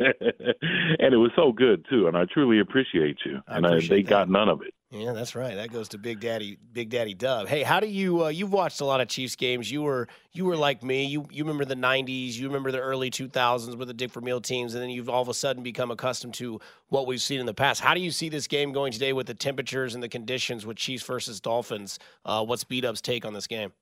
it 1.13 1.17
was 1.17 1.31
so 1.35 1.51
good 1.51 1.85
too. 1.89 2.07
And 2.07 2.15
I 2.17 2.25
truly 2.25 2.59
appreciate 2.59 3.17
you. 3.25 3.41
I 3.47 3.57
and 3.57 3.67
I, 3.67 3.79
they 3.79 4.01
that. 4.01 4.09
got 4.09 4.29
none 4.29 4.49
of 4.49 4.61
it. 4.61 4.73
Yeah, 4.91 5.13
that's 5.13 5.35
right. 5.35 5.55
That 5.55 5.73
goes 5.73 5.89
to 5.89 5.97
Big 5.97 6.19
Daddy, 6.19 6.59
Big 6.71 6.89
Daddy 6.89 7.15
Dub. 7.15 7.47
Hey, 7.47 7.63
how 7.63 7.79
do 7.79 7.87
you? 7.87 8.25
Uh, 8.25 8.27
you've 8.29 8.53
watched 8.53 8.81
a 8.81 8.85
lot 8.85 9.01
of 9.01 9.07
Chiefs 9.07 9.35
games. 9.35 9.69
You 9.69 9.81
were 9.81 10.07
you 10.31 10.45
were 10.45 10.55
like 10.55 10.83
me. 10.83 11.05
You 11.05 11.25
you 11.31 11.43
remember 11.43 11.65
the 11.65 11.75
'90s. 11.75 12.35
You 12.35 12.47
remember 12.47 12.71
the 12.71 12.79
early 12.79 13.09
2000s 13.09 13.75
with 13.75 13.87
the 13.87 13.93
Dick 13.95 14.11
Vermeil 14.11 14.41
teams, 14.41 14.75
and 14.75 14.83
then 14.83 14.91
you've 14.91 15.09
all 15.09 15.23
of 15.23 15.27
a 15.27 15.33
sudden 15.33 15.63
become 15.63 15.89
accustomed 15.89 16.35
to 16.35 16.59
what 16.89 17.07
we've 17.07 17.21
seen 17.21 17.39
in 17.39 17.47
the 17.47 17.53
past. 17.53 17.81
How 17.81 17.95
do 17.95 17.99
you 17.99 18.11
see 18.11 18.29
this 18.29 18.45
game 18.45 18.71
going 18.71 18.91
today 18.91 19.11
with 19.11 19.25
the 19.25 19.33
temperatures 19.33 19.95
and 19.95 20.03
the 20.03 20.09
conditions 20.09 20.67
with 20.67 20.77
Chiefs 20.77 21.03
versus 21.03 21.41
Dolphins? 21.41 21.97
Uh, 22.23 22.45
what's 22.45 22.63
B 22.63 22.79
Dub's 22.79 23.01
take 23.01 23.25
on 23.25 23.33
this 23.33 23.47
game? 23.47 23.73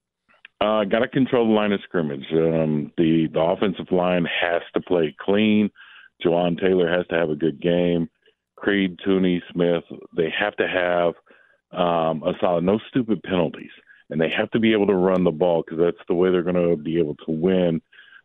Uh, 0.61 0.85
got 0.85 0.99
to 0.99 1.09
control 1.09 1.45
the 1.45 1.53
line 1.53 1.73
of 1.73 1.81
scrimmage. 1.83 2.25
Um, 2.31 2.93
the 2.97 3.27
the 3.33 3.41
offensive 3.41 3.91
line 3.91 4.25
has 4.41 4.61
to 4.73 4.79
play 4.79 5.13
clean. 5.19 5.69
Jawaan 6.25 6.57
Taylor 6.57 6.89
has 6.89 7.05
to 7.07 7.15
have 7.15 7.29
a 7.29 7.35
good 7.35 7.61
game. 7.61 8.09
Creed, 8.63 8.97
Thuney, 9.05 9.41
Smith, 9.51 9.83
they 10.15 10.33
have 10.39 10.55
to 10.55 10.65
have 10.65 11.15
um, 11.77 12.23
a 12.23 12.31
solid, 12.39 12.63
no 12.63 12.79
stupid 12.87 13.21
penalties, 13.21 13.71
and 14.09 14.21
they 14.21 14.29
have 14.29 14.49
to 14.51 14.59
be 14.59 14.71
able 14.71 14.87
to 14.87 14.95
run 14.95 15.25
the 15.25 15.31
ball 15.31 15.63
because 15.63 15.79
that's 15.79 16.07
the 16.07 16.13
way 16.13 16.31
they're 16.31 16.43
going 16.43 16.55
to 16.55 16.81
be 16.81 16.97
able 16.97 17.15
to 17.15 17.31
win. 17.31 17.81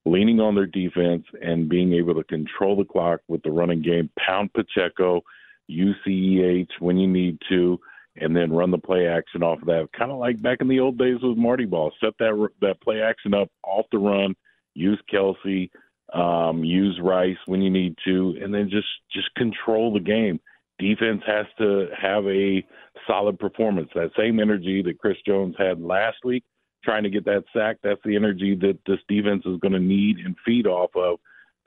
Leaning 0.06 0.38
on 0.38 0.54
their 0.54 0.64
defense 0.64 1.24
and 1.42 1.68
being 1.68 1.92
able 1.92 2.14
to 2.14 2.22
control 2.22 2.76
the 2.76 2.84
clock 2.84 3.20
with 3.26 3.42
the 3.42 3.50
running 3.50 3.82
game, 3.82 4.10
pound 4.16 4.52
Pacheco, 4.52 5.22
UCEH 5.68 6.70
when 6.78 6.98
you 6.98 7.08
need 7.08 7.38
to, 7.48 7.80
and 8.14 8.36
then 8.36 8.52
run 8.52 8.70
the 8.70 8.78
play 8.78 9.08
action 9.08 9.42
off 9.42 9.60
of 9.60 9.66
that. 9.66 9.88
Kind 9.92 10.12
of 10.12 10.18
like 10.18 10.40
back 10.40 10.58
in 10.60 10.68
the 10.68 10.78
old 10.78 10.98
days 10.98 11.18
with 11.20 11.36
Marty 11.36 11.64
Ball. 11.64 11.92
Set 12.00 12.14
that 12.20 12.48
that 12.60 12.80
play 12.80 13.02
action 13.02 13.34
up 13.34 13.50
off 13.64 13.86
the 13.90 13.98
run. 13.98 14.36
Use 14.74 15.00
Kelsey, 15.10 15.72
um, 16.12 16.64
use 16.64 16.98
Rice 17.02 17.36
when 17.46 17.62
you 17.62 17.70
need 17.70 17.96
to, 18.06 18.36
and 18.42 18.52
then 18.52 18.70
just 18.70 18.88
just 19.12 19.34
control 19.34 19.92
the 19.92 20.00
game. 20.00 20.40
Defense 20.78 21.22
has 21.26 21.46
to 21.58 21.88
have 22.00 22.24
a 22.26 22.64
solid 23.06 23.38
performance. 23.38 23.90
That 23.94 24.10
same 24.16 24.40
energy 24.40 24.82
that 24.82 24.98
Chris 24.98 25.16
Jones 25.26 25.56
had 25.58 25.80
last 25.80 26.18
week, 26.24 26.44
trying 26.84 27.02
to 27.02 27.10
get 27.10 27.24
that 27.24 27.44
sack. 27.52 27.78
That's 27.82 28.00
the 28.04 28.16
energy 28.16 28.54
that 28.60 28.78
this 28.86 29.00
defense 29.08 29.42
is 29.44 29.58
going 29.60 29.72
to 29.72 29.80
need 29.80 30.18
and 30.18 30.36
feed 30.46 30.66
off 30.66 30.90
of. 30.94 31.18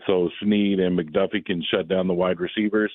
So 0.07 0.29
Sneed 0.41 0.79
and 0.79 0.97
McDuffie 0.97 1.45
can 1.45 1.63
shut 1.69 1.87
down 1.87 2.07
the 2.07 2.13
wide 2.13 2.39
receivers 2.39 2.91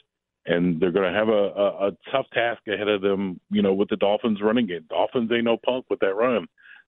and 0.46 0.80
they're 0.80 0.92
going 0.92 1.12
to 1.12 1.18
have 1.18 1.28
a, 1.28 1.32
a, 1.32 1.88
a 1.88 1.90
tough 2.10 2.26
task 2.32 2.62
ahead 2.68 2.88
of 2.88 3.02
them. 3.02 3.40
You 3.50 3.62
know, 3.62 3.74
with 3.74 3.88
the 3.88 3.96
Dolphins 3.96 4.40
running 4.42 4.66
game, 4.66 4.86
Dolphins 4.88 5.30
ain't 5.32 5.44
no 5.44 5.56
punk 5.56 5.86
with 5.90 6.00
that 6.00 6.14
run, 6.14 6.46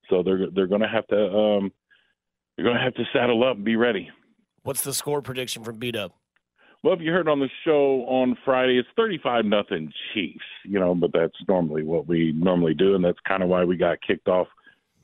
so 0.08 0.22
they're 0.22 0.46
they're 0.54 0.66
going 0.66 0.82
to 0.82 0.88
have 0.88 1.06
to 1.08 1.16
um, 1.16 1.72
they're 2.56 2.64
going 2.64 2.76
to 2.76 2.82
have 2.82 2.94
to 2.94 3.04
saddle 3.12 3.44
up 3.44 3.56
and 3.56 3.64
be 3.64 3.76
ready. 3.76 4.08
What's 4.62 4.82
the 4.82 4.94
score 4.94 5.22
prediction 5.22 5.64
from 5.64 5.78
B 5.78 5.92
Dub? 5.92 6.12
Well, 6.82 6.94
if 6.94 7.00
you 7.00 7.10
heard 7.10 7.28
on 7.28 7.40
the 7.40 7.48
show 7.64 8.04
on 8.06 8.36
Friday, 8.44 8.78
it's 8.78 8.88
thirty-five 8.96 9.44
nothing 9.44 9.92
Chiefs. 10.12 10.44
You 10.64 10.78
know, 10.78 10.94
but 10.94 11.12
that's 11.12 11.34
normally 11.48 11.82
what 11.82 12.06
we 12.06 12.32
normally 12.32 12.74
do, 12.74 12.94
and 12.94 13.04
that's 13.04 13.18
kind 13.26 13.42
of 13.42 13.48
why 13.48 13.64
we 13.64 13.76
got 13.76 13.98
kicked 14.00 14.28
off 14.28 14.46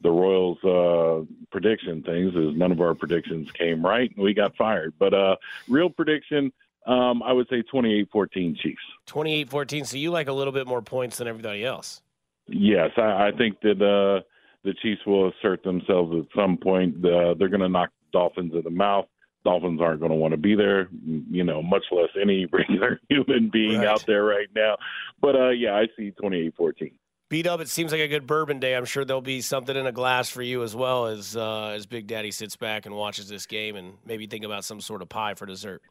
the 0.03 0.11
Royals 0.11 0.59
uh, 0.63 1.25
prediction 1.51 2.03
things. 2.03 2.35
Is 2.35 2.57
none 2.57 2.71
of 2.71 2.81
our 2.81 2.95
predictions 2.95 3.51
came 3.53 3.85
right, 3.85 4.11
and 4.15 4.23
we 4.23 4.35
got 4.35 4.55
fired. 4.57 4.95
But 4.99 5.15
uh, 5.15 5.37
real 5.69 5.91
prediction. 5.91 6.53
Um, 6.87 7.23
I 7.23 7.33
would 7.33 7.49
say 7.49 7.63
28-14 7.73 8.59
Chiefs. 8.59 8.83
28-14. 9.07 9.87
So 9.87 9.97
you 9.97 10.11
like 10.11 10.29
a 10.29 10.33
little 10.35 10.53
bit 10.53 10.67
more 10.67 10.83
points 10.83 11.17
than 11.17 11.27
everybody 11.27 11.65
else. 11.65 12.03
Yes, 12.47 12.91
I, 12.99 13.29
I 13.29 13.33
think 13.39 13.59
that 13.63 13.81
uh, 13.81 14.23
the 14.65 14.75
Chiefs 14.83 15.01
will 15.07 15.31
assert 15.31 15.63
themselves 15.63 16.15
at 16.15 16.27
some 16.39 16.59
point. 16.59 16.97
Uh, 16.97 17.33
they're 17.39 17.49
going 17.49 17.63
to 17.63 17.71
knock 17.71 17.89
the 17.89 18.19
Dolphins 18.19 18.53
in 18.53 18.61
the 18.65 18.71
mouth. 18.71 19.07
Dolphins 19.45 19.81
aren't 19.81 20.01
going 20.01 20.11
to 20.11 20.17
want 20.17 20.33
to 20.33 20.39
be 20.39 20.55
there, 20.55 20.89
you 21.31 21.45
know, 21.45 21.63
much 21.63 21.85
less 21.91 22.09
any 22.21 22.47
regular 22.53 23.01
human 23.09 23.51
being 23.53 23.79
Right. 23.79 23.87
out 23.89 24.05
there 24.07 24.25
right 24.25 24.49
now. 24.55 24.77
But 25.21 25.37
uh, 25.37 25.51
yeah, 25.51 25.75
I 25.75 25.87
see 25.97 26.13
28-14. 26.23 26.93
B 27.31 27.43
Dub. 27.43 27.61
It 27.61 27.69
seems 27.69 27.91
like 27.91 28.01
a 28.01 28.09
good 28.09 28.27
bourbon 28.27 28.61
day. 28.61 28.75
I'm 28.75 28.85
sure 28.85 29.05
there'll 29.05 29.23
be 29.23 29.41
something 29.41 29.75
in 29.77 29.87
a 29.87 29.93
glass 29.93 30.29
for 30.29 30.43
you 30.43 30.63
as 30.63 30.77
well 30.77 31.07
as 31.07 31.37
uh, 31.37 31.69
as 31.69 31.87
Big 31.87 32.07
Daddy 32.07 32.31
sits 32.31 32.55
back 32.57 32.87
and 32.87 32.95
watches 32.95 33.29
this 33.29 33.47
game 33.47 33.77
and 33.77 33.95
maybe 34.05 34.27
think 34.27 34.45
about 34.45 34.65
some 34.65 34.81
sort 34.81 35.03
of 35.03 35.09
pie 35.09 35.35
for 35.35 35.47
dessert. 35.47 35.83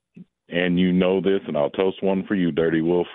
And 0.49 0.79
you 0.79 0.91
know 0.93 1.21
this, 1.21 1.41
and 1.47 1.57
I'll 1.57 1.71
toast 1.71 2.03
one 2.03 2.23
for 2.27 2.35
you, 2.35 2.51
Dirty 2.51 2.81
Wolf. 2.81 3.07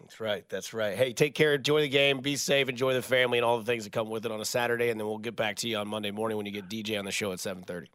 That's 0.00 0.20
right. 0.20 0.44
That's 0.48 0.72
right. 0.74 0.96
Hey, 0.96 1.12
take 1.12 1.34
care. 1.34 1.54
Enjoy 1.54 1.82
the 1.82 1.88
game. 1.88 2.20
Be 2.20 2.36
safe. 2.36 2.68
Enjoy 2.68 2.94
the 2.94 3.02
family 3.02 3.38
and 3.38 3.44
all 3.44 3.58
the 3.58 3.64
things 3.64 3.84
that 3.84 3.92
come 3.92 4.08
with 4.08 4.24
it 4.26 4.32
on 4.32 4.40
a 4.40 4.44
Saturday. 4.44 4.88
And 4.90 4.98
then 4.98 5.06
we'll 5.06 5.18
get 5.18 5.36
back 5.36 5.56
to 5.56 5.68
you 5.68 5.76
on 5.76 5.86
Monday 5.88 6.10
morning 6.10 6.36
when 6.36 6.46
you 6.46 6.52
get 6.52 6.68
DJ 6.68 6.98
on 6.98 7.04
the 7.04 7.10
show 7.12 7.30
at 7.32 7.38
7:30. 7.38 7.86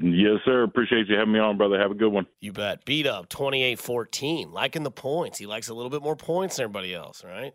Yes, 0.00 0.40
sir. 0.44 0.62
Appreciate 0.62 1.08
you 1.08 1.16
having 1.16 1.32
me 1.32 1.40
on, 1.40 1.56
brother. 1.56 1.78
Have 1.78 1.90
a 1.90 1.94
good 1.94 2.12
one. 2.12 2.26
You 2.40 2.52
bet. 2.52 2.84
B 2.84 3.02
Dub 3.02 3.28
28 3.28 3.78
14. 3.78 4.52
Liking 4.52 4.82
the 4.82 4.90
points. 4.90 5.38
He 5.38 5.46
likes 5.46 5.68
a 5.68 5.74
little 5.74 5.90
bit 5.90 6.02
more 6.02 6.16
points 6.16 6.56
than 6.56 6.64
everybody 6.64 6.94
else, 6.94 7.24
right? 7.24 7.54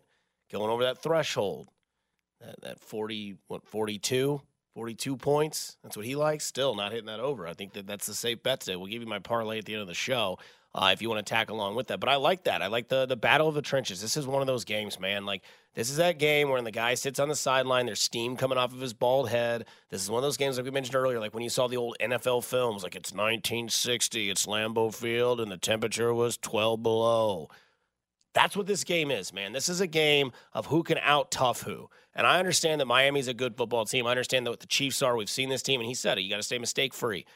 Going 0.52 0.70
over 0.70 0.84
that 0.84 1.02
threshold. 1.02 1.68
That, 2.40 2.60
that 2.62 2.80
40, 2.80 3.36
what, 3.48 3.66
42? 3.66 4.40
42 4.74 5.16
points. 5.16 5.76
That's 5.82 5.96
what 5.96 6.04
he 6.04 6.16
likes. 6.16 6.44
Still 6.44 6.74
not 6.74 6.90
hitting 6.90 7.06
that 7.06 7.20
over. 7.20 7.46
I 7.46 7.54
think 7.54 7.74
that 7.74 7.86
that's 7.86 8.06
the 8.06 8.14
safe 8.14 8.42
bet 8.42 8.60
today. 8.60 8.76
We'll 8.76 8.88
give 8.88 9.02
you 9.02 9.08
my 9.08 9.20
parlay 9.20 9.58
at 9.58 9.64
the 9.64 9.74
end 9.74 9.82
of 9.82 9.88
the 9.88 9.94
show 9.94 10.38
uh, 10.74 10.90
if 10.92 11.00
you 11.00 11.08
want 11.08 11.24
to 11.24 11.30
tack 11.30 11.50
along 11.50 11.76
with 11.76 11.86
that. 11.86 12.00
But 12.00 12.08
I 12.08 12.16
like 12.16 12.44
that. 12.44 12.60
I 12.60 12.66
like 12.66 12.88
the 12.88 13.06
the 13.06 13.16
battle 13.16 13.48
of 13.48 13.54
the 13.54 13.62
trenches. 13.62 14.00
This 14.00 14.16
is 14.16 14.26
one 14.26 14.40
of 14.40 14.46
those 14.46 14.64
games, 14.64 14.98
man. 14.98 15.24
Like 15.24 15.42
this 15.74 15.88
is 15.88 15.96
that 15.96 16.18
game 16.18 16.50
where 16.50 16.60
the 16.60 16.70
guy 16.70 16.94
sits 16.94 17.18
on 17.18 17.28
the 17.28 17.36
sideline. 17.36 17.86
There's 17.86 18.00
steam 18.00 18.36
coming 18.36 18.58
off 18.58 18.72
of 18.72 18.80
his 18.80 18.92
bald 18.92 19.28
head. 19.28 19.66
This 19.90 20.02
is 20.02 20.10
one 20.10 20.18
of 20.18 20.22
those 20.22 20.36
games 20.36 20.56
like 20.56 20.64
we 20.64 20.70
mentioned 20.70 20.96
earlier, 20.96 21.20
like 21.20 21.34
when 21.34 21.42
you 21.42 21.50
saw 21.50 21.68
the 21.68 21.76
old 21.76 21.96
NFL 22.00 22.44
films, 22.44 22.82
like 22.82 22.96
it's 22.96 23.12
1960, 23.12 24.30
it's 24.30 24.46
Lambeau 24.46 24.92
Field, 24.92 25.40
and 25.40 25.50
the 25.50 25.56
temperature 25.56 26.12
was 26.12 26.36
12 26.36 26.82
below. 26.82 27.48
That's 28.34 28.56
what 28.56 28.66
this 28.66 28.82
game 28.82 29.12
is, 29.12 29.32
man. 29.32 29.52
This 29.52 29.68
is 29.68 29.80
a 29.80 29.86
game 29.86 30.32
of 30.52 30.66
who 30.66 30.82
can 30.82 30.98
out 30.98 31.30
tough 31.30 31.62
who. 31.62 31.88
And 32.16 32.26
I 32.26 32.38
understand 32.40 32.80
that 32.80 32.86
Miami's 32.86 33.28
a 33.28 33.34
good 33.34 33.56
football 33.56 33.84
team. 33.84 34.06
I 34.06 34.10
understand 34.10 34.46
that 34.46 34.50
what 34.50 34.60
the 34.60 34.66
Chiefs 34.66 35.02
are. 35.02 35.16
We've 35.16 35.30
seen 35.30 35.48
this 35.48 35.62
team, 35.62 35.80
and 35.80 35.88
he 35.88 35.94
said 35.94 36.18
it. 36.18 36.22
You 36.22 36.30
got 36.30 36.36
to 36.36 36.42
stay 36.42 36.58
mistake 36.58 36.94
free. 36.94 37.26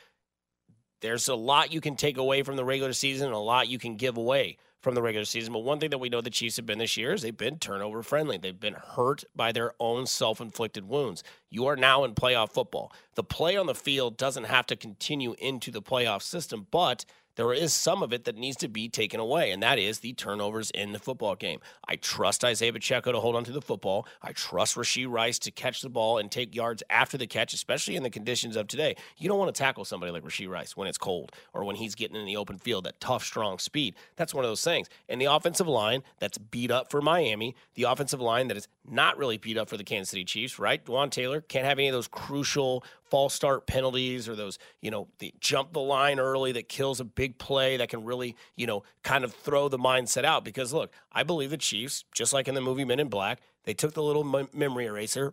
There's 1.01 1.29
a 1.29 1.35
lot 1.35 1.73
you 1.73 1.81
can 1.81 1.97
take 1.97 2.17
away 2.17 2.43
from 2.43 2.57
the 2.57 2.65
regular 2.65 2.93
season 2.93 3.27
and 3.27 3.35
a 3.35 3.39
lot 3.39 3.69
you 3.69 3.79
can 3.79 3.97
give 3.97 4.17
away 4.17 4.59
from 4.81 4.95
the 4.95 5.03
regular 5.03 5.25
season. 5.25 5.53
But 5.53 5.61
one 5.61 5.81
thing 5.81 5.91
that 5.91 5.99
we 5.99 6.09
know 6.09 6.21
the 6.21 6.31
Chiefs 6.31 6.57
have 6.57 6.67
been 6.67 6.79
this 6.79 6.97
year 6.97 7.13
is 7.13 7.23
they've 7.23 7.37
been 7.37 7.59
turnover 7.59 8.03
friendly. 8.03 8.39
They've 8.39 8.59
been 8.59 8.75
hurt 8.75 9.25
by 9.35 9.53
their 9.53 9.73
own 9.81 10.07
self 10.07 10.41
inflicted 10.41 10.89
wounds. 10.89 11.23
You 11.51 11.67
are 11.67 11.77
now 11.77 12.05
in 12.05 12.15
playoff 12.15 12.53
football. 12.53 12.93
The 13.15 13.25
play 13.25 13.57
on 13.57 13.67
the 13.67 13.75
field 13.75 14.17
doesn't 14.17 14.45
have 14.45 14.67
to 14.67 14.77
continue 14.77 15.35
into 15.39 15.71
the 15.71 15.83
playoff 15.83 16.23
system, 16.23 16.67
but 16.71 17.05
there 17.39 17.53
is 17.53 17.73
some 17.73 18.03
of 18.03 18.13
it 18.13 18.25
that 18.25 18.37
needs 18.37 18.57
to 18.57 18.69
be 18.69 18.89
taken 18.89 19.21
away, 19.21 19.53
and 19.53 19.63
that 19.63 19.79
is 19.79 20.01
the 20.01 20.13
turnovers 20.13 20.73
in 20.73 20.91
the 20.91 20.99
football 20.99 21.37
game. 21.37 21.61
I 21.87 21.95
trust 21.95 22.45
Isaiah 22.45 22.73
Pacheco 22.73 23.13
to 23.13 23.21
hold 23.21 23.37
on 23.37 23.45
to 23.45 23.53
the 23.53 23.63
football. 23.63 24.09
I 24.21 24.33
trust 24.33 24.75
Rashee 24.75 25.09
Rice 25.09 25.39
to 25.41 25.53
catch 25.53 25.81
the 25.81 25.89
ball 25.89 26.19
and 26.19 26.33
take 26.33 26.53
yards 26.53 26.83
after 26.91 27.17
the 27.17 27.29
catch, 27.29 27.55
especially 27.55 27.95
in 27.95 28.03
the 28.03 28.11
conditions 28.11 28.57
of 28.57 28.67
today. 28.67 28.97
You 29.19 29.29
don't 29.29 29.39
want 29.39 29.55
to 29.55 29.59
tackle 29.59 29.85
somebody 29.85 30.11
like 30.11 30.25
Rashee 30.25 30.49
Rice 30.49 30.77
when 30.77 30.89
it's 30.89 30.99
cold 30.99 31.31
or 31.55 31.63
when 31.63 31.77
he's 31.77 31.95
getting 31.95 32.17
in 32.17 32.27
the 32.27 32.37
open 32.37 32.59
field, 32.59 32.83
that 32.87 33.01
tough, 33.01 33.23
strong 33.23 33.61
speed. 33.61 33.95
That's 34.17 34.35
one 34.35 34.45
of 34.45 34.51
those 34.51 34.65
things. 34.65 34.89
And 35.09 35.21
the 35.21 35.27
offensive 35.27 35.69
line 35.69 36.03
that's 36.19 36.39
beat 36.39 36.73
up 36.73 36.91
for 36.91 37.01
Miami, 37.01 37.55
the 37.77 37.85
offensive 37.85 38.21
line 38.21 38.49
that 38.49 38.57
is 38.57 38.67
not 38.85 39.17
really 39.17 39.39
beat 39.39 39.57
up 39.57 39.69
for 39.69 39.77
the 39.77 39.85
Kansas 39.85 40.11
City 40.11 40.25
Chiefs, 40.25 40.59
right? 40.59 40.85
Jawaan 40.85 41.11
Taylor 41.11 41.41
can't 41.41 41.67
have 41.67 41.79
any 41.79 41.87
of 41.87 41.95
those 41.95 42.09
crucial 42.09 42.83
false 43.11 43.35
start 43.35 43.67
penalties 43.67 44.29
or 44.29 44.37
those, 44.37 44.59
you 44.81 44.91
know, 44.91 45.09
the 45.19 45.35
jump 45.41 45.73
the 45.73 45.81
line 45.81 46.19
early 46.19 46.53
that 46.53 46.69
kills 46.69 47.01
a 47.01 47.05
big 47.05 47.39
play 47.39 47.77
that 47.77 47.89
can 47.89 48.05
really, 48.05 48.37
you 48.57 48.67
know, 48.67 48.83
kind 49.03 49.25
of 49.25 49.33
throw 49.33 49.69
the 49.69 49.79
mindset 49.79 50.25
out. 50.25 50.45
Because 50.45 50.73
look, 50.73 50.93
I 51.13 51.23
believe 51.23 51.51
the 51.51 51.57
Chiefs, 51.57 52.05
just 52.15 52.33
like 52.33 52.49
in 52.49 52.55
the 52.55 52.61
movie 52.61 52.85
Men 52.85 53.01
in 53.01 53.09
Black, 53.09 53.41
they 53.65 53.75
took 53.75 53.95
the 53.95 54.03
little 54.03 54.25
memory 54.53 54.87
eraser. 54.87 55.33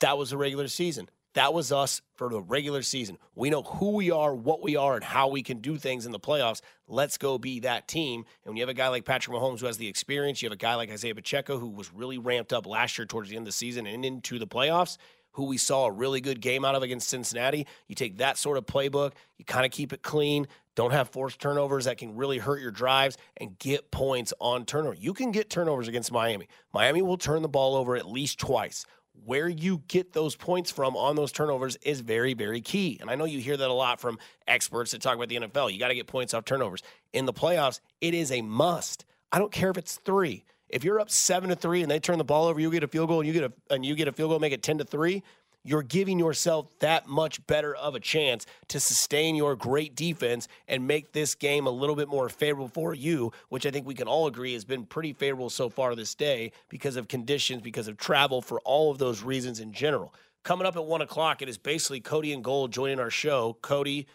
That 0.00 0.16
was 0.16 0.30
the 0.30 0.36
regular 0.36 0.68
season. 0.68 1.08
That 1.34 1.54
was 1.54 1.70
us 1.70 2.02
for 2.16 2.28
the 2.28 2.40
regular 2.40 2.82
season. 2.82 3.16
We 3.36 3.50
know 3.50 3.62
who 3.62 3.92
we 3.92 4.10
are, 4.10 4.34
what 4.34 4.62
we 4.62 4.74
are, 4.74 4.96
and 4.96 5.04
how 5.04 5.28
we 5.28 5.42
can 5.44 5.58
do 5.58 5.76
things 5.76 6.04
in 6.04 6.10
the 6.10 6.18
playoffs. 6.18 6.60
Let's 6.88 7.18
go 7.18 7.38
be 7.38 7.60
that 7.60 7.86
team. 7.86 8.24
And 8.44 8.50
when 8.50 8.56
you 8.56 8.62
have 8.62 8.68
a 8.68 8.74
guy 8.74 8.88
like 8.88 9.04
Patrick 9.04 9.36
Mahomes 9.36 9.60
who 9.60 9.66
has 9.66 9.76
the 9.76 9.86
experience, 9.86 10.42
you 10.42 10.46
have 10.46 10.54
a 10.54 10.56
guy 10.56 10.74
like 10.74 10.90
Isaiah 10.90 11.14
Pacheco 11.14 11.58
who 11.58 11.68
was 11.68 11.92
really 11.92 12.18
ramped 12.18 12.52
up 12.52 12.66
last 12.66 12.98
year 12.98 13.06
towards 13.06 13.30
the 13.30 13.36
end 13.36 13.44
of 13.44 13.46
the 13.46 13.52
season 13.52 13.86
and 13.86 14.04
into 14.04 14.40
the 14.40 14.46
playoffs 14.46 14.98
who 15.32 15.44
we 15.44 15.56
saw 15.56 15.86
a 15.86 15.90
really 15.90 16.20
good 16.20 16.40
game 16.40 16.64
out 16.64 16.74
of 16.74 16.82
against 16.82 17.08
Cincinnati. 17.08 17.66
You 17.86 17.94
take 17.94 18.18
that 18.18 18.36
sort 18.36 18.58
of 18.58 18.66
playbook, 18.66 19.12
you 19.38 19.44
kind 19.44 19.64
of 19.64 19.72
keep 19.72 19.92
it 19.92 20.02
clean, 20.02 20.46
don't 20.74 20.92
have 20.92 21.10
forced 21.10 21.40
turnovers 21.40 21.84
that 21.84 21.98
can 21.98 22.16
really 22.16 22.38
hurt 22.38 22.60
your 22.60 22.70
drives, 22.70 23.18
and 23.36 23.58
get 23.58 23.90
points 23.90 24.32
on 24.40 24.64
turnover. 24.64 24.96
You 24.98 25.12
can 25.12 25.32
get 25.32 25.50
turnovers 25.50 25.88
against 25.88 26.12
Miami. 26.12 26.48
Miami 26.72 27.02
will 27.02 27.18
turn 27.18 27.42
the 27.42 27.48
ball 27.48 27.76
over 27.76 27.96
at 27.96 28.08
least 28.08 28.38
twice. 28.38 28.86
Where 29.26 29.48
you 29.48 29.82
get 29.88 30.14
those 30.14 30.34
points 30.34 30.70
from 30.70 30.96
on 30.96 31.16
those 31.16 31.32
turnovers 31.32 31.76
is 31.82 32.00
very, 32.00 32.32
very 32.32 32.62
key. 32.62 32.96
And 33.00 33.10
I 33.10 33.16
know 33.16 33.26
you 33.26 33.40
hear 33.40 33.56
that 33.56 33.68
a 33.68 33.72
lot 33.74 34.00
from 34.00 34.18
experts 34.48 34.92
that 34.92 35.02
talk 35.02 35.16
about 35.16 35.28
the 35.28 35.36
NFL. 35.36 35.70
You 35.70 35.78
got 35.78 35.88
to 35.88 35.94
get 35.94 36.06
points 36.06 36.32
off 36.32 36.46
turnovers. 36.46 36.82
In 37.12 37.26
the 37.26 37.32
playoffs, 37.34 37.80
it 38.00 38.14
is 38.14 38.32
a 38.32 38.40
must. 38.40 39.04
I 39.30 39.38
don't 39.38 39.52
care 39.52 39.70
if 39.70 39.76
it's 39.76 39.96
three. 39.96 40.44
If 40.70 40.84
you're 40.84 41.00
up 41.00 41.10
seven 41.10 41.50
to 41.50 41.56
three 41.56 41.82
and 41.82 41.90
they 41.90 42.00
turn 42.00 42.18
the 42.18 42.24
ball 42.24 42.46
over, 42.46 42.60
you 42.60 42.70
get 42.70 42.82
a 42.82 42.88
field 42.88 43.08
goal 43.08 43.20
and 43.20 43.26
you 43.26 43.32
get 43.32 43.44
a 43.44 43.74
and 43.74 43.84
you 43.84 43.94
get 43.94 44.08
a 44.08 44.12
field 44.12 44.30
goal, 44.30 44.38
make 44.38 44.52
it 44.52 44.62
ten 44.62 44.78
to 44.78 44.84
three. 44.84 45.22
You're 45.62 45.82
giving 45.82 46.18
yourself 46.18 46.68
that 46.78 47.06
much 47.06 47.46
better 47.46 47.74
of 47.74 47.94
a 47.94 48.00
chance 48.00 48.46
to 48.68 48.80
sustain 48.80 49.34
your 49.34 49.54
great 49.56 49.94
defense 49.94 50.48
and 50.66 50.86
make 50.86 51.12
this 51.12 51.34
game 51.34 51.66
a 51.66 51.70
little 51.70 51.94
bit 51.94 52.08
more 52.08 52.30
favorable 52.30 52.68
for 52.68 52.94
you, 52.94 53.32
which 53.50 53.66
I 53.66 53.70
think 53.70 53.86
we 53.86 53.94
can 53.94 54.08
all 54.08 54.26
agree 54.26 54.54
has 54.54 54.64
been 54.64 54.86
pretty 54.86 55.12
favorable 55.12 55.50
so 55.50 55.68
far 55.68 55.94
this 55.94 56.14
day 56.14 56.52
because 56.70 56.96
of 56.96 57.08
conditions, 57.08 57.60
because 57.60 57.88
of 57.88 57.98
travel, 57.98 58.40
for 58.40 58.58
all 58.60 58.90
of 58.90 58.96
those 58.96 59.22
reasons 59.22 59.60
in 59.60 59.72
general. 59.74 60.14
Coming 60.44 60.66
up 60.66 60.76
at 60.76 60.86
one 60.86 61.02
o'clock, 61.02 61.42
it 61.42 61.48
is 61.50 61.58
basically 61.58 62.00
Cody 62.00 62.32
and 62.32 62.42
Gold 62.42 62.72
joining 62.72 62.98
our 62.98 63.10
show. 63.10 63.58
Cody, 63.60 64.06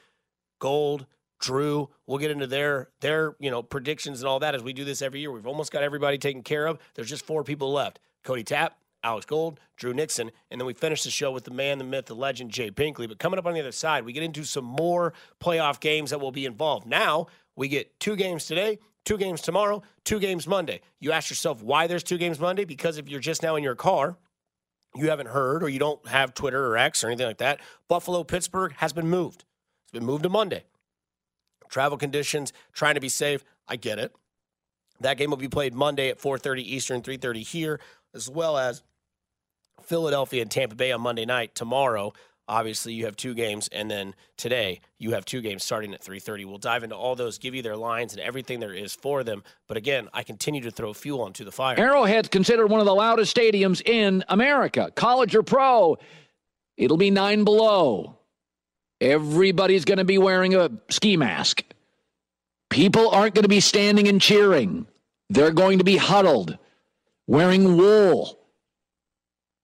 Gold, 0.57 1.05
Drew. 1.45 1.89
We'll 2.07 2.17
get 2.17 2.31
into 2.31 2.47
their 2.47 2.89
their 3.01 3.35
you 3.39 3.51
know 3.51 3.61
predictions 3.61 4.19
and 4.19 4.27
all 4.27 4.39
that 4.39 4.55
as 4.55 4.63
we 4.63 4.73
do 4.73 4.83
this 4.83 5.03
every 5.03 5.19
year. 5.19 5.31
We've 5.31 5.45
almost 5.45 5.71
got 5.71 5.83
everybody 5.83 6.17
taken 6.17 6.41
care 6.41 6.65
of. 6.65 6.79
There's 6.95 7.09
just 7.09 7.23
four 7.25 7.43
people 7.43 7.71
left: 7.71 7.99
Cody 8.23 8.43
Tapp, 8.43 8.79
Alex 9.03 9.27
Gold, 9.27 9.59
Drew 9.77 9.93
Nixon, 9.93 10.31
and 10.49 10.59
then 10.59 10.65
we 10.65 10.73
finish 10.73 11.03
the 11.03 11.11
show 11.11 11.31
with 11.31 11.43
the 11.43 11.51
man, 11.51 11.77
the 11.77 11.83
myth, 11.83 12.07
the 12.07 12.15
legend, 12.15 12.49
Jay 12.49 12.71
Binkley. 12.71 13.07
But 13.07 13.19
coming 13.19 13.37
up 13.37 13.45
on 13.45 13.53
the 13.53 13.59
other 13.59 13.71
side, 13.71 14.05
we 14.05 14.11
get 14.11 14.23
into 14.23 14.43
some 14.43 14.65
more 14.65 15.13
playoff 15.39 15.79
games 15.79 16.09
that 16.09 16.19
will 16.19 16.31
be 16.31 16.45
involved. 16.45 16.87
Now 16.87 17.27
we 17.55 17.67
get 17.67 17.99
two 17.99 18.15
games 18.15 18.45
today. 18.45 18.79
Two 19.05 19.19
games 19.19 19.39
tomorrow, 19.39 19.83
two 20.03 20.19
games 20.19 20.47
Monday. 20.47 20.81
You 20.99 21.11
ask 21.11 21.29
yourself 21.29 21.61
why 21.61 21.85
there's 21.85 22.01
two 22.01 22.17
games 22.17 22.39
Monday? 22.39 22.65
Because 22.65 22.97
if 22.97 23.07
you're 23.07 23.19
just 23.19 23.43
now 23.43 23.55
in 23.55 23.63
your 23.63 23.75
car, 23.75 24.17
you 24.95 25.11
haven't 25.11 25.27
heard 25.27 25.61
or 25.61 25.69
you 25.69 25.77
don't 25.77 26.07
have 26.07 26.33
Twitter 26.33 26.65
or 26.65 26.75
X 26.75 27.03
or 27.03 27.07
anything 27.09 27.27
like 27.27 27.37
that, 27.37 27.59
Buffalo 27.87 28.23
Pittsburgh 28.23 28.73
has 28.77 28.93
been 28.93 29.07
moved. 29.07 29.45
It's 29.83 29.91
been 29.91 30.05
moved 30.05 30.23
to 30.23 30.29
Monday 30.29 30.63
travel 31.69 31.97
conditions, 31.97 32.53
trying 32.73 32.95
to 32.95 33.01
be 33.01 33.09
safe. 33.09 33.43
I 33.67 33.75
get 33.75 33.99
it. 33.99 34.15
That 34.99 35.17
game 35.17 35.29
will 35.29 35.37
be 35.37 35.49
played 35.49 35.73
Monday 35.73 36.09
at 36.09 36.19
4:30 36.19 36.63
Eastern, 36.63 37.01
3:30 37.01 37.43
here, 37.43 37.79
as 38.13 38.29
well 38.29 38.57
as 38.57 38.81
Philadelphia 39.81 40.41
and 40.41 40.51
Tampa 40.51 40.75
Bay 40.75 40.91
on 40.91 41.01
Monday 41.01 41.25
night. 41.25 41.53
Tomorrow, 41.53 42.13
obviously, 42.47 42.93
you 42.93 43.05
have 43.05 43.15
two 43.17 43.33
games, 43.33 43.67
and 43.73 43.91
then 43.91 44.15
today 44.37 44.79
you 44.97 45.11
have 45.11 45.25
two 45.25 45.41
games 45.41 45.63
starting 45.63 45.93
at 45.93 46.01
3:30. 46.01 46.45
We'll 46.45 46.57
dive 46.57 46.83
into 46.83 46.95
all 46.95 47.15
those, 47.15 47.37
give 47.37 47.53
you 47.53 47.61
their 47.61 47.75
lines 47.75 48.13
and 48.13 48.21
everything 48.21 48.61
there 48.61 48.73
is 48.73 48.93
for 48.95 49.23
them. 49.23 49.43
But 49.67 49.77
again, 49.77 50.07
I 50.13 50.23
continue 50.23 50.61
to 50.61 50.71
throw 50.71 50.93
fuel 50.93 51.21
onto 51.21 51.43
the 51.43 51.51
fire. 51.51 51.77
Arrowhead's 51.77 52.29
considered 52.29 52.67
one 52.67 52.79
of 52.79 52.85
the 52.85 52.95
loudest 52.95 53.35
stadiums 53.35 53.81
in 53.85 54.23
America, 54.29 54.91
college 54.95 55.35
or 55.35 55.43
pro. 55.43 55.97
It'll 56.77 56.97
be 56.97 57.11
nine 57.11 57.43
below. 57.43 58.17
Everybody's 59.05 59.85
going 59.85 59.99
to 59.99 60.03
be 60.03 60.17
wearing 60.17 60.55
a 60.55 60.71
ski 60.89 61.15
mask. 61.15 61.63
People 62.71 63.09
aren't 63.09 63.35
going 63.35 63.43
to 63.43 63.49
be 63.49 63.59
standing 63.59 64.07
and 64.07 64.19
cheering. 64.19 64.87
They're 65.29 65.51
going 65.51 65.77
to 65.77 65.83
be 65.83 65.97
huddled, 65.97 66.57
wearing 67.27 67.77
wool, 67.77 68.39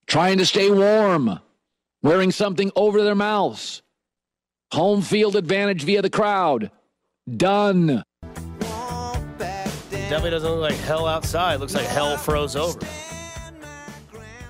trying 0.06 0.38
to 0.38 0.46
stay 0.46 0.70
warm, 0.70 1.40
wearing 2.04 2.32
something 2.32 2.72
over 2.76 3.02
their 3.04 3.16
mouths. 3.16 3.82
Home 4.74 5.02
field 5.02 5.36
advantage 5.36 5.84
via 5.84 6.04
the 6.04 6.10
crowd. 6.12 6.70
Done. 7.28 8.04
Definitely 9.40 10.30
doesn't 10.30 10.52
look 10.52 10.62
like 10.72 10.80
hell 10.82 11.08
outside. 11.08 11.60
Looks 11.60 11.74
like 11.74 11.88
hell 11.88 12.16
froze 12.16 12.56
over. 12.56 12.80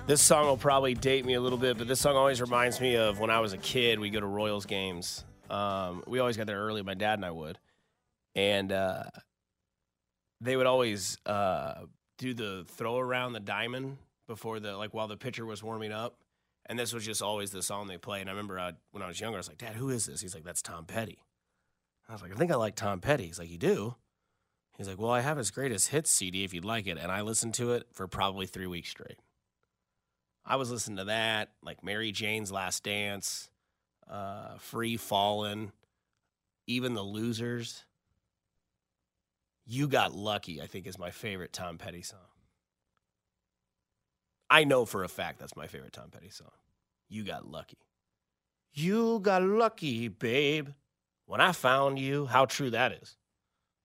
This 0.04 0.20
song 0.20 0.46
will 0.46 0.56
probably 0.56 0.94
date 0.94 1.24
me 1.24 1.34
a 1.34 1.40
little 1.40 1.56
bit, 1.56 1.78
but 1.78 1.86
this 1.86 2.00
song 2.00 2.16
always 2.16 2.40
reminds 2.40 2.80
me 2.80 2.96
of 2.96 3.20
when 3.20 3.30
I 3.30 3.38
was 3.38 3.52
a 3.52 3.58
kid. 3.58 4.00
We 4.00 4.10
go 4.10 4.18
to 4.18 4.26
Royals 4.26 4.66
games. 4.66 5.24
Um, 5.48 6.02
we 6.08 6.18
always 6.18 6.36
got 6.36 6.48
there 6.48 6.58
early. 6.58 6.82
My 6.82 6.94
dad 6.94 7.14
and 7.14 7.24
I 7.24 7.30
would, 7.30 7.58
and 8.34 8.72
uh, 8.72 9.04
they 10.40 10.56
would 10.56 10.66
always 10.66 11.18
uh, 11.24 11.82
do 12.18 12.34
the 12.34 12.64
throw 12.66 12.98
around 12.98 13.34
the 13.34 13.40
diamond 13.40 13.96
before 14.26 14.58
the 14.58 14.76
like 14.76 14.92
while 14.92 15.06
the 15.06 15.16
pitcher 15.16 15.46
was 15.46 15.62
warming 15.62 15.92
up. 15.92 16.16
And 16.66 16.76
this 16.76 16.92
was 16.92 17.04
just 17.04 17.22
always 17.22 17.50
the 17.52 17.62
song 17.62 17.86
they 17.86 17.98
played. 17.98 18.22
And 18.22 18.30
I 18.30 18.32
remember 18.32 18.58
uh, 18.58 18.72
when 18.90 19.04
I 19.04 19.06
was 19.06 19.20
younger, 19.20 19.36
I 19.36 19.40
was 19.40 19.48
like, 19.48 19.58
"Dad, 19.58 19.76
who 19.76 19.88
is 19.88 20.06
this?" 20.06 20.20
He's 20.20 20.34
like, 20.34 20.44
"That's 20.44 20.62
Tom 20.62 20.84
Petty." 20.84 21.22
I 22.08 22.12
was 22.12 22.22
like, 22.22 22.32
"I 22.32 22.36
think 22.36 22.50
I 22.50 22.56
like 22.56 22.74
Tom 22.74 23.00
Petty." 23.00 23.26
He's 23.26 23.38
like, 23.38 23.50
"You 23.50 23.58
do?" 23.58 23.94
He's 24.76 24.88
like, 24.88 24.98
"Well, 24.98 25.10
I 25.12 25.20
have 25.20 25.36
his 25.36 25.52
greatest 25.52 25.88
hits 25.90 26.10
CD 26.10 26.42
if 26.42 26.52
you'd 26.52 26.64
like 26.64 26.88
it." 26.88 26.98
And 26.98 27.12
I 27.12 27.20
listened 27.20 27.54
to 27.54 27.72
it 27.72 27.86
for 27.92 28.08
probably 28.08 28.46
three 28.46 28.66
weeks 28.66 28.88
straight. 28.90 29.18
I 30.44 30.56
was 30.56 30.70
listening 30.70 30.98
to 30.98 31.04
that, 31.04 31.50
like 31.62 31.84
Mary 31.84 32.12
Jane's 32.12 32.50
Last 32.50 32.84
Dance, 32.84 33.50
uh, 34.10 34.56
Free 34.58 34.96
Fallin', 34.96 35.72
even 36.66 36.94
The 36.94 37.02
Losers. 37.02 37.84
You 39.64 39.86
Got 39.88 40.12
Lucky, 40.14 40.60
I 40.60 40.66
think, 40.66 40.86
is 40.86 40.98
my 40.98 41.10
favorite 41.10 41.52
Tom 41.52 41.78
Petty 41.78 42.02
song. 42.02 42.18
I 44.50 44.64
know 44.64 44.84
for 44.84 45.04
a 45.04 45.08
fact 45.08 45.38
that's 45.38 45.56
my 45.56 45.66
favorite 45.66 45.92
Tom 45.92 46.10
Petty 46.10 46.30
song. 46.30 46.50
You 47.08 47.24
Got 47.24 47.46
Lucky. 47.50 47.78
You 48.74 49.20
got 49.20 49.42
lucky, 49.42 50.08
babe. 50.08 50.68
When 51.26 51.42
I 51.42 51.52
found 51.52 51.98
you, 51.98 52.24
how 52.24 52.46
true 52.46 52.70
that 52.70 52.92
is. 52.92 53.16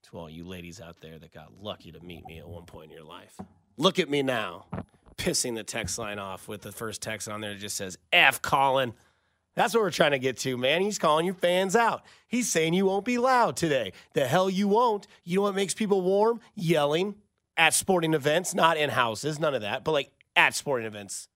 To 0.04 0.18
all 0.18 0.30
you 0.30 0.46
ladies 0.46 0.80
out 0.80 1.02
there 1.02 1.20
that 1.20 1.34
got 1.34 1.62
lucky 1.62 1.92
to 1.92 2.00
meet 2.00 2.26
me 2.26 2.40
at 2.40 2.48
one 2.48 2.64
point 2.64 2.92
in 2.92 2.98
your 2.98 3.06
life. 3.06 3.38
Look 3.76 4.00
at 4.00 4.10
me 4.10 4.24
now, 4.24 4.66
pissing 5.18 5.56
the 5.56 5.64
text 5.64 5.98
line 5.98 6.20
off 6.20 6.48
with 6.48 6.62
the 6.62 6.72
first 6.72 7.02
text 7.02 7.28
on 7.28 7.42
there 7.42 7.54
that 7.54 7.60
just 7.60 7.76
says, 7.76 7.98
F 8.14 8.42
Colin. 8.42 8.94
That's 9.56 9.74
what 9.74 9.82
we're 9.82 9.92
trying 9.92 10.12
to 10.12 10.20
get 10.20 10.38
to, 10.40 10.56
man. 10.56 10.82
He's 10.82 11.00
calling 11.00 11.26
your 11.26 11.34
fans 11.34 11.76
out. 11.76 12.04
He's 12.28 12.48
saying 12.48 12.76
you 12.76 12.86
won't 12.86 13.06
be 13.06 13.18
loud 13.18 13.58
today. 13.58 13.94
The 14.14 14.28
hell 14.28 14.52
you 14.52 14.68
won't. 14.68 15.08
You 15.24 15.38
know 15.38 15.42
what 15.44 15.56
makes 15.56 15.74
people 15.74 16.02
warm? 16.02 16.40
Yelling 16.54 17.16
at 17.58 17.74
sporting 17.74 18.14
events, 18.14 18.54
not 18.54 18.78
in 18.78 18.92
houses, 18.92 19.40
none 19.40 19.56
of 19.56 19.62
that, 19.62 19.84
but 19.84 19.94
like 19.94 20.12
at 20.36 20.54
sporting 20.54 20.86
events. 20.86 21.28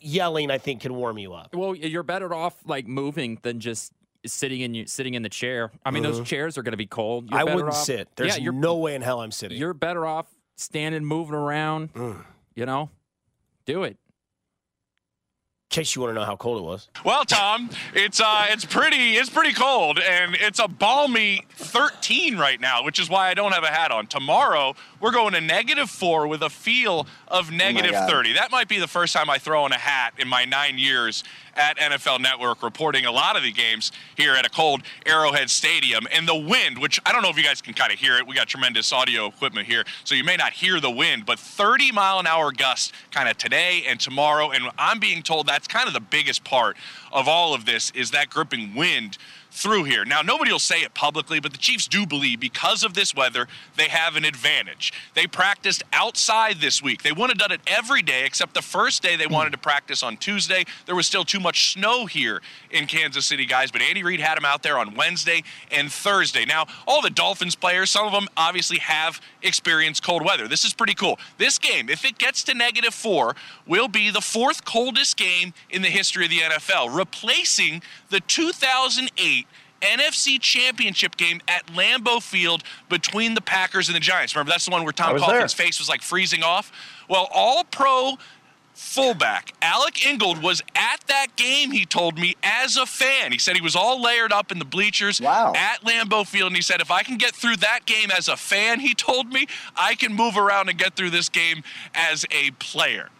Yelling, 0.00 0.50
I 0.50 0.56
think, 0.56 0.80
can 0.80 0.94
warm 0.94 1.18
you 1.18 1.34
up. 1.34 1.54
Well, 1.54 1.74
you're 1.74 2.02
better 2.02 2.32
off 2.32 2.56
like 2.64 2.86
moving 2.86 3.38
than 3.42 3.60
just 3.60 3.92
sitting 4.24 4.60
in 4.60 4.86
sitting 4.86 5.14
in 5.14 5.22
the 5.22 5.28
chair. 5.28 5.70
I 5.84 5.90
mean, 5.90 6.02
those 6.02 6.16
mm-hmm. 6.16 6.24
chairs 6.24 6.56
are 6.56 6.62
going 6.62 6.72
to 6.72 6.78
be 6.78 6.86
cold. 6.86 7.30
You're. 7.30 7.40
I 7.40 7.44
wouldn't 7.44 7.68
off- 7.68 7.84
sit. 7.84 8.08
There's 8.16 8.38
yeah, 8.38 8.42
you're 8.42 8.52
no 8.52 8.76
way 8.76 8.94
in 8.94 9.02
hell 9.02 9.20
I'm 9.20 9.32
sitting. 9.32 9.58
you're 9.58 9.74
better 9.74 10.06
off 10.06 10.26
standing, 10.56 11.04
moving 11.04 11.34
around. 11.34 11.92
Mm. 11.92 12.24
You 12.54 12.66
know, 12.66 12.90
do 13.66 13.82
it. 13.82 13.90
in 13.90 13.96
case 15.70 15.96
you 15.96 16.02
want 16.02 16.14
to 16.14 16.20
know 16.20 16.24
how 16.24 16.36
cold 16.36 16.58
it 16.58 16.64
was. 16.64 16.88
Well, 17.04 17.24
Tom, 17.24 17.68
it's 17.94 18.20
uh, 18.20 18.46
it's 18.50 18.64
pretty 18.64 19.14
it's 19.16 19.28
pretty 19.28 19.52
cold, 19.52 19.98
and 19.98 20.36
it's 20.38 20.60
a 20.60 20.68
balmy 20.68 21.44
13 21.56 22.38
right 22.38 22.60
now, 22.60 22.84
which 22.84 23.00
is 23.00 23.10
why 23.10 23.28
I 23.28 23.34
don't 23.34 23.50
have 23.52 23.64
a 23.64 23.68
hat 23.72 23.90
on. 23.90 24.06
Tomorrow 24.06 24.74
we're 25.00 25.10
going 25.10 25.32
to 25.32 25.40
negative 25.40 25.90
four 25.90 26.28
with 26.28 26.42
a 26.42 26.50
feel 26.50 27.08
of 27.26 27.50
negative 27.50 27.90
God. 27.92 28.08
30. 28.08 28.34
That 28.34 28.52
might 28.52 28.68
be 28.68 28.78
the 28.78 28.86
first 28.86 29.12
time 29.14 29.28
I 29.28 29.38
throw 29.38 29.64
on 29.64 29.72
a 29.72 29.78
hat 29.78 30.14
in 30.18 30.28
my 30.28 30.44
nine 30.44 30.78
years 30.78 31.24
at 31.56 31.76
NFL 31.78 32.20
Network, 32.20 32.62
reporting 32.62 33.06
a 33.06 33.12
lot 33.12 33.36
of 33.36 33.42
the 33.42 33.52
games 33.52 33.92
here 34.16 34.34
at 34.34 34.46
a 34.46 34.50
cold 34.50 34.82
Arrowhead 35.06 35.50
Stadium. 35.50 36.06
And 36.12 36.28
the 36.28 36.34
wind, 36.34 36.78
which 36.78 37.00
I 37.06 37.12
don't 37.12 37.22
know 37.22 37.30
if 37.30 37.36
you 37.36 37.44
guys 37.44 37.60
can 37.60 37.74
kind 37.74 37.92
of 37.92 37.98
hear 37.98 38.16
it. 38.16 38.26
We 38.26 38.34
got 38.34 38.48
tremendous 38.48 38.92
audio 38.92 39.26
equipment 39.26 39.66
here, 39.66 39.84
so 40.04 40.14
you 40.14 40.24
may 40.24 40.36
not 40.36 40.52
hear 40.52 40.80
the 40.80 40.90
wind, 40.90 41.26
but 41.26 41.38
30 41.38 41.92
mile 41.92 42.18
an 42.18 42.26
hour 42.26 42.52
gusts 42.52 42.92
kind 43.10 43.28
of 43.28 43.36
today 43.38 43.84
and 43.88 43.98
tomorrow. 43.98 44.50
And 44.50 44.64
I'm 44.78 44.98
being 44.98 45.22
told 45.22 45.46
that's 45.46 45.68
kind 45.68 45.86
of 45.88 45.94
the 45.94 46.00
biggest 46.00 46.44
part 46.44 46.76
of 47.12 47.28
all 47.28 47.54
of 47.54 47.64
this 47.64 47.90
is 47.92 48.10
that 48.10 48.30
gripping 48.30 48.74
wind 48.74 49.18
through 49.54 49.84
here. 49.84 50.04
Now, 50.04 50.20
nobody 50.20 50.50
will 50.50 50.58
say 50.58 50.82
it 50.82 50.94
publicly, 50.94 51.38
but 51.38 51.52
the 51.52 51.58
Chiefs 51.58 51.86
do 51.86 52.04
believe 52.04 52.40
because 52.40 52.82
of 52.82 52.94
this 52.94 53.14
weather, 53.14 53.46
they 53.76 53.88
have 53.88 54.16
an 54.16 54.24
advantage. 54.24 54.92
They 55.14 55.28
practiced 55.28 55.84
outside 55.92 56.56
this 56.56 56.82
week. 56.82 57.04
They 57.04 57.12
would 57.12 57.30
have 57.30 57.38
done 57.38 57.52
it 57.52 57.60
every 57.68 58.02
day, 58.02 58.26
except 58.26 58.54
the 58.54 58.62
first 58.62 59.00
day 59.00 59.14
they 59.14 59.28
wanted 59.28 59.50
to 59.50 59.58
practice 59.58 60.02
on 60.02 60.16
Tuesday. 60.16 60.64
There 60.86 60.96
was 60.96 61.06
still 61.06 61.24
too 61.24 61.38
much 61.38 61.72
snow 61.72 62.06
here 62.06 62.42
in 62.72 62.88
Kansas 62.88 63.26
City, 63.26 63.46
guys, 63.46 63.70
but 63.70 63.80
Andy 63.80 64.02
Reid 64.02 64.18
had 64.18 64.36
them 64.36 64.44
out 64.44 64.64
there 64.64 64.76
on 64.76 64.96
Wednesday 64.96 65.44
and 65.70 65.90
Thursday. 65.90 66.44
Now, 66.44 66.66
all 66.88 67.00
the 67.00 67.10
Dolphins 67.10 67.54
players, 67.54 67.90
some 67.90 68.06
of 68.06 68.12
them 68.12 68.26
obviously 68.36 68.78
have 68.78 69.20
experienced 69.40 70.02
cold 70.02 70.24
weather. 70.24 70.48
This 70.48 70.64
is 70.64 70.74
pretty 70.74 70.94
cool. 70.94 71.16
This 71.38 71.58
game, 71.58 71.88
if 71.88 72.04
it 72.04 72.18
gets 72.18 72.42
to 72.44 72.54
negative 72.54 72.92
four, 72.92 73.36
will 73.68 73.88
be 73.88 74.10
the 74.10 74.20
fourth 74.20 74.64
coldest 74.64 75.16
game 75.16 75.54
in 75.70 75.82
the 75.82 75.88
history 75.90 76.24
of 76.24 76.30
the 76.30 76.40
NFL, 76.40 76.92
replacing 76.94 77.82
the 78.10 78.18
2008 78.18 79.43
NFC 79.84 80.40
Championship 80.40 81.16
game 81.16 81.40
at 81.48 81.66
Lambeau 81.68 82.22
Field 82.22 82.62
between 82.88 83.34
the 83.34 83.40
Packers 83.40 83.88
and 83.88 83.94
the 83.94 84.00
Giants. 84.00 84.34
Remember, 84.34 84.50
that's 84.50 84.64
the 84.64 84.70
one 84.70 84.82
where 84.84 84.92
Tom 84.92 85.18
Coughlin's 85.18 85.52
face 85.54 85.78
was 85.78 85.88
like 85.88 86.02
freezing 86.02 86.42
off? 86.42 86.72
Well, 87.08 87.28
all 87.32 87.64
pro 87.64 88.14
fullback 88.76 89.52
Alec 89.62 90.04
Ingold 90.04 90.42
was 90.42 90.60
at 90.74 91.00
that 91.06 91.28
game, 91.36 91.70
he 91.70 91.86
told 91.86 92.18
me, 92.18 92.34
as 92.42 92.76
a 92.76 92.84
fan. 92.86 93.30
He 93.30 93.38
said 93.38 93.54
he 93.54 93.62
was 93.62 93.76
all 93.76 94.02
layered 94.02 94.32
up 94.32 94.50
in 94.50 94.58
the 94.58 94.64
bleachers 94.64 95.20
Wow. 95.20 95.52
at 95.54 95.82
Lambeau 95.84 96.26
Field. 96.26 96.48
And 96.48 96.56
he 96.56 96.62
said, 96.62 96.80
if 96.80 96.90
I 96.90 97.02
can 97.04 97.16
get 97.16 97.34
through 97.34 97.56
that 97.58 97.86
game 97.86 98.10
as 98.10 98.26
a 98.28 98.36
fan, 98.36 98.80
he 98.80 98.92
told 98.94 99.32
me, 99.32 99.46
I 99.76 99.94
can 99.94 100.12
move 100.14 100.36
around 100.36 100.68
and 100.70 100.76
get 100.78 100.96
through 100.96 101.10
this 101.10 101.28
game 101.28 101.62
as 101.94 102.26
a 102.32 102.50
player. 102.52 103.10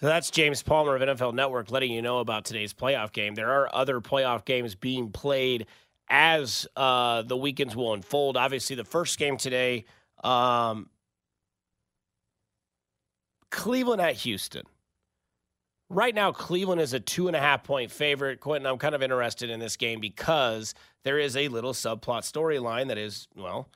So 0.00 0.06
that's 0.06 0.30
James 0.30 0.62
Palmer 0.62 0.96
of 0.96 1.02
NFL 1.02 1.34
Network 1.34 1.70
letting 1.70 1.92
you 1.92 2.00
know 2.00 2.20
about 2.20 2.46
today's 2.46 2.72
playoff 2.72 3.12
game. 3.12 3.34
There 3.34 3.50
are 3.50 3.74
other 3.74 4.00
playoff 4.00 4.46
games 4.46 4.74
being 4.74 5.10
played 5.10 5.66
as 6.08 6.66
uh, 6.74 7.20
the 7.20 7.36
weekends 7.36 7.76
will 7.76 7.92
unfold. 7.92 8.38
Obviously, 8.38 8.76
the 8.76 8.84
first 8.84 9.18
game 9.18 9.36
today, 9.36 9.84
um, 10.24 10.88
Cleveland 13.50 14.00
at 14.00 14.14
Houston. 14.16 14.64
Right 15.90 16.14
now, 16.14 16.32
Cleveland 16.32 16.80
is 16.80 16.94
a 16.94 17.00
two 17.00 17.26
and 17.26 17.36
a 17.36 17.40
half 17.40 17.62
point 17.62 17.90
favorite. 17.90 18.40
Quentin, 18.40 18.66
I'm 18.66 18.78
kind 18.78 18.94
of 18.94 19.02
interested 19.02 19.50
in 19.50 19.60
this 19.60 19.76
game 19.76 20.00
because 20.00 20.72
there 21.04 21.18
is 21.18 21.36
a 21.36 21.48
little 21.48 21.74
subplot 21.74 22.22
storyline 22.22 22.88
that 22.88 22.96
is, 22.96 23.28
well, 23.36 23.68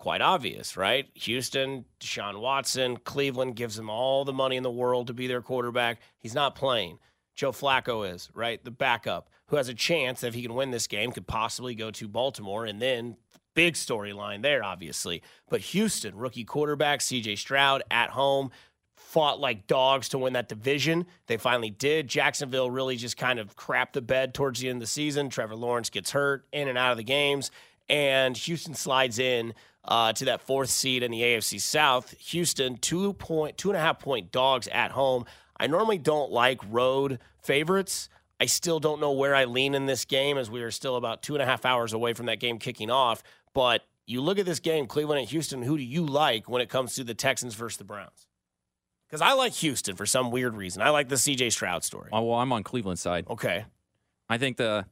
quite 0.00 0.22
obvious, 0.22 0.78
right? 0.78 1.08
Houston, 1.14 1.84
Deshaun 2.00 2.40
Watson, 2.40 2.96
Cleveland 2.96 3.54
gives 3.54 3.78
him 3.78 3.90
all 3.90 4.24
the 4.24 4.32
money 4.32 4.56
in 4.56 4.62
the 4.62 4.70
world 4.70 5.06
to 5.06 5.12
be 5.12 5.26
their 5.26 5.42
quarterback. 5.42 6.00
He's 6.18 6.34
not 6.34 6.56
playing. 6.56 6.98
Joe 7.34 7.52
Flacco 7.52 8.10
is, 8.10 8.30
right? 8.34 8.64
The 8.64 8.70
backup 8.70 9.28
who 9.48 9.56
has 9.56 9.68
a 9.68 9.74
chance 9.74 10.24
if 10.24 10.32
he 10.32 10.42
can 10.42 10.54
win 10.54 10.70
this 10.70 10.86
game 10.86 11.12
could 11.12 11.26
possibly 11.26 11.74
go 11.74 11.90
to 11.90 12.08
Baltimore 12.08 12.64
and 12.64 12.80
then 12.80 13.18
big 13.54 13.74
storyline 13.74 14.40
there 14.40 14.64
obviously. 14.64 15.22
But 15.50 15.60
Houston, 15.60 16.16
rookie 16.16 16.44
quarterback 16.44 17.00
CJ 17.00 17.36
Stroud 17.36 17.82
at 17.90 18.10
home 18.10 18.50
fought 18.96 19.38
like 19.38 19.66
dogs 19.66 20.08
to 20.10 20.18
win 20.18 20.32
that 20.32 20.48
division. 20.48 21.04
They 21.26 21.36
finally 21.36 21.70
did. 21.70 22.08
Jacksonville 22.08 22.70
really 22.70 22.96
just 22.96 23.18
kind 23.18 23.38
of 23.38 23.54
crapped 23.54 23.92
the 23.92 24.02
bed 24.02 24.32
towards 24.32 24.60
the 24.60 24.68
end 24.68 24.76
of 24.76 24.80
the 24.80 24.86
season. 24.86 25.28
Trevor 25.28 25.56
Lawrence 25.56 25.90
gets 25.90 26.12
hurt 26.12 26.46
in 26.52 26.68
and 26.68 26.78
out 26.78 26.92
of 26.92 26.96
the 26.96 27.04
games, 27.04 27.50
and 27.88 28.36
Houston 28.36 28.74
slides 28.74 29.18
in 29.18 29.52
uh, 29.84 30.12
to 30.12 30.24
that 30.26 30.40
fourth 30.42 30.70
seed 30.70 31.02
in 31.02 31.10
the 31.10 31.20
AFC 31.20 31.60
South. 31.60 32.14
Houston 32.18 32.76
two 32.76 33.12
point 33.14 33.58
two 33.58 33.70
and 33.70 33.76
a 33.76 33.80
half 33.80 33.98
point 33.98 34.32
dogs 34.32 34.68
at 34.68 34.90
home. 34.92 35.24
I 35.58 35.66
normally 35.66 35.98
don't 35.98 36.30
like 36.30 36.60
road 36.70 37.18
favorites. 37.42 38.08
I 38.40 38.46
still 38.46 38.80
don't 38.80 39.00
know 39.00 39.12
where 39.12 39.34
I 39.34 39.44
lean 39.44 39.74
in 39.74 39.84
this 39.86 40.06
game 40.06 40.38
as 40.38 40.50
we 40.50 40.62
are 40.62 40.70
still 40.70 40.96
about 40.96 41.22
two 41.22 41.34
and 41.34 41.42
a 41.42 41.46
half 41.46 41.66
hours 41.66 41.92
away 41.92 42.14
from 42.14 42.26
that 42.26 42.40
game 42.40 42.58
kicking 42.58 42.90
off. 42.90 43.22
But 43.52 43.82
you 44.06 44.22
look 44.22 44.38
at 44.38 44.46
this 44.46 44.60
game, 44.60 44.86
Cleveland 44.86 45.20
and 45.20 45.28
Houston. 45.28 45.62
Who 45.62 45.76
do 45.76 45.82
you 45.84 46.06
like 46.06 46.48
when 46.48 46.62
it 46.62 46.70
comes 46.70 46.94
to 46.94 47.04
the 47.04 47.14
Texans 47.14 47.54
versus 47.54 47.76
the 47.76 47.84
Browns? 47.84 48.26
Because 49.06 49.20
I 49.20 49.32
like 49.32 49.52
Houston 49.54 49.96
for 49.96 50.06
some 50.06 50.30
weird 50.30 50.54
reason. 50.54 50.82
I 50.82 50.90
like 50.90 51.08
the 51.08 51.16
CJ 51.16 51.52
Stroud 51.52 51.84
story. 51.84 52.08
Oh, 52.12 52.22
well, 52.22 52.38
I'm 52.38 52.52
on 52.52 52.62
Cleveland 52.62 52.98
side. 52.98 53.26
Okay. 53.28 53.66
I 54.28 54.38
think 54.38 54.56
the 54.56 54.86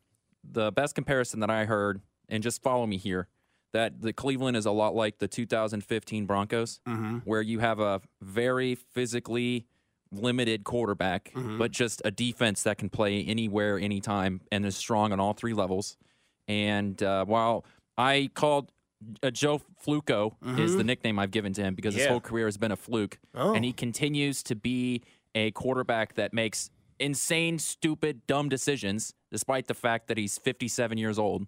the 0.44 0.70
best 0.72 0.94
comparison 0.94 1.40
that 1.40 1.50
I 1.50 1.64
heard, 1.64 2.00
and 2.28 2.42
just 2.42 2.62
follow 2.62 2.86
me 2.86 2.96
here, 2.96 3.28
that 3.72 4.00
the 4.02 4.12
Cleveland 4.12 4.56
is 4.56 4.66
a 4.66 4.70
lot 4.70 4.94
like 4.94 5.18
the 5.18 5.28
2015 5.28 6.26
Broncos, 6.26 6.80
where 7.24 7.42
you 7.42 7.58
have 7.58 7.80
a 7.80 8.00
very 8.22 8.74
physically 8.74 9.66
limited 10.10 10.64
quarterback, 10.64 11.32
but 11.58 11.70
just 11.70 12.00
a 12.04 12.10
defense 12.10 12.62
that 12.62 12.78
can 12.78 12.88
play 12.88 13.22
anywhere, 13.24 13.78
anytime, 13.78 14.40
and 14.50 14.64
is 14.64 14.76
strong 14.76 15.12
on 15.12 15.20
all 15.20 15.34
three 15.34 15.52
levels. 15.54 15.96
And 16.46 17.02
uh, 17.02 17.24
while 17.26 17.64
I 17.98 18.30
called 18.34 18.72
uh, 19.22 19.30
Joe 19.30 19.60
Fluco 19.86 20.32
is 20.58 20.76
the 20.76 20.82
nickname 20.84 21.18
I've 21.18 21.30
given 21.30 21.52
to 21.52 21.62
him 21.62 21.74
because 21.74 21.94
his 21.94 22.06
whole 22.06 22.20
career 22.20 22.46
has 22.46 22.56
been 22.56 22.72
a 22.72 22.76
fluke, 22.76 23.18
Oh. 23.34 23.52
and 23.54 23.64
he 23.64 23.72
continues 23.72 24.42
to 24.44 24.56
be 24.56 25.02
a 25.34 25.50
quarterback 25.50 26.14
that 26.14 26.32
makes 26.32 26.70
insane, 26.98 27.58
stupid, 27.60 28.26
dumb 28.26 28.48
decisions, 28.48 29.14
despite 29.30 29.66
the 29.68 29.74
fact 29.74 30.08
that 30.08 30.16
he's 30.16 30.38
57 30.38 30.96
years 30.98 31.18
old. 31.18 31.46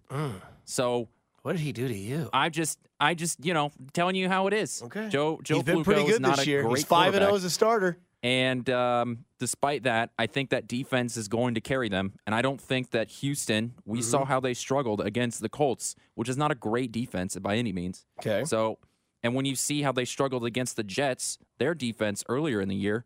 So 0.65 1.09
What 1.43 1.53
did 1.53 1.61
he 1.61 1.71
do 1.71 1.87
to 1.87 1.93
you? 1.95 2.29
I 2.33 2.49
just, 2.49 2.77
I 2.99 3.13
just, 3.15 3.43
you 3.43 3.53
know, 3.53 3.71
telling 3.93 4.15
you 4.15 4.29
how 4.29 4.47
it 4.47 4.53
is. 4.53 4.81
Okay. 4.85 5.09
Joe, 5.09 5.39
Joe 5.43 5.55
He's 5.55 5.63
been 5.63 5.77
Flacco 5.79 5.83
pretty 5.83 6.01
is 6.03 6.09
good 6.13 6.21
not 6.21 6.37
this 6.37 6.45
a 6.45 6.49
year. 6.49 6.61
great 6.63 6.77
He's 6.77 6.85
five 6.85 7.07
and 7.07 7.13
quarterback. 7.13 7.27
zero 7.29 7.35
as 7.37 7.43
a 7.43 7.49
starter. 7.49 7.97
And 8.23 8.69
um, 8.69 9.25
despite 9.39 9.83
that, 9.83 10.11
I 10.19 10.27
think 10.27 10.51
that 10.51 10.67
defense 10.67 11.17
is 11.17 11.27
going 11.27 11.55
to 11.55 11.61
carry 11.61 11.89
them. 11.89 12.13
And 12.27 12.35
I 12.35 12.43
don't 12.43 12.61
think 12.61 12.91
that 12.91 13.07
Houston, 13.09 13.73
we 13.85 13.99
Mm-hmm. 13.99 14.09
saw 14.09 14.25
how 14.25 14.39
they 14.39 14.53
struggled 14.53 15.01
against 15.01 15.41
the 15.41 15.49
Colts, 15.49 15.95
which 16.13 16.29
is 16.29 16.37
not 16.37 16.51
a 16.51 16.55
great 16.55 16.91
defense 16.91 17.35
by 17.37 17.55
any 17.55 17.73
means. 17.73 18.05
Okay. 18.19 18.43
So, 18.45 18.77
and 19.23 19.33
when 19.33 19.45
you 19.45 19.55
see 19.55 19.81
how 19.81 19.91
they 19.91 20.05
struggled 20.05 20.45
against 20.45 20.75
the 20.75 20.83
Jets, 20.83 21.39
their 21.57 21.73
defense 21.73 22.23
earlier 22.29 22.61
in 22.61 22.69
the 22.69 22.75
year, 22.75 23.05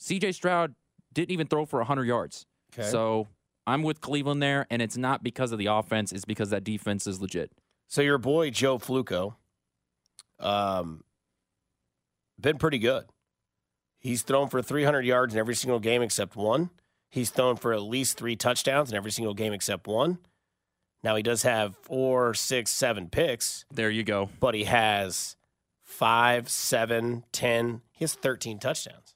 CJ 0.00 0.34
Stroud 0.34 0.76
didn't 1.12 1.32
even 1.32 1.48
throw 1.48 1.64
for 1.66 1.80
100 1.80 2.04
yards. 2.04 2.46
Okay. 2.72 2.88
So 2.88 3.26
I'm 3.68 3.82
with 3.82 4.00
Cleveland 4.00 4.42
there, 4.42 4.66
and 4.70 4.80
it's 4.80 4.96
not 4.96 5.22
because 5.22 5.52
of 5.52 5.58
the 5.58 5.66
offense, 5.66 6.10
it's 6.10 6.24
because 6.24 6.48
that 6.50 6.64
defense 6.64 7.06
is 7.06 7.20
legit. 7.20 7.52
So 7.86 8.00
your 8.00 8.16
boy 8.16 8.48
Joe 8.50 8.78
Fluco, 8.78 9.34
um, 10.40 11.04
been 12.40 12.56
pretty 12.56 12.78
good. 12.78 13.04
He's 13.98 14.22
thrown 14.22 14.48
for 14.48 14.62
300 14.62 15.04
yards 15.04 15.34
in 15.34 15.40
every 15.40 15.54
single 15.54 15.80
game 15.80 16.00
except 16.00 16.34
one. 16.34 16.70
He's 17.10 17.28
thrown 17.30 17.56
for 17.56 17.74
at 17.74 17.82
least 17.82 18.16
three 18.16 18.36
touchdowns 18.36 18.90
in 18.90 18.96
every 18.96 19.10
single 19.10 19.34
game 19.34 19.52
except 19.52 19.86
one. 19.86 20.18
Now 21.02 21.16
he 21.16 21.22
does 21.22 21.42
have 21.42 21.76
four, 21.76 22.32
six, 22.32 22.70
seven 22.70 23.08
picks, 23.08 23.64
There 23.70 23.90
you 23.90 24.02
go. 24.02 24.30
but 24.40 24.54
he 24.54 24.64
has 24.64 25.36
five, 25.82 26.48
seven, 26.48 27.24
ten. 27.32 27.82
He 27.92 28.04
has 28.04 28.14
13 28.14 28.58
touchdowns 28.58 29.14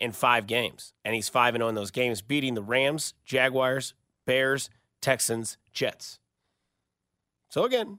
in 0.00 0.12
five 0.12 0.46
games, 0.46 0.94
and 1.04 1.14
he's 1.14 1.28
five 1.28 1.54
and 1.54 1.60
zero 1.60 1.68
in 1.68 1.74
those 1.74 1.90
games, 1.90 2.22
beating 2.22 2.54
the 2.54 2.62
Rams, 2.62 3.14
Jaguars, 3.24 3.94
Bears, 4.26 4.70
Texans, 5.02 5.58
Jets. 5.72 6.18
So 7.50 7.64
again, 7.64 7.98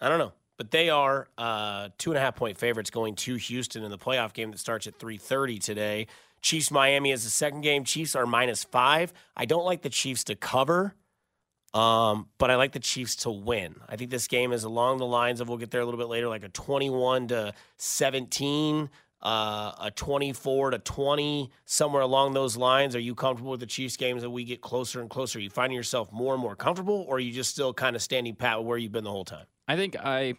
I 0.00 0.08
don't 0.08 0.18
know, 0.18 0.32
but 0.56 0.70
they 0.70 0.88
are 0.88 1.28
uh, 1.36 1.90
two 1.98 2.10
and 2.10 2.18
a 2.18 2.20
half 2.20 2.36
point 2.36 2.56
favorites 2.56 2.90
going 2.90 3.16
to 3.16 3.36
Houston 3.36 3.84
in 3.84 3.90
the 3.90 3.98
playoff 3.98 4.32
game 4.32 4.50
that 4.50 4.58
starts 4.58 4.86
at 4.86 4.98
three 4.98 5.18
thirty 5.18 5.58
today. 5.58 6.06
Chiefs 6.40 6.70
Miami 6.70 7.12
is 7.12 7.22
the 7.22 7.30
second 7.30 7.60
game. 7.60 7.84
Chiefs 7.84 8.16
are 8.16 8.26
minus 8.26 8.64
five. 8.64 9.12
I 9.36 9.44
don't 9.44 9.64
like 9.64 9.82
the 9.82 9.90
Chiefs 9.90 10.24
to 10.24 10.34
cover, 10.34 10.94
um, 11.74 12.28
but 12.38 12.50
I 12.50 12.56
like 12.56 12.72
the 12.72 12.80
Chiefs 12.80 13.16
to 13.16 13.30
win. 13.30 13.76
I 13.88 13.96
think 13.96 14.10
this 14.10 14.26
game 14.26 14.52
is 14.52 14.64
along 14.64 14.98
the 14.98 15.06
lines 15.06 15.40
of 15.40 15.48
we'll 15.48 15.58
get 15.58 15.70
there 15.70 15.82
a 15.82 15.84
little 15.84 16.00
bit 16.00 16.08
later, 16.08 16.28
like 16.28 16.44
a 16.44 16.48
twenty-one 16.48 17.28
to 17.28 17.52
seventeen. 17.76 18.88
Uh, 19.22 19.72
a 19.80 19.90
24 19.94 20.70
to 20.70 20.78
20, 20.78 21.50
somewhere 21.64 22.02
along 22.02 22.34
those 22.34 22.56
lines. 22.56 22.96
Are 22.96 23.00
you 23.00 23.14
comfortable 23.14 23.52
with 23.52 23.60
the 23.60 23.66
Chiefs 23.66 23.96
games 23.96 24.22
that 24.22 24.30
we 24.30 24.42
get 24.42 24.60
closer 24.60 25.00
and 25.00 25.08
closer? 25.08 25.38
Are 25.38 25.42
you 25.42 25.50
finding 25.50 25.76
yourself 25.76 26.10
more 26.12 26.34
and 26.34 26.42
more 26.42 26.56
comfortable, 26.56 27.04
or 27.08 27.16
are 27.16 27.20
you 27.20 27.32
just 27.32 27.50
still 27.50 27.72
kind 27.72 27.94
of 27.94 28.02
standing 28.02 28.34
pat 28.34 28.64
where 28.64 28.76
you've 28.78 28.92
been 28.92 29.04
the 29.04 29.10
whole 29.10 29.24
time? 29.24 29.46
I 29.68 29.76
think 29.76 29.96
I, 29.96 30.34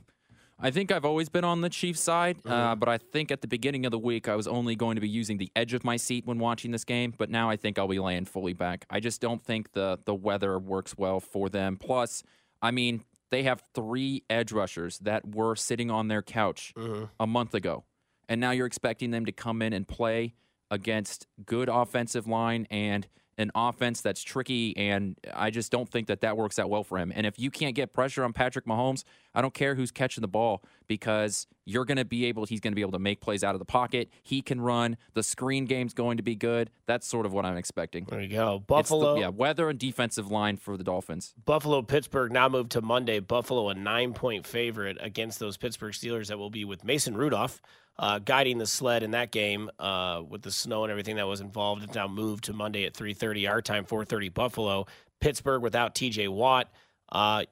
I 0.60 0.72
think 0.72 0.92
I've 0.92 1.06
always 1.06 1.30
been 1.30 1.44
on 1.44 1.62
the 1.62 1.70
Chiefs 1.70 2.02
side, 2.02 2.38
uh, 2.46 2.76
but 2.76 2.90
I 2.90 2.98
think 2.98 3.32
at 3.32 3.42
the 3.42 3.48
beginning 3.48 3.86
of 3.86 3.92
the 3.92 4.00
week 4.00 4.28
I 4.28 4.36
was 4.36 4.48
only 4.48 4.76
going 4.76 4.96
to 4.96 5.02
be 5.02 5.10
using 5.10 5.38
the 5.38 5.52
edge 5.56 5.74
of 5.74 5.84
my 5.84 5.98
seat 5.98 6.26
when 6.26 6.40
watching 6.40 6.72
this 6.72 6.84
game. 6.84 7.14
But 7.18 7.30
now 7.30 7.50
I 7.50 7.56
think 7.56 7.80
I'll 7.80 7.88
be 7.88 8.00
laying 8.00 8.26
fully 8.26 8.54
back. 8.54 8.86
I 8.90 9.00
just 9.00 9.22
don't 9.22 9.44
think 9.44 9.74
the 9.74 10.00
the 10.06 10.14
weather 10.14 10.60
works 10.60 10.98
well 10.98 11.20
for 11.20 11.50
them. 11.50 11.78
Plus, 11.78 12.24
I 12.62 12.72
mean, 12.72 13.04
they 13.30 13.44
have 13.44 13.64
three 13.74 14.24
edge 14.30 14.52
rushers 14.52 15.00
that 15.00 15.36
were 15.36 15.56
sitting 15.56 15.90
on 15.90 16.08
their 16.08 16.22
couch 16.22 16.72
mm-hmm. 16.78 17.06
a 17.20 17.26
month 17.26 17.56
ago, 17.56 17.84
and 18.30 18.40
now 18.42 18.52
you're 18.52 18.68
expecting 18.68 19.12
them 19.12 19.26
to 19.26 19.32
come 19.32 19.62
in 19.62 19.74
and 19.74 19.88
play 19.88 20.34
against 20.72 21.28
good 21.46 21.70
offensive 21.70 22.28
line 22.28 22.68
and 22.72 23.08
an 23.40 23.50
offense 23.56 24.00
that's 24.02 24.22
tricky 24.22 24.78
and 24.78 25.18
I 25.34 25.50
just 25.50 25.72
don't 25.72 25.90
think 25.90 26.06
that 26.08 26.22
that 26.22 26.38
works 26.38 26.60
out 26.60 26.70
well 26.70 26.84
for 26.84 27.00
him. 27.00 27.12
And 27.16 27.26
if 27.26 27.40
you 27.40 27.50
can't 27.50 27.74
get 27.74 27.92
pressure 27.92 28.24
on 28.24 28.32
Patrick 28.32 28.66
Mahomes, 28.66 29.04
I 29.34 29.42
don't 29.42 29.56
care 29.56 29.74
who's 29.74 29.90
catching 29.90 30.22
the 30.22 30.28
ball 30.28 30.64
because 30.88 31.48
you're 31.66 31.86
going 31.86 31.98
to 31.98 32.06
be 32.06 32.26
able 32.26 32.46
he's 32.46 32.60
going 32.60 32.74
to 32.74 32.76
be 32.76 32.82
able 32.82 32.92
to 32.92 33.00
make 33.00 33.22
plays 33.22 33.44
out 33.44 33.56
of 33.56 33.60
the 33.60 33.66
pocket. 33.66 34.10
He 34.22 34.44
can 34.44 34.62
run. 34.62 34.98
The 35.16 35.24
screen 35.24 35.66
game's 35.66 35.96
going 35.96 36.18
to 36.18 36.24
be 36.24 36.36
good. 36.36 36.70
That's 36.86 37.08
sort 37.08 37.26
of 37.26 37.34
what 37.34 37.44
I'm 37.44 37.58
expecting. 37.58 38.06
There 38.06 38.22
you 38.22 38.28
go. 38.28 38.58
It's 38.58 38.62
the- 38.62 38.66
Buffalo. 38.68 39.16
yeah, 39.20 39.30
weather 39.30 39.68
and 39.68 39.80
defensive 39.80 40.30
line 40.30 40.58
for 40.58 40.78
the 40.78 40.84
Dolphins. 40.84 41.34
Buffalo 41.44 41.82
Pittsburgh 41.82 42.32
now 42.32 42.50
moved 42.50 42.72
to 42.74 42.82
Monday. 42.82 43.20
Buffalo 43.20 43.70
a 43.70 43.74
nine 43.74 44.14
point 44.14 44.46
favorite 44.46 44.98
against 45.02 45.40
those 45.40 45.58
Pittsburgh 45.58 45.94
Steelers 45.94 46.28
that 46.28 46.38
will 46.38 46.52
be 46.52 46.66
with 46.66 46.84
Mason 46.84 47.18
Rudolph 47.18 47.62
uh, 48.00 48.20
guiding 48.20 48.58
the 48.58 48.66
sled 48.66 49.04
in 49.04 49.12
that 49.12 49.32
game 49.32 49.70
uh, 49.80 50.22
with 50.28 50.42
the 50.42 50.52
snow 50.52 50.84
and 50.84 50.92
everything 50.92 51.18
that 51.18 51.28
was 51.28 51.42
involved. 51.42 51.84
It's 51.84 51.96
now 51.96 52.08
moved 52.08 52.46
to 52.46 52.54
Monday 52.54 52.86
at 52.86 52.94
three 52.94 53.14
thirty 53.14 53.48
our 53.48 53.62
time, 53.62 53.86
four 53.86 54.06
thirty 54.06 54.30
Buffalo. 54.30 54.86
Pittsburgh 55.20 55.62
without 55.62 55.96
T.J. 55.96 56.28
Watt. 56.28 56.70
Uh, 57.10 57.46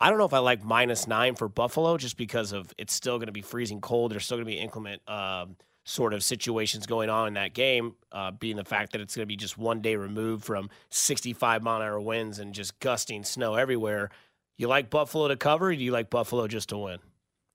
I 0.00 0.10
don't 0.10 0.18
know 0.18 0.24
if 0.24 0.34
I 0.34 0.38
like 0.38 0.64
minus 0.64 1.06
nine 1.06 1.34
for 1.36 1.48
Buffalo 1.48 1.96
just 1.96 2.16
because 2.16 2.52
of 2.52 2.74
it's 2.76 2.92
still 2.92 3.18
going 3.18 3.26
to 3.26 3.32
be 3.32 3.40
freezing 3.40 3.80
cold. 3.80 4.10
There's 4.10 4.24
still 4.24 4.36
going 4.36 4.46
to 4.46 4.52
be 4.52 4.58
inclement 4.58 5.00
um, 5.08 5.56
sort 5.84 6.12
of 6.12 6.22
situations 6.22 6.86
going 6.86 7.08
on 7.08 7.28
in 7.28 7.34
that 7.34 7.54
game, 7.54 7.94
uh, 8.10 8.32
being 8.32 8.56
the 8.56 8.64
fact 8.64 8.92
that 8.92 9.00
it's 9.00 9.14
going 9.14 9.22
to 9.22 9.28
be 9.28 9.36
just 9.36 9.56
one 9.56 9.80
day 9.80 9.96
removed 9.96 10.44
from 10.44 10.70
65 10.90 11.62
mile 11.62 11.80
an 11.80 11.86
hour 11.86 12.00
winds 12.00 12.38
and 12.38 12.52
just 12.52 12.78
gusting 12.80 13.24
snow 13.24 13.54
everywhere. 13.54 14.10
You 14.58 14.68
like 14.68 14.90
Buffalo 14.90 15.28
to 15.28 15.36
cover, 15.36 15.74
do 15.74 15.82
you 15.82 15.92
like 15.92 16.10
Buffalo 16.10 16.46
just 16.48 16.68
to 16.70 16.78
win? 16.78 16.98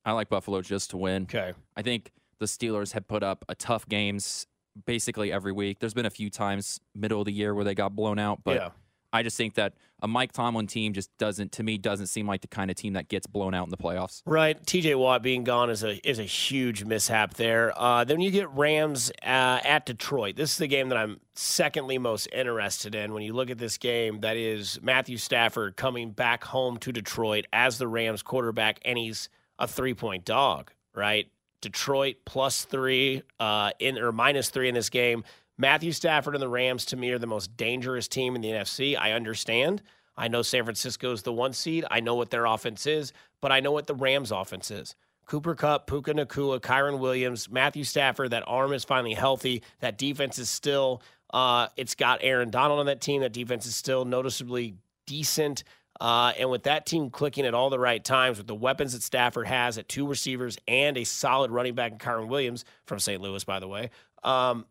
I 0.08 0.14
like 0.14 0.30
Buffalo 0.30 0.62
just 0.62 0.92
to 0.92 0.98
win. 0.98 1.24
Okay. 1.24 1.54
I 1.76 1.82
think 1.82 2.12
the 2.40 2.46
Steelers 2.46 2.94
have 2.94 3.08
put 3.08 3.24
up 3.24 3.44
a 3.50 3.56
tough 3.56 3.88
games 3.90 4.48
basically 4.86 5.34
every 5.34 5.52
week. 5.52 5.80
There's 5.80 5.94
been 5.94 6.06
a 6.06 6.10
few 6.10 6.30
times 6.30 6.80
middle 6.96 7.20
of 7.20 7.26
the 7.26 7.34
year 7.34 7.54
where 7.54 7.66
they 7.66 7.76
got 7.76 7.94
blown 7.96 8.18
out, 8.18 8.40
but 8.44 8.56
Yeah. 8.56 8.70
I 9.14 9.24
just 9.24 9.36
think 9.38 9.56
that 9.56 9.74
a 10.02 10.08
Mike 10.08 10.32
Tomlin 10.34 10.68
team 10.68 10.94
just 10.94 11.10
doesn't 11.18 11.54
to 11.54 11.64
me 11.64 11.78
doesn't 11.78 12.08
seem 12.08 12.28
like 12.28 12.42
the 12.42 12.48
kind 12.48 12.70
of 12.70 12.76
team 12.78 12.94
that 12.94 13.08
gets 13.08 13.26
blown 13.26 13.54
out 13.54 13.66
in 13.66 13.70
the 13.70 13.78
playoffs. 13.78 14.22
Right, 14.26 14.64
T.J. 14.68 14.96
Watt 14.96 15.24
being 15.24 15.44
gone 15.46 15.70
is 15.70 15.84
a 15.84 15.96
is 16.08 16.20
a 16.20 16.24
huge 16.24 16.84
mishap 16.84 17.34
there. 17.36 17.74
Uh, 17.76 18.04
then 18.04 18.20
you 18.20 18.32
get 18.32 18.50
Rams 18.52 19.10
uh, 19.24 19.60
at 19.64 19.86
Detroit. 19.86 20.36
This 20.36 20.52
is 20.52 20.58
the 20.58 20.68
game 20.68 20.90
that 20.90 20.98
I'm 20.98 21.22
secondly 21.36 21.98
most 21.98 22.28
interested 22.34 22.96
in. 22.96 23.14
When 23.14 23.24
you 23.24 23.34
look 23.34 23.50
at 23.50 23.58
this 23.58 23.78
game, 23.78 24.20
that 24.20 24.36
is 24.36 24.78
Matthew 24.82 25.18
Stafford 25.18 25.78
coming 25.78 26.12
back 26.12 26.44
home 26.44 26.78
to 26.80 26.92
Detroit 26.92 27.46
as 27.54 27.78
the 27.78 27.88
Rams 27.88 28.22
quarterback, 28.22 28.80
and 28.84 28.98
he's 28.98 29.30
a 29.60 29.68
three 29.68 29.94
point 29.94 30.26
dog. 30.26 30.72
Right, 30.94 31.30
Detroit 31.62 32.18
plus 32.26 32.66
three 32.66 33.22
uh, 33.40 33.72
in 33.80 33.98
or 33.98 34.12
minus 34.12 34.50
three 34.50 34.70
in 34.70 34.76
this 34.76 34.90
game. 34.90 35.24
Matthew 35.58 35.92
Stafford 35.92 36.36
and 36.36 36.42
the 36.42 36.48
Rams 36.48 36.86
to 36.86 36.98
me 36.98 37.12
are 37.12 37.20
the 37.20 37.28
most 37.28 37.58
dangerous 37.58 38.08
team 38.08 38.36
in 38.36 38.42
the 38.42 38.50
NFC. 38.50 38.98
I 38.98 39.14
understand. 39.14 39.82
I 40.16 40.28
know 40.28 40.42
San 40.42 40.64
Francisco 40.64 41.12
is 41.12 41.24
the 41.24 41.34
one 41.34 41.54
seed. 41.54 41.86
I 41.90 42.00
know 42.00 42.16
what 42.16 42.30
their 42.30 42.46
offense 42.46 42.86
is, 42.86 43.14
but 43.42 43.52
I 43.52 43.60
know 43.60 43.72
what 43.72 43.88
the 43.88 43.96
Rams' 43.96 44.32
offense 44.32 44.72
is. 44.72 44.96
Cooper 45.26 45.56
Kupp, 45.56 45.88
Puka 45.88 46.14
Nacua, 46.14 46.60
Kyren 46.60 47.00
Williams, 47.00 47.50
Matthew 47.50 47.84
Stafford. 47.84 48.32
That 48.32 48.44
arm 48.48 48.72
is 48.72 48.84
finally 48.84 49.14
healthy. 49.14 49.62
That 49.80 49.98
defense 49.98 50.40
is 50.40 50.50
still. 50.50 51.02
Uh, 51.32 51.68
it's 51.76 51.96
got 51.96 52.20
Aaron 52.24 52.50
Donald 52.50 52.80
on 52.80 52.86
that 52.86 53.02
team. 53.02 53.22
That 53.22 53.34
defense 53.34 53.66
is 53.66 53.76
still 53.76 54.06
noticeably 54.06 54.76
decent. 55.06 55.64
Uh, 56.00 56.34
and 56.38 56.50
with 56.50 56.64
that 56.64 56.86
team 56.86 57.10
clicking 57.10 57.46
at 57.46 57.54
all 57.54 57.70
the 57.70 57.80
right 57.80 58.04
times, 58.04 58.38
with 58.38 58.48
the 58.48 58.56
weapons 58.56 58.94
that 58.94 59.02
Stafford 59.02 59.48
has 59.48 59.78
at 59.78 59.90
two 59.90 60.08
receivers 60.08 60.58
and 60.68 60.98
a 60.98 61.04
solid 61.04 61.52
running 61.52 61.76
back 61.76 61.92
in 61.92 61.98
Kyren 61.98 62.28
Williams 62.28 62.66
from 62.86 63.00
St. 63.00 63.22
Louis, 63.22 63.44
by 63.44 63.60
the 63.60 63.68
way, 63.68 63.90
um, 64.24 64.66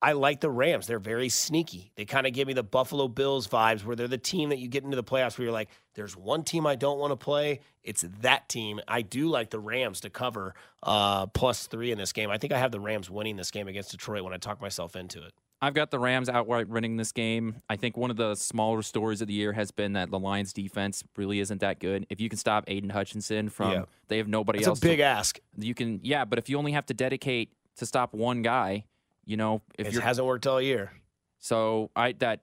I 0.00 0.12
like 0.12 0.40
the 0.40 0.50
Rams. 0.50 0.86
They're 0.86 1.00
very 1.00 1.28
sneaky. 1.28 1.90
They 1.96 2.04
kind 2.04 2.26
of 2.26 2.32
give 2.32 2.46
me 2.46 2.54
the 2.54 2.62
Buffalo 2.62 3.08
Bills 3.08 3.48
vibes 3.48 3.84
where 3.84 3.96
they're 3.96 4.06
the 4.06 4.16
team 4.16 4.50
that 4.50 4.58
you 4.58 4.68
get 4.68 4.84
into 4.84 4.94
the 4.94 5.02
playoffs 5.02 5.36
where 5.36 5.46
you're 5.46 5.52
like, 5.52 5.70
there's 5.94 6.16
one 6.16 6.44
team 6.44 6.66
I 6.66 6.76
don't 6.76 7.00
want 7.00 7.10
to 7.10 7.16
play. 7.16 7.60
It's 7.82 8.04
that 8.20 8.48
team. 8.48 8.80
I 8.86 9.02
do 9.02 9.28
like 9.28 9.50
the 9.50 9.58
Rams 9.58 10.00
to 10.02 10.10
cover 10.10 10.54
uh, 10.84 11.26
plus 11.26 11.66
three 11.66 11.90
in 11.90 11.98
this 11.98 12.12
game. 12.12 12.30
I 12.30 12.38
think 12.38 12.52
I 12.52 12.58
have 12.58 12.70
the 12.70 12.78
Rams 12.78 13.10
winning 13.10 13.34
this 13.34 13.50
game 13.50 13.66
against 13.66 13.90
Detroit 13.90 14.22
when 14.22 14.32
I 14.32 14.36
talk 14.36 14.60
myself 14.60 14.94
into 14.94 15.24
it. 15.24 15.32
I've 15.60 15.74
got 15.74 15.90
the 15.90 15.98
Rams 15.98 16.28
outright 16.28 16.68
winning 16.68 16.96
this 16.96 17.10
game. 17.10 17.62
I 17.68 17.76
think 17.76 17.96
one 17.96 18.10
of 18.10 18.16
the 18.16 18.36
smaller 18.36 18.80
stories 18.82 19.20
of 19.20 19.26
the 19.26 19.34
year 19.34 19.52
has 19.54 19.72
been 19.72 19.94
that 19.94 20.08
the 20.10 20.18
Lions 20.18 20.52
defense 20.52 21.02
really 21.16 21.40
isn't 21.40 21.60
that 21.60 21.80
good. 21.80 22.06
If 22.10 22.20
you 22.20 22.28
can 22.28 22.38
stop 22.38 22.64
Aidan 22.68 22.90
Hutchinson 22.90 23.48
from 23.48 23.72
Yeah. 23.72 23.84
they 24.06 24.18
have 24.18 24.28
nobody 24.28 24.64
else. 24.64 24.78
It's 24.78 24.84
a 24.86 24.88
big 24.88 24.98
to, 24.98 25.02
ask. 25.04 25.40
you 25.58 25.74
can 25.74 26.00
yeah, 26.04 26.24
but 26.24 26.38
if 26.38 26.48
you 26.48 26.58
only 26.58 26.72
have 26.72 26.86
to 26.86 26.94
dedicate 26.94 27.52
to 27.76 27.86
stop 27.86 28.14
one 28.14 28.42
guy, 28.42 28.84
you 29.24 29.36
know, 29.36 29.62
if 29.78 29.88
It 29.88 29.94
hasn't 30.00 30.26
worked 30.26 30.46
all 30.46 30.60
year. 30.62 30.92
So 31.40 31.90
I 31.96 32.12
that 32.12 32.40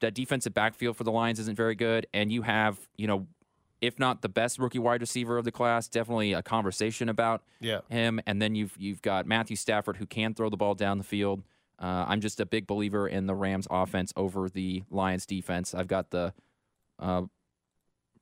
that 0.00 0.14
defensive 0.14 0.54
backfield 0.54 0.96
for 0.96 1.04
the 1.04 1.12
Lions 1.12 1.38
isn't 1.40 1.56
very 1.56 1.74
good, 1.74 2.06
and 2.14 2.30
you 2.32 2.42
have 2.42 2.78
you 2.96 3.08
know, 3.08 3.26
if 3.80 3.98
not 3.98 4.22
the 4.22 4.28
best 4.28 4.58
rookie 4.60 4.78
wide 4.78 5.00
receiver 5.00 5.36
of 5.36 5.44
the 5.44 5.52
class, 5.52 5.88
definitely 5.88 6.32
a 6.32 6.42
conversation 6.42 7.08
about 7.08 7.42
Yeah. 7.60 7.80
him. 7.88 8.20
And 8.24 8.40
then 8.40 8.54
you've 8.54 8.76
you've 8.78 9.02
got 9.02 9.26
Matthew 9.26 9.56
Stafford 9.56 9.96
who 9.96 10.06
can 10.06 10.32
throw 10.34 10.48
the 10.48 10.56
ball 10.56 10.76
down 10.76 10.98
the 10.98 11.04
field. 11.04 11.42
Uh, 11.80 12.04
I'm 12.06 12.20
just 12.20 12.40
a 12.40 12.46
big 12.46 12.66
believer 12.66 13.08
in 13.08 13.26
the 13.26 13.34
Rams 13.34 13.66
offense 13.70 14.12
over 14.16 14.48
the 14.48 14.82
Lions 14.90 15.24
defense. 15.24 15.74
I've 15.74 15.88
got 15.88 16.10
the 16.10 16.34
uh, 16.98 17.22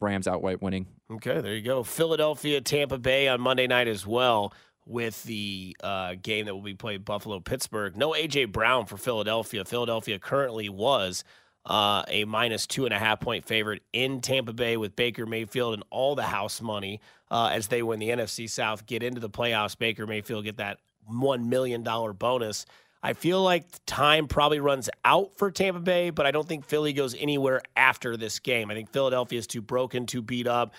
Rams 0.01 0.29
outright 0.29 0.63
winning. 0.63 0.87
Okay, 1.11 1.41
there 1.41 1.55
you 1.55 1.63
go. 1.63 1.83
Philadelphia, 1.83 2.61
Tampa 2.61 2.99
Bay 2.99 3.27
on 3.29 3.41
Monday 3.41 3.67
night 3.67 3.89
as 3.89 4.07
well 4.07 4.53
with 4.87 5.23
the 5.25 5.77
uh, 5.83 6.15
game 6.23 6.47
that 6.47 6.55
will 6.55 6.63
be 6.63 6.75
played 6.75 7.05
Buffalo, 7.05 7.41
Pittsburgh. 7.41 7.97
No 7.97 8.13
AJ 8.13 8.53
Brown 8.53 8.87
for 8.87 8.97
Philadelphia. 8.97 9.65
Philadelphia 9.65 10.19
currently 10.19 10.69
was 10.69 11.25
uh, 11.67 12.03
a 12.09 12.25
minus 12.25 12.67
two 12.67 12.87
and 12.87 12.95
a 12.95 12.99
half 12.99 13.21
point 13.21 13.45
favorite 13.45 13.83
in 13.93 14.21
Tampa 14.21 14.53
Bay 14.53 14.77
with 14.77 14.97
Baker 14.97 15.27
Mayfield 15.27 15.75
and 15.75 15.83
all 15.91 16.15
the 16.15 16.23
house 16.23 16.63
money 16.63 17.01
uh, 17.31 17.51
as 17.53 17.69
they 17.69 17.83
win 17.83 17.99
the 18.01 18.09
NFC 18.09 18.49
South, 18.49 18.87
get 18.87 19.03
into 19.03 19.21
the 19.21 19.29
playoffs. 19.29 19.77
Baker 19.77 20.07
Mayfield 20.07 20.45
get 20.45 20.57
that 20.57 20.79
one 21.07 21.49
million 21.49 21.83
dollar 21.83 22.13
bonus. 22.13 22.65
I 23.03 23.13
feel 23.13 23.43
like 23.43 23.65
time 23.87 24.27
probably 24.27 24.59
runs 24.59 24.91
out 25.05 25.37
for 25.37 25.51
Tampa 25.51 25.81
Bay, 25.81 26.11
but 26.11 26.27
I 26.27 26.31
don't 26.31 26.47
think 26.49 26.65
Philly 26.65 26.93
goes 26.93 27.15
anywhere 27.15 27.63
after 27.77 28.17
this 28.17 28.41
game. 28.41 28.71
I 28.71 28.75
think 28.75 28.91
Philadelphia 28.91 29.39
is 29.39 29.47
too 29.47 29.63
broken, 29.63 30.07
too 30.07 30.23
beat 30.23 30.47
up. 30.47 30.75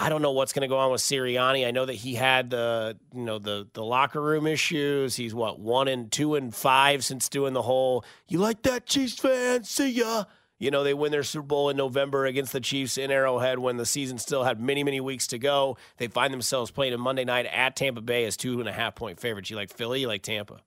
I 0.00 0.08
don't 0.08 0.22
know 0.22 0.30
what's 0.30 0.52
going 0.52 0.62
to 0.62 0.68
go 0.68 0.78
on 0.78 0.92
with 0.92 1.00
Sirianni. 1.00 1.66
I 1.66 1.72
know 1.72 1.84
that 1.84 1.94
he 1.94 2.14
had 2.14 2.50
the 2.50 2.96
you 3.12 3.24
know 3.24 3.40
the 3.40 3.66
the 3.72 3.84
locker 3.84 4.22
room 4.22 4.46
issues. 4.46 5.16
He's 5.16 5.34
what 5.34 5.58
one 5.58 5.88
and 5.88 6.10
two 6.10 6.36
and 6.36 6.54
five 6.54 7.04
since 7.04 7.28
doing 7.28 7.52
the 7.52 7.62
whole. 7.62 8.04
You 8.28 8.38
like 8.38 8.62
that, 8.62 8.86
Chiefs 8.86 9.18
fan? 9.18 9.64
See 9.64 9.90
ya. 9.90 10.24
You 10.60 10.70
know 10.70 10.84
they 10.84 10.94
win 10.94 11.10
their 11.10 11.24
Super 11.24 11.46
Bowl 11.46 11.68
in 11.68 11.76
November 11.76 12.26
against 12.26 12.52
the 12.52 12.60
Chiefs 12.60 12.96
in 12.96 13.10
Arrowhead 13.10 13.58
when 13.58 13.76
the 13.76 13.86
season 13.86 14.18
still 14.18 14.44
had 14.44 14.60
many 14.60 14.84
many 14.84 15.00
weeks 15.00 15.26
to 15.28 15.38
go. 15.38 15.76
They 15.96 16.06
find 16.06 16.32
themselves 16.32 16.70
playing 16.70 16.94
a 16.94 16.98
Monday 16.98 17.24
night 17.24 17.46
at 17.46 17.74
Tampa 17.74 18.00
Bay 18.00 18.24
as 18.24 18.36
two 18.36 18.60
and 18.60 18.68
a 18.68 18.72
half 18.72 18.94
point 18.94 19.18
favorites. 19.18 19.50
You 19.50 19.56
like 19.56 19.72
Philly? 19.72 20.00
You 20.00 20.08
like 20.08 20.22
Tampa? 20.22 20.60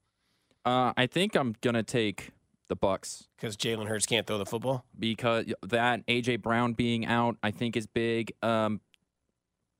Uh, 0.65 0.93
I 0.95 1.07
think 1.07 1.35
I'm 1.35 1.55
gonna 1.61 1.83
take 1.83 2.31
the 2.69 2.75
Bucks 2.75 3.27
Because 3.35 3.57
Jalen 3.57 3.87
Hurts 3.87 4.05
can't 4.05 4.25
throw 4.25 4.37
the 4.37 4.45
football. 4.45 4.85
because 4.97 5.45
that 5.63 6.05
AJ 6.07 6.41
Brown 6.41 6.73
being 6.73 7.05
out, 7.05 7.35
I 7.43 7.51
think 7.51 7.75
is 7.75 7.85
big. 7.85 8.31
Um, 8.41 8.79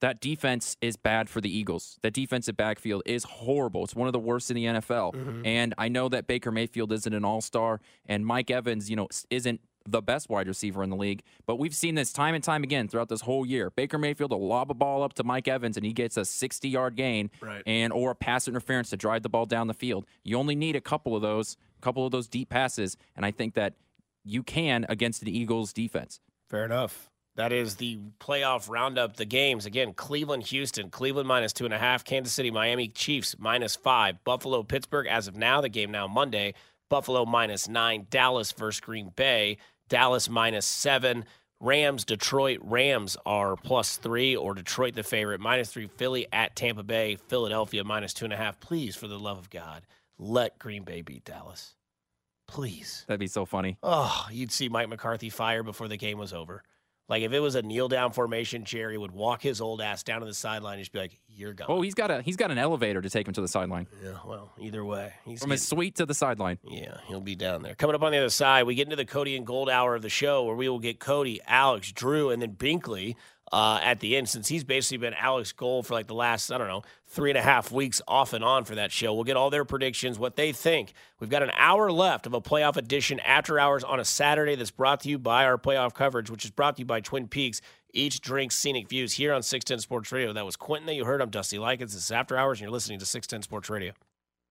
that 0.01 0.19
defense 0.19 0.77
is 0.81 0.97
bad 0.97 1.29
for 1.29 1.41
the 1.41 1.55
Eagles. 1.55 1.99
That 2.01 2.13
defensive 2.13 2.57
backfield 2.57 3.03
is 3.05 3.23
horrible. 3.23 3.83
It's 3.83 3.95
one 3.95 4.07
of 4.07 4.13
the 4.13 4.19
worst 4.19 4.49
in 4.49 4.55
the 4.55 4.65
NFL. 4.65 5.13
Mm-hmm. 5.13 5.45
And 5.45 5.75
I 5.77 5.89
know 5.89 6.09
that 6.09 6.25
Baker 6.25 6.51
Mayfield 6.51 6.91
isn't 6.91 7.13
an 7.13 7.23
all-star, 7.23 7.79
and 8.07 8.25
Mike 8.25 8.49
Evans, 8.49 8.89
you 8.89 8.95
know, 8.95 9.07
isn't 9.29 9.61
the 9.87 10.01
best 10.01 10.29
wide 10.29 10.47
receiver 10.47 10.83
in 10.83 10.89
the 10.89 10.95
league. 10.95 11.23
But 11.45 11.57
we've 11.57 11.73
seen 11.75 11.95
this 11.95 12.13
time 12.13 12.35
and 12.35 12.43
time 12.43 12.63
again 12.63 12.87
throughout 12.87 13.09
this 13.09 13.21
whole 13.21 13.45
year. 13.45 13.69
Baker 13.71 13.97
Mayfield 13.97 14.31
will 14.31 14.45
lob 14.47 14.69
a 14.71 14.73
ball 14.73 15.01
up 15.03 15.13
to 15.13 15.23
Mike 15.23 15.47
Evans 15.47 15.75
and 15.77 15.85
he 15.85 15.93
gets 15.93 16.17
a 16.17 16.25
60 16.25 16.69
yard 16.69 16.95
gain 16.95 17.31
Right. 17.41 17.63
and 17.65 17.91
or 17.91 18.11
a 18.11 18.15
pass 18.15 18.47
interference 18.47 18.89
to 18.91 18.97
drive 18.97 19.23
the 19.23 19.29
ball 19.29 19.45
down 19.45 19.67
the 19.67 19.73
field. 19.73 20.05
You 20.23 20.37
only 20.37 20.55
need 20.55 20.75
a 20.75 20.81
couple 20.81 21.15
of 21.15 21.21
those, 21.21 21.57
a 21.79 21.81
couple 21.81 22.05
of 22.05 22.11
those 22.11 22.27
deep 22.27 22.49
passes, 22.49 22.95
and 23.15 23.25
I 23.25 23.31
think 23.31 23.55
that 23.55 23.73
you 24.23 24.43
can 24.43 24.85
against 24.87 25.21
the 25.21 25.35
Eagles 25.35 25.73
defense. 25.73 26.19
Fair 26.49 26.63
enough. 26.65 27.09
That 27.37 27.53
is 27.53 27.77
the 27.77 27.97
playoff 28.19 28.69
roundup. 28.69 29.15
The 29.15 29.23
games 29.25 29.65
again: 29.65 29.93
Cleveland, 29.93 30.43
Houston, 30.47 30.89
Cleveland 30.89 31.29
minus 31.29 31.53
two 31.53 31.63
and 31.63 31.73
a 31.73 31.77
half, 31.79 32.03
Kansas 32.03 32.33
City, 32.33 32.51
Miami, 32.51 32.89
Chiefs 32.89 33.37
minus 33.39 33.73
five, 33.73 34.21
Buffalo, 34.25 34.63
Pittsburgh. 34.63 35.07
As 35.07 35.29
of 35.29 35.37
now, 35.37 35.61
the 35.61 35.69
game 35.69 35.91
now 35.91 36.07
Monday: 36.07 36.53
Buffalo 36.91 37.25
minus 37.25 37.69
nine, 37.69 38.05
Dallas 38.09 38.51
versus 38.51 38.81
Green 38.81 39.13
Bay, 39.15 39.57
Dallas 39.87 40.29
minus 40.29 40.65
seven, 40.65 41.23
Rams, 41.61 42.03
Detroit. 42.03 42.59
Rams 42.61 43.15
are 43.25 43.55
plus 43.55 43.95
three, 43.95 44.35
or 44.35 44.53
Detroit 44.53 44.95
the 44.95 45.01
favorite 45.01 45.39
minus 45.39 45.71
three. 45.71 45.87
Philly 45.87 46.27
at 46.33 46.53
Tampa 46.53 46.83
Bay, 46.83 47.15
Philadelphia 47.29 47.85
minus 47.85 48.13
two 48.13 48.25
and 48.25 48.33
a 48.33 48.37
half. 48.37 48.59
Please, 48.59 48.97
for 48.97 49.07
the 49.07 49.17
love 49.17 49.37
of 49.37 49.49
God, 49.49 49.83
let 50.19 50.59
Green 50.59 50.83
Bay 50.83 51.01
beat 51.01 51.23
Dallas. 51.23 51.75
Please. 52.45 53.05
That'd 53.07 53.21
be 53.21 53.27
so 53.27 53.45
funny. 53.45 53.77
Oh, 53.81 54.27
you'd 54.29 54.51
see 54.51 54.67
Mike 54.67 54.89
McCarthy 54.89 55.29
fire 55.29 55.63
before 55.63 55.87
the 55.87 55.95
game 55.95 56.17
was 56.17 56.33
over. 56.33 56.61
Like 57.11 57.23
if 57.23 57.33
it 57.33 57.41
was 57.41 57.55
a 57.55 57.61
kneel 57.61 57.89
down 57.89 58.13
formation, 58.13 58.63
Jerry 58.63 58.97
would 58.97 59.11
walk 59.11 59.41
his 59.41 59.59
old 59.59 59.81
ass 59.81 60.01
down 60.01 60.21
to 60.21 60.25
the 60.25 60.33
sideline 60.33 60.75
and 60.75 60.81
just 60.81 60.93
be 60.93 60.99
like, 60.99 61.19
"You're 61.27 61.51
gone." 61.51 61.67
Oh, 61.69 61.81
he's 61.81 61.93
got 61.93 62.09
a 62.09 62.21
he's 62.21 62.37
got 62.37 62.51
an 62.51 62.57
elevator 62.57 63.01
to 63.01 63.09
take 63.09 63.27
him 63.27 63.33
to 63.33 63.41
the 63.41 63.49
sideline. 63.49 63.85
yeah. 64.01 64.13
Well, 64.25 64.53
either 64.57 64.85
way, 64.85 65.11
he's 65.25 65.41
From 65.41 65.51
his 65.51 65.67
suite 65.67 65.95
to 65.95 66.05
the 66.05 66.13
sideline. 66.13 66.57
yeah, 66.63 66.99
he'll 67.07 67.19
be 67.19 67.35
down 67.35 67.63
there. 67.63 67.75
Coming 67.75 67.95
up 67.97 68.01
on 68.01 68.13
the 68.13 68.17
other 68.17 68.29
side, 68.29 68.63
we 68.63 68.75
get 68.75 68.83
into 68.83 68.95
the 68.95 69.03
Cody 69.03 69.35
and 69.35 69.45
Gold 69.45 69.69
hour 69.69 69.93
of 69.93 70.03
the 70.03 70.09
show, 70.09 70.45
where 70.45 70.55
we 70.55 70.69
will 70.69 70.79
get 70.79 71.01
Cody, 71.01 71.41
Alex, 71.45 71.91
Drew, 71.91 72.29
and 72.29 72.41
then 72.41 72.53
Binkley 72.55 73.15
uh, 73.51 73.79
at 73.83 73.99
the 73.99 74.15
end. 74.15 74.29
Since 74.29 74.47
he's 74.47 74.63
basically 74.63 74.97
been 74.97 75.13
Alex 75.13 75.51
Gold 75.51 75.87
for 75.87 75.93
like 75.93 76.07
the 76.07 76.13
last 76.13 76.51
I 76.51 76.57
don't 76.57 76.67
know 76.67 76.83
three 77.07 77.29
and 77.29 77.37
a 77.37 77.41
half 77.41 77.71
weeks 77.71 78.01
off 78.07 78.33
and 78.33 78.43
on 78.43 78.63
for 78.63 78.75
that 78.75 78.91
show. 78.91 79.13
We'll 79.13 79.25
get 79.25 79.35
all 79.35 79.49
their 79.49 79.65
predictions, 79.65 80.17
what 80.17 80.35
they 80.35 80.51
think. 80.51 80.93
We've 81.19 81.29
got 81.29 81.43
an 81.43 81.51
hour 81.55 81.91
left 81.91 82.25
of 82.25 82.33
a 82.33 82.41
playoff 82.41 82.77
edition 82.77 83.19
after 83.19 83.59
hours 83.59 83.83
on 83.83 83.99
a 83.99 84.05
Saturday 84.05 84.55
that's 84.55 84.71
brought 84.71 85.01
to 85.01 85.09
you 85.09 85.19
by 85.19 85.45
our 85.45 85.57
playoff 85.57 85.93
coverage, 85.93 86.29
which 86.29 86.45
is 86.45 86.51
brought 86.51 86.77
to 86.77 86.81
you 86.81 86.85
by 86.85 87.01
Twin 87.01 87.27
Peaks. 87.27 87.61
Each 87.93 88.21
drink 88.21 88.53
scenic 88.53 88.87
views 88.87 89.13
here 89.13 89.33
on 89.33 89.43
610 89.43 89.81
Sports 89.81 90.11
Radio. 90.13 90.31
That 90.31 90.45
was 90.45 90.55
Quentin 90.55 90.87
that 90.87 90.95
you 90.95 91.03
heard. 91.03 91.21
I'm 91.21 91.29
Dusty 91.29 91.59
Likens. 91.59 91.93
This 91.93 92.05
is 92.05 92.11
After 92.11 92.37
Hours, 92.37 92.59
and 92.59 92.61
you're 92.61 92.71
listening 92.71 92.99
to 92.99 93.05
610 93.05 93.41
Sports 93.43 93.69
Radio. 93.69 93.91